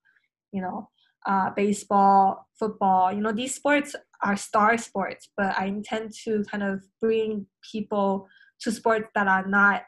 you 0.52 0.62
know 0.62 0.90
uh, 1.26 1.50
baseball 1.56 2.48
football 2.58 3.12
you 3.12 3.22
know 3.22 3.32
these 3.32 3.56
sports 3.56 3.96
are 4.22 4.38
star 4.38 4.78
sports 4.78 5.30
but 5.36 5.58
i 5.60 5.66
intend 5.66 6.12
to 6.14 6.44
kind 6.52 6.64
of 6.64 6.82
bring 7.02 7.46
people 7.72 8.28
to 8.60 8.72
sports 8.72 9.08
that 9.16 9.28
are 9.28 9.46
not 9.48 9.84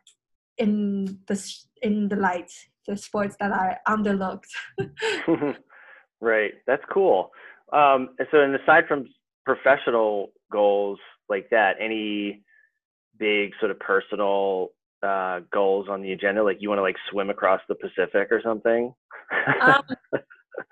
in 0.57 1.19
the 1.27 1.55
in 1.81 2.09
the 2.09 2.15
light 2.15 2.51
the 2.87 2.97
sports 2.97 3.35
that 3.39 3.51
are 3.51 3.79
underlooked 3.87 4.49
right. 6.21 6.53
That's 6.67 6.83
cool. 6.91 7.31
Um, 7.73 8.09
so, 8.31 8.39
and 8.39 8.55
aside 8.55 8.85
from 8.87 9.07
professional 9.45 10.31
goals 10.51 10.99
like 11.29 11.49
that, 11.51 11.73
any 11.79 12.43
big 13.17 13.51
sort 13.59 13.71
of 13.71 13.79
personal 13.79 14.69
uh, 15.03 15.41
goals 15.51 15.87
on 15.89 16.01
the 16.01 16.11
agenda? 16.11 16.43
Like 16.43 16.57
you 16.59 16.69
want 16.69 16.79
to 16.79 16.83
like 16.83 16.97
swim 17.09 17.29
across 17.29 17.61
the 17.67 17.75
Pacific 17.75 18.31
or 18.31 18.41
something? 18.43 18.93
um, 19.61 19.83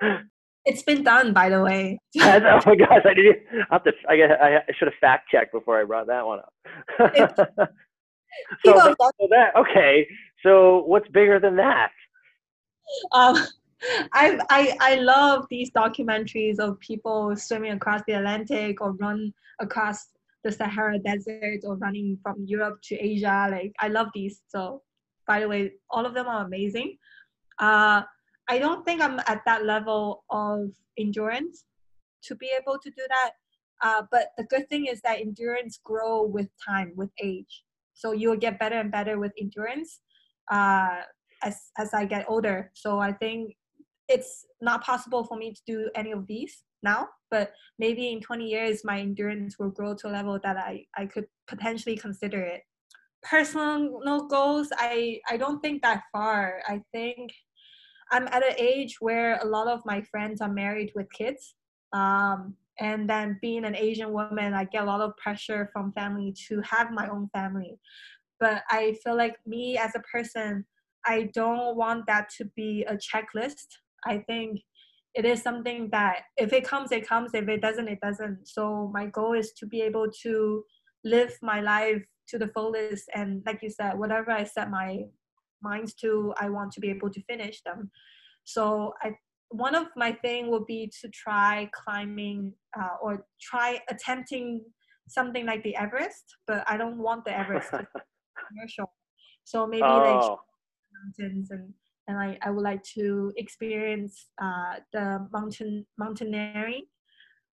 it's 0.66 0.84
been 0.84 1.04
done 1.04 1.34
by 1.34 1.50
the 1.50 1.62
way 1.62 1.98
oh 2.20 2.60
my 2.66 2.76
gosh, 2.76 3.06
I 3.06 3.14
didn't. 3.14 3.40
I 3.70 3.74
have 3.74 3.84
to. 3.84 3.92
I. 4.08 4.58
I 4.58 4.62
should 4.78 4.88
have 4.88 5.00
fact 5.00 5.30
checked 5.32 5.52
before 5.52 5.80
I 5.80 5.84
brought 5.84 6.08
that 6.08 6.26
one 6.26 6.40
up. 6.40 6.54
so, 8.66 8.74
so 8.76 9.28
that 9.30 9.56
okay. 9.58 10.08
So 10.44 10.84
what's 10.86 11.08
bigger 11.10 11.40
than 11.40 11.56
that? 11.58 11.92
um, 13.12 13.38
I, 14.14 14.40
I 14.50 14.78
I 14.80 14.96
love 14.96 15.46
these 15.50 15.72
documentaries 15.72 16.60
of 16.60 16.80
people 16.80 17.36
swimming 17.36 17.72
across 17.72 18.02
the 18.08 18.14
Atlantic 18.14 18.82
or 18.82 18.94
run 18.94 19.34
across 19.60 20.08
the 20.44 20.52
Sahara 20.52 21.00
Desert 21.00 21.62
or 21.64 21.76
running 21.78 22.18
from 22.24 22.36
Europe 22.46 22.80
to 22.84 22.96
Asia. 22.96 23.48
Like 23.52 23.74
I 23.80 23.88
love 23.90 24.08
these. 24.14 24.42
So 24.48 24.82
by 25.28 25.42
the 25.42 25.48
way, 25.48 25.74
all 25.90 26.06
of 26.06 26.14
them 26.14 26.28
are 26.28 26.46
amazing. 26.46 26.98
Uh, 27.60 28.04
I 28.48 28.58
don't 28.58 28.84
think 28.84 29.02
I'm 29.02 29.20
at 29.28 29.42
that 29.46 29.66
level 29.66 30.24
of 30.32 30.72
endurance 30.98 31.66
to 32.24 32.36
be 32.36 32.50
able 32.60 32.80
to 32.80 32.90
do 32.90 33.04
that. 33.08 33.32
Uh, 33.82 34.04
but 34.12 34.30
the 34.38 34.44
good 34.46 34.68
thing 34.70 34.88
is 34.88 35.02
that 35.02 35.20
endurance 35.20 35.80
grow 35.84 36.24
with 36.24 36.50
time, 36.66 36.92
with 36.96 37.10
age. 37.22 37.64
So 37.94 38.12
you'll 38.12 38.38
get 38.38 38.60
better 38.60 38.80
and 38.80 38.92
better 38.92 39.20
with 39.20 39.32
endurance 39.40 40.02
uh, 40.52 41.02
as 41.44 41.58
as 41.78 41.94
I 41.94 42.06
get 42.06 42.26
older. 42.28 42.72
So 42.74 43.00
I 43.00 43.12
think 43.12 43.56
it's 44.08 44.46
not 44.62 44.84
possible 44.84 45.24
for 45.24 45.38
me 45.38 45.54
to 45.54 45.62
do 45.68 45.90
any 45.96 46.12
of 46.12 46.26
these 46.28 46.64
now, 46.84 47.10
but 47.32 47.54
maybe 47.78 48.12
in 48.12 48.22
20 48.22 48.48
years 48.48 48.82
my 48.84 49.00
endurance 49.00 49.58
will 49.60 49.70
grow 49.70 49.96
to 49.96 50.08
a 50.08 50.12
level 50.12 50.40
that 50.44 50.58
I, 50.58 50.86
I 50.98 51.06
could 51.06 51.26
potentially 51.48 51.98
consider 51.98 52.42
it. 52.42 52.62
Personal 53.24 54.28
goals, 54.28 54.70
I, 54.78 55.20
I 55.30 55.38
don't 55.38 55.60
think 55.60 55.82
that 55.82 56.04
far. 56.12 56.62
I 56.68 56.82
think 56.94 57.32
I'm 58.12 58.28
at 58.28 58.46
an 58.46 58.56
age 58.58 58.98
where 59.00 59.38
a 59.38 59.46
lot 59.46 59.68
of 59.68 59.82
my 59.86 60.02
friends 60.02 60.42
are 60.42 60.52
married 60.52 60.92
with 60.96 61.12
kids. 61.12 61.56
Um, 61.94 62.56
and 62.80 63.10
then 63.10 63.38
being 63.42 63.66
an 63.66 63.76
Asian 63.76 64.14
woman, 64.14 64.54
I 64.54 64.64
get 64.64 64.84
a 64.84 64.86
lot 64.86 65.02
of 65.02 65.16
pressure 65.18 65.70
from 65.74 65.92
family 65.94 66.34
to 66.48 66.62
have 66.62 66.92
my 66.92 67.10
own 67.10 67.30
family. 67.34 67.78
But 68.40 68.64
I 68.70 68.96
feel 69.04 69.18
like 69.18 69.36
me 69.46 69.78
as 69.78 69.96
a 69.96 70.00
person, 70.00 70.66
I 71.06 71.30
don't 71.34 71.76
want 71.76 72.06
that 72.08 72.30
to 72.38 72.46
be 72.56 72.86
a 72.88 72.96
checklist. 72.96 73.68
I 74.06 74.20
think 74.20 74.62
it 75.16 75.26
is 75.26 75.42
something 75.42 75.90
that 75.92 76.22
if 76.38 76.54
it 76.54 76.64
comes, 76.64 76.92
it 76.92 77.08
comes. 77.08 77.32
If 77.34 77.48
it 77.48 77.62
doesn't, 77.62 77.88
it 77.88 78.00
doesn't. 78.02 78.48
So 78.48 78.90
my 78.94 79.08
goal 79.08 79.34
is 79.34 79.52
to 79.54 79.66
be 79.66 79.82
able 79.82 80.08
to 80.24 80.64
live 81.04 81.38
my 81.42 81.62
life 81.62 82.04
to 82.28 82.38
the 82.38 82.50
fullest. 82.50 83.10
And 83.16 83.42
like 83.46 83.62
you 83.62 83.70
said, 83.70 83.98
whatever 83.98 84.32
I 84.32 84.44
set 84.44 84.70
my 84.70 85.06
minds 85.62 85.94
to, 85.96 86.34
I 86.40 86.50
want 86.50 86.72
to 86.74 86.80
be 86.80 86.90
able 86.90 87.10
to 87.10 87.22
finish 87.24 87.62
them. 87.64 87.92
So 88.44 88.94
I 89.02 89.16
one 89.52 89.74
of 89.74 89.88
my 89.96 90.12
thing 90.12 90.52
would 90.52 90.68
be 90.68 90.92
to 91.02 91.10
try 91.10 91.70
climbing 91.74 92.54
uh, 92.80 92.98
or 93.02 93.26
try 93.42 93.80
attempting 93.90 94.64
something 95.08 95.44
like 95.44 95.64
the 95.64 95.76
Everest, 95.76 96.24
but 96.46 96.64
I 96.68 96.78
don't 96.78 97.00
want 97.00 97.26
the 97.26 97.36
Everest 97.36 97.70
commercial. 98.48 98.94
So 99.44 99.66
maybe 99.66 99.82
like 99.82 100.22
Oh, 100.22 100.40
mountains 101.04 101.50
and 101.50 101.74
and 102.10 102.18
I, 102.18 102.38
I 102.42 102.50
would 102.50 102.64
like 102.64 102.82
to 102.96 103.32
experience 103.38 104.30
uh, 104.42 104.78
the 104.92 105.28
mountain 105.32 105.86
mountaineering 105.98 106.86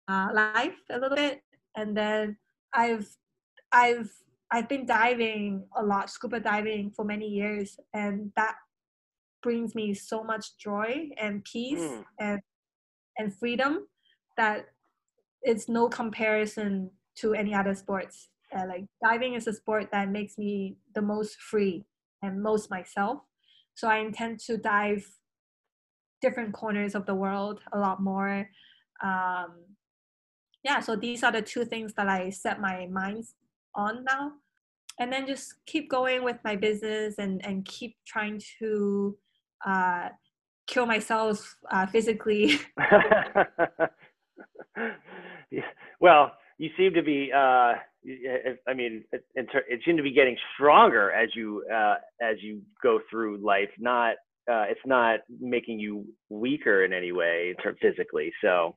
uh, 0.09 0.29
life 0.33 0.75
a 0.89 0.97
little 0.99 1.15
bit 1.15 1.41
and 1.77 1.95
then 1.95 2.37
I've 2.73 3.07
I've 3.71 4.09
I've 4.51 4.67
been 4.67 4.85
diving 4.85 5.67
a 5.77 5.83
lot 5.83 6.09
scuba 6.09 6.39
diving 6.39 6.91
for 6.91 7.05
many 7.05 7.27
years 7.27 7.77
and 7.93 8.31
that 8.35 8.55
brings 9.43 9.75
me 9.75 9.93
so 9.93 10.23
much 10.23 10.57
joy 10.57 11.09
and 11.17 11.43
peace 11.43 11.79
Mm. 11.79 12.03
and 12.19 12.41
and 13.19 13.33
freedom 13.33 13.87
that 14.37 14.65
it's 15.43 15.69
no 15.69 15.87
comparison 15.87 16.89
to 17.15 17.33
any 17.33 17.53
other 17.53 17.75
sports 17.75 18.29
uh, 18.55 18.65
like 18.67 18.85
diving 19.03 19.33
is 19.35 19.47
a 19.47 19.53
sport 19.53 19.89
that 19.91 20.09
makes 20.09 20.37
me 20.37 20.77
the 20.95 21.01
most 21.01 21.35
free 21.37 21.85
and 22.23 22.41
most 22.41 22.69
myself. 22.71 23.19
So 23.77 23.87
I 23.87 23.99
intend 23.99 24.39
to 24.47 24.57
dive 24.57 25.07
different 26.19 26.51
corners 26.51 26.95
of 26.95 27.05
the 27.05 27.13
world 27.13 27.61
a 27.73 27.77
lot 27.77 28.01
more. 28.01 28.49
Um, 29.03 29.65
yeah, 30.63 30.79
so 30.79 30.95
these 30.95 31.23
are 31.23 31.31
the 31.31 31.43
two 31.43 31.63
things 31.63 31.93
that 31.93 32.09
I 32.09 32.31
set 32.31 32.59
my 32.59 32.87
minds 32.87 33.35
on 33.75 34.03
now. 34.03 34.31
And 34.99 35.13
then 35.13 35.27
just 35.27 35.53
keep 35.67 35.91
going 35.91 36.23
with 36.23 36.37
my 36.43 36.55
business 36.55 37.19
and, 37.19 37.39
and 37.45 37.63
keep 37.65 37.95
trying 38.03 38.41
to 38.57 39.15
uh, 39.63 40.09
kill 40.65 40.87
myself 40.87 41.55
uh, 41.71 41.85
physically. 41.85 42.59
well, 45.99 46.31
you 46.57 46.69
seem 46.77 46.93
to 46.93 47.03
be 47.03 47.31
uh, 47.33 47.73
i 48.67 48.73
mean 48.75 49.03
it, 49.11 49.23
it 49.35 49.79
seems 49.85 49.97
to 49.97 50.03
be 50.03 50.11
getting 50.11 50.37
stronger 50.55 51.11
as 51.11 51.29
you 51.35 51.63
uh, 51.73 51.95
as 52.21 52.37
you 52.41 52.61
go 52.81 52.99
through 53.09 53.37
life 53.37 53.69
not 53.79 54.15
uh, 54.49 54.63
it's 54.69 54.79
not 54.85 55.19
making 55.41 55.77
you 55.77 56.05
weaker 56.29 56.85
in 56.85 56.93
any 56.93 57.11
way 57.11 57.53
physically 57.81 58.31
so 58.41 58.75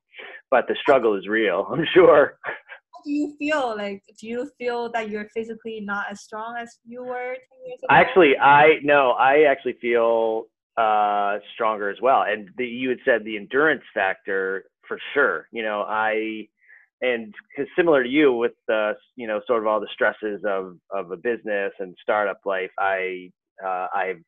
but 0.51 0.67
the 0.69 0.77
struggle 0.81 1.17
is 1.17 1.27
real 1.29 1.69
i'm 1.73 1.87
sure. 1.95 2.39
How 2.45 3.05
do 3.05 3.13
you 3.13 3.35
feel? 3.39 3.77
Like 3.77 4.03
do 4.19 4.27
you 4.27 4.51
feel 4.59 4.91
that 4.93 5.09
you're 5.09 5.29
physically 5.35 5.81
not 5.81 6.07
as 6.11 6.21
strong 6.23 6.57
as 6.59 6.77
you 6.85 7.03
were 7.03 7.35
10 7.35 7.67
years 7.67 7.79
ago? 7.83 7.87
Actually 7.89 8.37
i 8.39 8.75
no 8.83 9.13
i 9.13 9.45
actually 9.49 9.77
feel 9.81 10.45
uh 10.77 11.39
stronger 11.55 11.89
as 11.89 11.99
well 12.03 12.23
and 12.23 12.51
the, 12.57 12.67
you 12.67 12.91
had 12.91 12.99
said 13.05 13.25
the 13.25 13.37
endurance 13.37 13.83
factor 13.95 14.65
for 14.87 14.99
sure 15.15 15.47
you 15.53 15.63
know 15.63 15.83
i 15.89 16.47
and 17.03 17.35
similar 17.77 18.03
to 18.03 18.09
you 18.09 18.33
with 18.33 18.53
the 18.69 18.93
you 19.17 19.27
know 19.27 19.41
sort 19.47 19.63
of 19.63 19.67
all 19.67 19.81
the 19.81 19.89
stresses 19.93 20.41
of 20.47 20.77
of 20.91 21.11
a 21.11 21.17
business 21.17 21.73
and 21.79 21.95
startup 22.03 22.39
life 22.45 22.71
i 22.79 23.31
uh, 23.65 23.87
i've 23.95 24.21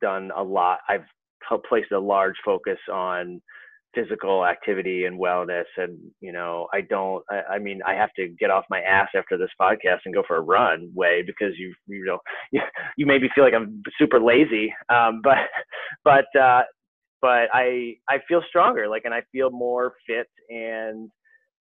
done 0.00 0.30
a 0.36 0.42
lot 0.42 0.78
i've 0.88 1.04
placed 1.68 1.92
a 1.92 1.98
large 1.98 2.34
focus 2.44 2.78
on 2.92 3.40
physical 3.94 4.44
activity 4.44 5.04
and 5.04 5.18
wellness 5.18 5.64
and 5.76 5.98
you 6.20 6.32
know 6.32 6.66
i 6.74 6.80
don't 6.80 7.24
I, 7.30 7.54
I, 7.54 7.58
mean 7.58 7.80
i 7.86 7.94
have 7.94 8.12
to 8.16 8.28
get 8.38 8.50
off 8.50 8.64
my 8.68 8.80
ass 8.80 9.08
after 9.16 9.38
this 9.38 9.48
podcast 9.60 10.00
and 10.04 10.14
go 10.14 10.22
for 10.26 10.36
a 10.36 10.40
run 10.42 10.90
Wei 10.94 11.22
because 11.26 11.54
you 11.56 11.72
you 11.86 12.04
know 12.04 12.18
you, 12.52 12.60
you 12.96 13.06
made 13.06 13.22
me 13.22 13.30
feel 13.34 13.44
like 13.44 13.54
i'm 13.54 13.82
super 13.98 14.20
lazy 14.20 14.74
um, 14.88 15.20
but 15.24 15.38
but 16.04 16.26
uh 16.38 16.62
but 17.22 17.48
i 17.54 17.94
i 18.08 18.18
feel 18.28 18.42
stronger 18.48 18.86
like 18.86 19.02
and 19.06 19.14
i 19.14 19.22
feel 19.32 19.50
more 19.50 19.94
fit 20.06 20.26
and 20.50 21.10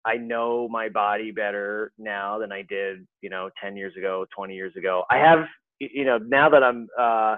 I 0.05 0.17
know 0.17 0.67
my 0.69 0.89
body 0.89 1.31
better 1.31 1.91
now 1.97 2.37
than 2.37 2.51
I 2.51 2.63
did, 2.63 3.07
you 3.21 3.29
know, 3.29 3.49
10 3.61 3.77
years 3.77 3.93
ago, 3.97 4.25
20 4.35 4.53
years 4.53 4.73
ago. 4.77 5.03
I 5.09 5.17
have, 5.17 5.39
you 5.79 6.05
know, 6.05 6.17
now 6.17 6.49
that 6.49 6.63
I'm 6.63 6.87
uh, 6.99 7.37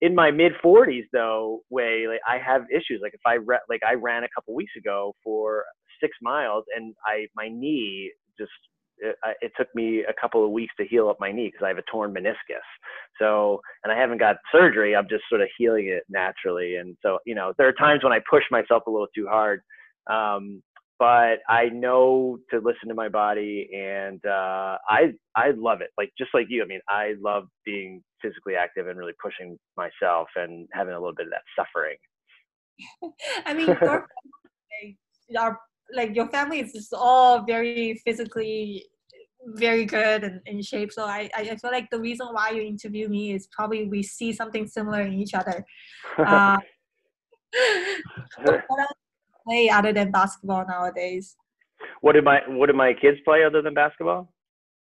in 0.00 0.14
my 0.14 0.30
mid 0.30 0.52
40s, 0.64 1.04
though, 1.12 1.60
Wei 1.70 2.06
like 2.08 2.20
I 2.26 2.38
have 2.38 2.62
issues. 2.70 3.00
Like 3.02 3.14
if 3.14 3.20
I 3.26 3.34
re- 3.34 3.58
like 3.68 3.80
I 3.86 3.94
ran 3.94 4.24
a 4.24 4.28
couple 4.34 4.54
weeks 4.54 4.72
ago 4.76 5.14
for 5.22 5.64
six 6.00 6.16
miles, 6.22 6.64
and 6.74 6.94
I 7.04 7.26
my 7.36 7.48
knee 7.48 8.12
just 8.38 8.50
it, 9.00 9.16
it 9.40 9.52
took 9.56 9.68
me 9.74 10.04
a 10.08 10.14
couple 10.20 10.44
of 10.44 10.50
weeks 10.50 10.74
to 10.78 10.86
heal 10.86 11.08
up 11.08 11.18
my 11.20 11.32
knee 11.32 11.48
because 11.52 11.64
I 11.64 11.68
have 11.68 11.78
a 11.78 11.82
torn 11.90 12.12
meniscus. 12.12 12.66
So, 13.18 13.60
and 13.84 13.92
I 13.92 13.98
haven't 13.98 14.18
got 14.18 14.36
surgery. 14.52 14.94
I'm 14.94 15.08
just 15.08 15.24
sort 15.28 15.40
of 15.40 15.48
healing 15.56 15.88
it 15.88 16.04
naturally. 16.08 16.76
And 16.76 16.96
so, 17.02 17.18
you 17.26 17.34
know, 17.34 17.52
there 17.58 17.68
are 17.68 17.72
times 17.72 18.02
when 18.04 18.12
I 18.12 18.20
push 18.28 18.44
myself 18.50 18.84
a 18.86 18.90
little 18.90 19.08
too 19.14 19.26
hard. 19.28 19.62
Um, 20.10 20.62
but 20.98 21.38
I 21.48 21.66
know 21.72 22.38
to 22.50 22.58
listen 22.58 22.88
to 22.88 22.94
my 22.94 23.08
body, 23.08 23.68
and 23.74 24.24
uh, 24.26 24.78
I 24.88 25.12
I 25.36 25.50
love 25.56 25.80
it. 25.80 25.90
Like 25.96 26.10
just 26.18 26.30
like 26.34 26.46
you, 26.48 26.62
I 26.62 26.66
mean, 26.66 26.80
I 26.88 27.14
love 27.20 27.44
being 27.64 28.02
physically 28.20 28.54
active 28.56 28.88
and 28.88 28.98
really 28.98 29.12
pushing 29.22 29.58
myself 29.76 30.28
and 30.36 30.68
having 30.72 30.94
a 30.94 30.98
little 30.98 31.14
bit 31.14 31.26
of 31.26 31.32
that 31.32 31.42
suffering. 31.56 31.96
I 33.46 33.54
mean, 33.54 33.68
your 33.68 34.08
are 35.38 35.58
like 35.94 36.14
your 36.14 36.28
family 36.28 36.60
is 36.60 36.72
just 36.72 36.92
all 36.92 37.44
very 37.44 38.00
physically 38.04 38.84
very 39.54 39.84
good 39.84 40.24
and 40.24 40.40
in 40.46 40.62
shape. 40.62 40.92
So 40.92 41.04
I, 41.04 41.30
I 41.34 41.56
feel 41.56 41.70
like 41.70 41.88
the 41.90 42.00
reason 42.00 42.26
why 42.32 42.50
you 42.50 42.62
interview 42.62 43.08
me 43.08 43.32
is 43.32 43.46
probably 43.46 43.86
we 43.86 44.02
see 44.02 44.32
something 44.32 44.66
similar 44.66 45.02
in 45.02 45.14
each 45.14 45.34
other. 45.34 45.64
Uh, 46.18 46.58
play 49.48 49.70
other 49.70 49.92
than 49.92 50.10
basketball 50.10 50.64
nowadays? 50.66 51.36
What 52.00 52.12
do 52.12 52.22
my 52.22 52.40
What 52.48 52.66
did 52.66 52.76
my 52.76 52.92
kids 52.92 53.18
play 53.24 53.44
other 53.44 53.62
than 53.62 53.74
basketball? 53.74 54.32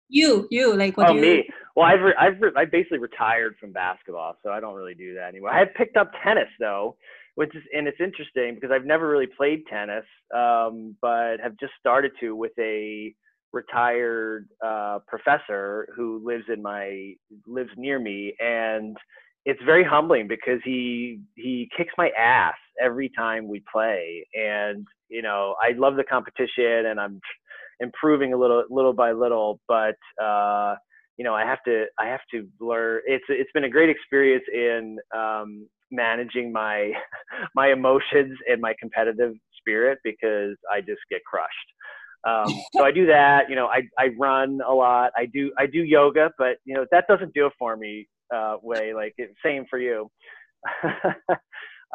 You, 0.10 0.46
you 0.52 0.76
like 0.76 0.98
what? 0.98 1.10
Oh, 1.10 1.14
you... 1.14 1.22
me. 1.22 1.50
Well, 1.76 1.86
I've 1.86 2.02
re- 2.02 2.16
I've 2.20 2.42
re- 2.42 2.52
I 2.58 2.66
basically 2.66 3.00
retired 3.00 3.56
from 3.60 3.72
basketball, 3.72 4.36
so 4.44 4.52
I 4.52 4.60
don't 4.60 4.76
really 4.76 4.94
do 4.94 5.14
that 5.16 5.30
anymore. 5.30 5.52
I 5.52 5.60
have 5.60 5.74
picked 5.76 5.96
up 5.96 6.12
tennis 6.24 6.50
though, 6.60 6.98
which 7.36 7.56
is 7.56 7.64
and 7.74 7.88
it's 7.88 8.00
interesting 8.00 8.56
because 8.56 8.72
I've 8.74 8.86
never 8.86 9.08
really 9.10 9.28
played 9.38 9.64
tennis, 9.70 10.06
um, 10.36 10.96
but 11.02 11.38
have 11.42 11.58
just 11.60 11.74
started 11.80 12.12
to 12.20 12.36
with 12.36 12.52
a 12.60 13.14
retired 13.54 14.48
uh, 14.66 15.00
professor 15.08 15.88
who 15.96 16.22
lives 16.26 16.46
in 16.54 16.62
my 16.62 17.14
lives 17.48 17.70
near 17.78 18.00
me 18.00 18.34
and 18.40 18.98
it's 19.46 19.62
very 19.66 19.84
humbling 19.84 20.28
because 20.28 20.60
he 20.64 21.20
he 21.36 21.70
kicks 21.76 21.94
my 21.98 22.10
ass 22.18 22.56
every 22.84 23.10
time 23.18 23.48
we 23.48 23.64
play 23.72 24.26
and 24.34 24.86
you 25.10 25.22
know 25.22 25.56
i 25.62 25.72
love 25.78 25.96
the 25.96 26.04
competition 26.04 26.88
and 26.88 27.00
i'm 27.00 27.20
improving 27.80 28.34
a 28.34 28.38
little 28.38 28.64
little 28.70 28.94
by 28.94 29.12
little 29.12 29.60
but 29.68 29.96
uh 30.24 30.76
you 31.18 31.26
know 31.26 31.34
i 31.34 31.44
have 31.44 31.60
to 31.66 31.86
i 32.00 32.06
have 32.06 32.22
to 32.32 32.48
learn 32.60 33.02
it's 33.06 33.26
it's 33.30 33.52
been 33.54 33.64
a 33.64 33.70
great 33.70 33.90
experience 33.90 34.44
in 34.54 34.98
um 35.16 35.68
managing 35.92 36.52
my 36.52 36.92
my 37.56 37.72
emotions 37.72 38.38
and 38.48 38.62
my 38.62 38.74
competitive 38.80 39.34
spirit 39.58 39.98
because 40.04 40.56
i 40.72 40.80
just 40.80 41.02
get 41.10 41.22
crushed 41.26 41.50
um, 42.24 42.54
so 42.76 42.84
I 42.84 42.92
do 42.92 43.08
that. 43.08 43.50
You 43.50 43.56
know, 43.56 43.66
I 43.66 43.82
I 43.98 44.10
run 44.20 44.60
a 44.68 44.72
lot. 44.72 45.12
I 45.18 45.26
do 45.26 45.52
I 45.58 45.66
do 45.66 45.80
yoga, 45.80 46.30
but 46.38 46.58
you 46.66 46.76
know 46.76 46.86
that 46.92 47.06
doesn't 47.08 47.34
do 47.34 47.48
it 47.48 47.54
for 47.58 47.76
me 47.76 48.08
uh, 48.34 48.58
Wei. 48.62 48.94
Like 48.94 49.16
same 49.44 49.66
for 49.70 49.80
you. 49.80 50.10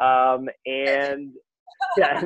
um, 0.01 0.47
and 0.65 1.31
yeah, 1.97 2.21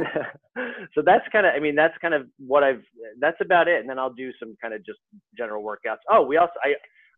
so 0.93 1.01
that's 1.05 1.26
kind 1.32 1.45
of. 1.45 1.53
I 1.55 1.59
mean, 1.59 1.76
that's 1.76 1.97
kind 2.01 2.14
of 2.14 2.28
what 2.38 2.64
I've. 2.64 2.84
That's 3.20 3.38
about 3.41 3.68
it. 3.68 3.80
And 3.80 3.89
then 3.89 3.99
I'll 3.99 4.14
do 4.14 4.32
some 4.39 4.55
kind 4.62 4.74
of 4.74 4.86
just 4.86 4.99
general 5.38 5.64
workouts. 5.64 5.97
Oh, 6.09 6.24
we 6.24 6.38
also 6.38 6.53
I. 6.64 6.74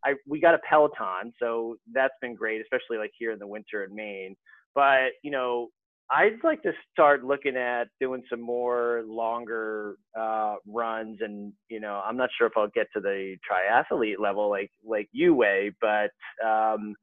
I, 0.05 0.15
we 0.27 0.41
got 0.41 0.53
a 0.53 0.59
Peloton, 0.69 1.31
so 1.41 1.77
that's 1.93 2.13
been 2.21 2.35
great, 2.35 2.59
especially 2.59 2.97
like 2.97 3.11
here 3.17 3.31
in 3.31 3.39
the 3.39 3.47
winter 3.47 3.85
in 3.85 3.95
Maine. 3.95 4.35
But 4.75 5.13
you 5.23 5.31
know, 5.31 5.69
I'd 6.11 6.43
like 6.43 6.61
to 6.63 6.71
start 6.91 7.23
looking 7.23 7.55
at 7.55 7.85
doing 7.99 8.23
some 8.29 8.41
more 8.41 9.03
longer 9.07 9.95
uh, 10.19 10.55
runs, 10.67 11.19
and 11.21 11.53
you 11.69 11.79
know, 11.79 12.01
I'm 12.05 12.17
not 12.17 12.29
sure 12.37 12.47
if 12.47 12.53
I'll 12.57 12.67
get 12.67 12.87
to 12.93 12.99
the 13.01 13.37
triathlete 13.49 14.19
level 14.19 14.49
like 14.49 14.71
like 14.85 15.07
you 15.11 15.33
Wei, 15.33 15.71
but 15.81 16.11
um, 16.45 16.95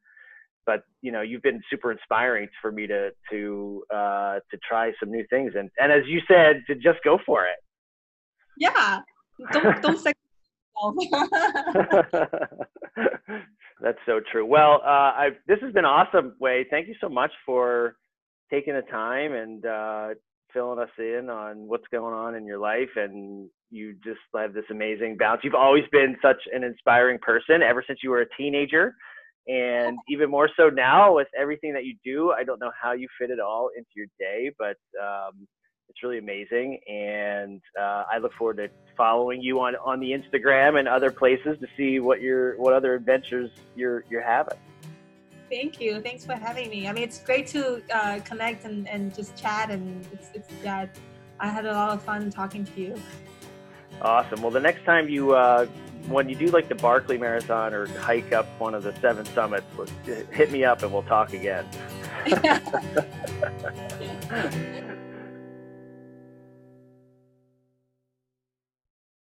but 0.67 0.85
you 1.01 1.13
know, 1.13 1.23
you've 1.23 1.43
been 1.43 1.61
super 1.71 1.91
inspiring 1.93 2.49
for 2.61 2.71
me 2.71 2.87
to 2.87 3.11
to 3.31 3.83
uh, 3.93 4.41
to 4.51 4.59
try 4.69 4.93
some 5.01 5.11
new 5.11 5.25
things, 5.31 5.53
and 5.57 5.71
and 5.79 5.91
as 5.91 6.03
you 6.07 6.21
said, 6.29 6.63
to 6.67 6.75
just 6.75 6.99
go 7.03 7.19
for 7.25 7.47
it. 7.47 7.57
Yeah, 8.57 9.01
don't 9.53 9.83
don't 9.83 9.99
say. 10.05 10.13
That's 13.83 13.99
so 14.07 14.21
true. 14.31 14.47
Well, 14.47 14.81
uh, 14.85 15.13
I've, 15.17 15.37
this 15.47 15.59
has 15.63 15.73
been 15.73 15.85
awesome, 15.85 16.35
Wei. 16.39 16.67
Thank 16.71 16.89
you 16.89 16.95
so 17.01 17.09
much 17.09 17.33
for 17.45 17.97
taking 18.51 18.75
the 18.75 18.83
time 18.83 19.33
and 19.33 19.65
uh, 19.65 20.09
filling 20.53 20.79
us 20.79 20.91
in 20.99 21.29
on 21.31 21.69
what's 21.69 21.87
going 21.93 22.15
on 22.15 22.35
in 22.35 22.47
your 22.47 22.59
life. 22.59 22.91
And 22.97 23.49
you 23.71 23.95
just 24.05 24.21
have 24.35 24.53
this 24.53 24.65
amazing 24.71 25.17
bounce. 25.19 25.43
You've 25.45 25.55
always 25.55 25.85
been 25.93 26.17
such 26.23 26.43
an 26.53 26.65
inspiring 26.65 27.19
person 27.19 27.63
ever 27.63 27.85
since 27.87 28.01
you 28.03 28.11
were 28.11 28.23
a 28.23 28.37
teenager. 28.37 28.95
And 29.47 29.99
even 30.09 30.31
more 30.31 30.51
so 30.57 30.69
now 30.69 31.15
with 31.15 31.29
everything 31.39 31.73
that 31.75 31.85
you 31.85 31.97
do. 32.05 32.33
I 32.33 32.45
don't 32.45 32.61
know 32.61 32.73
how 32.81 32.93
you 32.93 33.09
fit 33.19 33.31
it 33.31 33.41
all 33.41 33.71
into 33.77 33.91
your 33.95 34.07
day, 34.19 34.51
but 34.59 34.77
um, 35.03 35.47
it's 35.89 36.03
really 36.03 36.19
amazing. 36.19 36.79
And 36.89 37.61
uh, 37.79 38.05
I 38.11 38.19
look 38.19 38.33
forward 38.35 38.59
to 38.59 38.69
following 38.97 39.43
you 39.43 39.61
on, 39.61 39.75
on 39.85 40.01
the 40.01 40.13
Instagram 40.13 40.79
and 40.79 40.89
other 40.89 41.11
places 41.11 41.59
to 41.61 41.67
see 41.77 42.01
what 42.01 42.21
your 42.21 42.57
what 42.59 42.73
other 42.73 42.95
adventures 42.95 43.51
you're 43.75 44.05
you're 44.09 44.23
having. 44.23 44.59
Thank 45.51 45.81
you. 45.81 46.01
Thanks 46.01 46.25
for 46.25 46.35
having 46.35 46.71
me. 46.71 46.87
I 46.87 46.93
mean, 46.93 47.03
it's 47.03 47.19
great 47.19 47.49
to 47.49 47.83
uh, 47.93 48.21
connect 48.25 48.65
and, 48.65 48.89
and 48.89 49.13
just 49.15 49.37
chat. 49.37 49.71
And 49.71 50.07
it's, 50.13 50.31
it's 50.33 50.49
yeah, 50.63 50.87
I 51.41 51.49
had 51.49 51.67
a 51.67 51.73
lot 51.73 51.91
of 51.91 52.03
fun 52.03 52.31
talking 52.31 52.65
to 52.65 52.81
you. 52.81 52.95
Awesome. 54.01 54.43
Well, 54.43 54.53
the 54.53 54.61
next 54.61 54.85
time 54.85 55.09
you, 55.09 55.35
uh, 55.35 55.67
when 56.09 56.29
you 56.29 56.37
do 56.37 56.47
like 56.47 56.69
the 56.69 56.77
Barkley 56.77 57.19
Marathon 57.19 57.75
or 57.75 57.87
hike 57.99 58.33
up 58.33 58.47
one 58.61 58.75
of 58.75 58.85
the 58.85 58.95
seven 59.01 59.27
summits, 59.27 59.67
hit 60.05 60.53
me 60.53 60.63
up 60.65 60.85
and 60.85 60.93
we'll 60.93 61.03
talk 61.03 61.33
again. 61.33 61.67